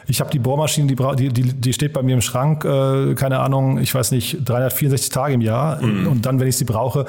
ich 0.07 0.21
habe 0.21 0.31
die 0.31 0.39
Bohrmaschine, 0.39 0.87
die, 0.87 1.29
die, 1.29 1.53
die 1.53 1.73
steht 1.75 1.93
bei 1.93 2.03
mir 2.03 2.15
im 2.15 2.23
Schrank, 2.23 2.63
keine 2.63 3.39
Ahnung, 3.39 3.79
ich 3.79 3.95
weiß 3.95 4.11
nicht, 4.11 4.39
364 4.45 5.11
Tage 5.11 5.35
im 5.35 5.41
Jahr 5.43 5.81
mhm. 5.81 6.09
und 6.09 6.27
dann, 6.27 6.41
wenn 6.41 6.49
ich 6.49 6.57
sie 6.57 6.65
brauche, 6.65 7.07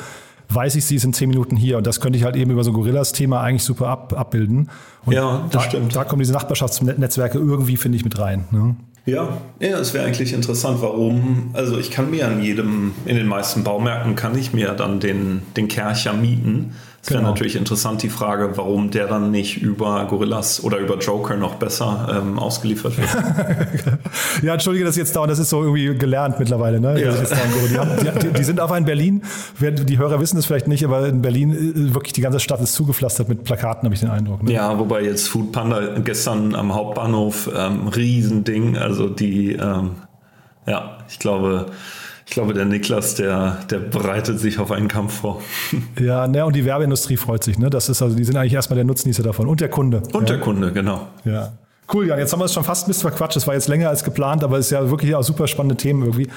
weiß 0.50 0.76
ich, 0.76 0.86
sie 0.86 0.96
ist 0.96 1.04
in 1.04 1.14
zehn 1.14 1.30
Minuten 1.30 1.56
hier. 1.56 1.78
Und 1.78 1.88
das 1.88 2.02
könnte 2.02 2.18
ich 2.18 2.24
halt 2.24 2.36
eben 2.36 2.52
über 2.52 2.64
so 2.64 2.72
Gorillas-Thema 2.72 3.42
eigentlich 3.42 3.64
super 3.64 3.88
ab, 3.88 4.14
abbilden. 4.14 4.70
Und 5.06 5.14
ja, 5.14 5.42
das 5.50 5.64
da, 5.64 5.70
stimmt. 5.70 5.96
Da 5.96 6.04
kommen 6.04 6.20
diese 6.20 6.34
Nachbarschaftsnetzwerke 6.34 7.38
irgendwie, 7.38 7.78
finde 7.78 7.98
ich, 7.98 8.04
mit 8.04 8.20
rein. 8.20 8.46
Ne? 8.52 8.76
Ja, 9.06 9.42
ja, 9.60 9.80
es 9.80 9.94
wäre 9.94 10.06
eigentlich 10.06 10.32
interessant, 10.32 10.82
warum. 10.82 11.50
Also 11.54 11.78
ich 11.78 11.92
kann 11.92 12.10
mir 12.10 12.26
an 12.26 12.42
jedem, 12.42 12.94
in 13.06 13.18
den 13.18 13.28
meisten 13.28 13.64
Baumärkten 13.64 14.16
kann 14.16 14.38
ich 14.38 14.54
mir 14.54 14.70
dann 14.70 15.02
den, 15.02 15.42
den 15.58 15.68
Kercher 15.68 16.14
mieten. 16.14 16.76
Es 17.04 17.10
wäre 17.10 17.20
genau. 17.20 17.32
natürlich 17.32 17.58
interessant 17.58 18.02
die 18.02 18.10
Frage, 18.10 18.56
warum 18.56 18.90
der 18.90 19.08
dann 19.08 19.30
nicht 19.30 19.62
über 19.62 20.06
Gorillas 20.06 20.64
oder 20.64 20.78
über 20.78 20.98
Joker 21.00 21.36
noch 21.36 21.56
besser 21.56 22.08
ähm, 22.10 22.40
ausgeliefert 22.40 22.98
wird. 22.98 23.10
ja, 24.42 24.54
entschuldige 24.54 24.86
das 24.86 24.96
jetzt 24.96 25.14
dauernd, 25.14 25.30
das 25.30 25.38
ist 25.38 25.50
so 25.50 25.62
irgendwie 25.64 25.98
gelernt 25.98 26.40
mittlerweile. 26.40 26.80
Ne? 26.80 27.02
Ja. 27.02 27.12
Die, 27.12 27.78
haben, 27.78 27.90
die, 28.22 28.28
die, 28.30 28.44
sind 28.46 28.62
aber 28.62 28.78
in 28.78 28.86
Berlin, 28.86 29.22
die 29.60 29.98
Hörer 29.98 30.22
wissen 30.22 30.38
es 30.38 30.46
vielleicht 30.46 30.70
nicht, 30.70 30.86
aber 30.86 31.06
in 31.06 31.22
Berlin 31.22 31.52
äh, 31.52 31.94
wirklich 31.94 32.14
die 32.14 32.22
ganze 32.22 32.40
Stadt 32.40 32.62
ist 32.62 32.72
zugepflastert 32.72 33.28
mit 33.28 33.44
Plakaten, 33.44 33.84
habe 33.84 33.94
ich 33.94 34.00
den 34.00 34.10
Eindruck. 34.10 34.42
Ne? 34.42 34.54
Ja, 34.54 34.80
wobei 34.80 35.02
jetzt 35.02 35.28
Food 35.28 35.52
Panda 35.52 36.00
gestern 36.00 36.56
am 36.56 36.74
Hauptbahnhof 36.74 37.50
ähm, 37.54 37.90
Riesending, 37.90 38.78
also 38.78 39.10
die, 39.10 39.56
ähm, 39.56 39.96
ja, 40.66 41.00
ich 41.10 41.20
glaube, 41.20 41.66
ich 42.34 42.36
glaube, 42.36 42.56
der 42.56 42.66
Niklas, 42.66 43.14
der, 43.14 43.60
der 43.70 43.78
bereitet 43.78 44.40
sich 44.40 44.58
auf 44.58 44.72
einen 44.72 44.88
Kampf 44.88 45.20
vor. 45.20 45.40
Ja, 46.00 46.28
ne, 46.28 46.44
und 46.44 46.56
die 46.56 46.66
Werbeindustrie 46.66 47.16
freut 47.16 47.44
sich. 47.44 47.60
Ne? 47.60 47.70
Das 47.70 47.90
ist 47.90 48.02
also, 48.02 48.16
die 48.16 48.24
sind 48.24 48.36
eigentlich 48.38 48.54
erstmal 48.54 48.76
der 48.76 48.86
Nutznießer 48.86 49.22
davon. 49.22 49.48
Und 49.48 49.62
der 49.62 49.70
Kunde. 49.70 50.02
Und 50.14 50.28
ja. 50.28 50.36
der 50.36 50.40
Kunde, 50.40 50.72
genau. 50.74 51.06
Ja. 51.26 51.54
Cool, 51.94 52.08
Jan. 52.08 52.18
Jetzt 52.18 52.34
haben 52.34 52.40
wir 52.40 52.46
es 52.46 52.54
schon 52.54 52.64
fast 52.64 52.88
ein 52.88 52.90
bisschen 52.90 53.08
verquatscht. 53.08 53.38
Es 53.38 53.46
war 53.46 53.54
jetzt 53.54 53.68
länger 53.68 53.90
als 53.90 54.04
geplant, 54.04 54.44
aber 54.44 54.58
es 54.58 54.66
ist 54.66 54.72
ja 54.72 54.90
wirklich 54.90 55.14
auch 55.14 55.22
super 55.22 55.46
spannende 55.46 55.76
Themen 55.76 56.02
irgendwie. 56.02 56.28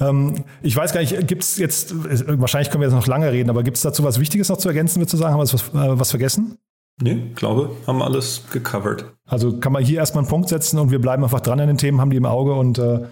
Ähm, 0.00 0.42
ich 0.60 0.76
weiß 0.76 0.92
gar 0.92 1.02
nicht, 1.02 1.28
gibt 1.28 1.44
es 1.44 1.56
jetzt, 1.56 1.94
wahrscheinlich 1.94 2.70
können 2.70 2.80
wir 2.80 2.88
jetzt 2.88 2.96
noch 2.96 3.06
lange 3.06 3.30
reden, 3.30 3.48
aber 3.48 3.62
gibt 3.62 3.76
es 3.76 3.84
dazu 3.84 4.02
was 4.02 4.18
Wichtiges 4.18 4.48
noch 4.48 4.56
zu 4.56 4.66
ergänzen, 4.66 4.96
würde 5.00 5.14
ich 5.14 5.20
sagen? 5.20 5.34
Haben 5.34 5.46
wir 5.46 5.52
was, 5.52 5.68
äh, 5.68 5.98
was 6.00 6.10
vergessen? 6.10 6.58
Nee, 7.00 7.30
glaube, 7.36 7.70
haben 7.86 8.02
alles 8.02 8.42
gecovert. 8.50 9.04
Also 9.24 9.56
kann 9.60 9.72
man 9.72 9.84
hier 9.84 9.98
erstmal 9.98 10.24
einen 10.24 10.30
Punkt 10.30 10.48
setzen 10.48 10.80
und 10.80 10.90
wir 10.90 11.00
bleiben 11.00 11.22
einfach 11.22 11.40
dran 11.40 11.60
an 11.60 11.68
den 11.68 11.78
Themen, 11.78 12.00
haben 12.00 12.10
die 12.10 12.16
im 12.16 12.26
Auge 12.26 12.54
und 12.54 12.78
äh, 12.78 13.02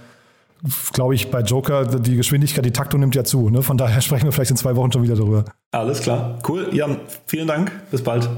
glaube 0.92 1.14
ich, 1.14 1.30
bei 1.30 1.40
Joker, 1.40 1.84
die 1.86 2.16
Geschwindigkeit, 2.16 2.64
die 2.64 2.72
Taktung 2.72 3.00
nimmt 3.00 3.14
ja 3.14 3.24
zu. 3.24 3.50
Ne? 3.50 3.62
Von 3.62 3.76
daher 3.76 4.00
sprechen 4.02 4.24
wir 4.24 4.32
vielleicht 4.32 4.50
in 4.50 4.56
zwei 4.56 4.76
Wochen 4.76 4.92
schon 4.92 5.02
wieder 5.02 5.16
darüber. 5.16 5.44
Alles 5.72 6.00
klar. 6.00 6.38
Cool. 6.46 6.68
Jan, 6.72 7.00
vielen 7.26 7.46
Dank. 7.46 7.72
Bis 7.90 8.02
bald. 8.02 8.28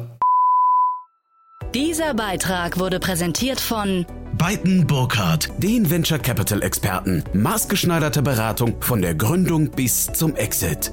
Dieser 1.75 2.15
Beitrag 2.15 2.79
wurde 2.79 3.01
präsentiert 3.01 3.61
von 3.61 4.07
Beiten 4.39 4.87
Burkhardt, 4.87 5.51
den 5.59 5.91
Venture 5.91 6.19
Capital 6.19 6.63
Experten. 6.63 7.25
Maßgeschneiderte 7.33 8.23
Beratung 8.23 8.81
von 8.81 9.03
der 9.03 9.15
Gründung 9.15 9.71
bis 9.71 10.07
zum 10.13 10.37
Exit. 10.37 10.93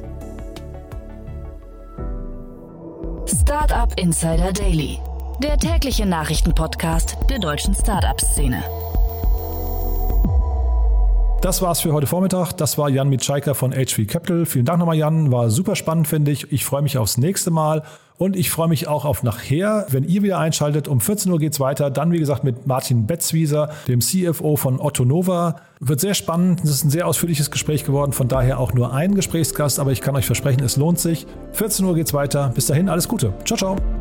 Startup 3.27 3.91
Insider 3.99 4.51
Daily, 4.53 4.97
der 5.41 5.57
tägliche 5.57 6.05
Nachrichtenpodcast 6.05 7.17
der 7.29 7.39
deutschen 7.39 7.75
Startup-Szene. 7.75 8.63
Das 11.41 11.59
war's 11.63 11.81
für 11.81 11.91
heute 11.91 12.05
Vormittag. 12.05 12.53
Das 12.53 12.77
war 12.77 12.87
Jan 12.87 13.09
Mitschaiker 13.09 13.55
von 13.55 13.71
HV 13.71 14.05
Capital. 14.05 14.45
Vielen 14.45 14.65
Dank 14.65 14.77
nochmal, 14.77 14.95
Jan. 14.95 15.31
War 15.31 15.49
super 15.49 15.75
spannend, 15.75 16.07
finde 16.07 16.29
ich. 16.29 16.51
Ich 16.51 16.65
freue 16.65 16.83
mich 16.83 16.99
aufs 16.99 17.17
nächste 17.17 17.49
Mal. 17.49 17.81
Und 18.19 18.35
ich 18.35 18.51
freue 18.51 18.67
mich 18.67 18.87
auch 18.87 19.05
auf 19.05 19.23
nachher, 19.23 19.87
wenn 19.89 20.03
ihr 20.03 20.21
wieder 20.21 20.37
einschaltet. 20.37 20.87
Um 20.87 21.01
14 21.01 21.31
Uhr 21.31 21.39
geht's 21.39 21.59
weiter. 21.59 21.89
Dann, 21.89 22.11
wie 22.11 22.19
gesagt, 22.19 22.43
mit 22.43 22.67
Martin 22.67 23.07
Betzwieser, 23.07 23.71
dem 23.87 24.01
CFO 24.01 24.55
von 24.55 24.79
Otto 24.79 25.03
Nova. 25.03 25.55
Wird 25.79 25.99
sehr 25.99 26.13
spannend. 26.13 26.63
Es 26.63 26.69
ist 26.69 26.85
ein 26.85 26.91
sehr 26.91 27.07
ausführliches 27.07 27.49
Gespräch 27.49 27.85
geworden. 27.85 28.11
Von 28.13 28.27
daher 28.27 28.59
auch 28.59 28.75
nur 28.75 28.93
ein 28.93 29.15
Gesprächsgast. 29.15 29.79
Aber 29.79 29.91
ich 29.91 30.01
kann 30.01 30.15
euch 30.15 30.27
versprechen, 30.27 30.63
es 30.63 30.77
lohnt 30.77 30.99
sich. 30.99 31.25
14 31.53 31.83
Uhr 31.83 31.95
geht's 31.95 32.13
weiter. 32.13 32.51
Bis 32.53 32.67
dahin, 32.67 32.87
alles 32.87 33.07
Gute. 33.07 33.33
Ciao, 33.45 33.57
ciao. 33.57 34.00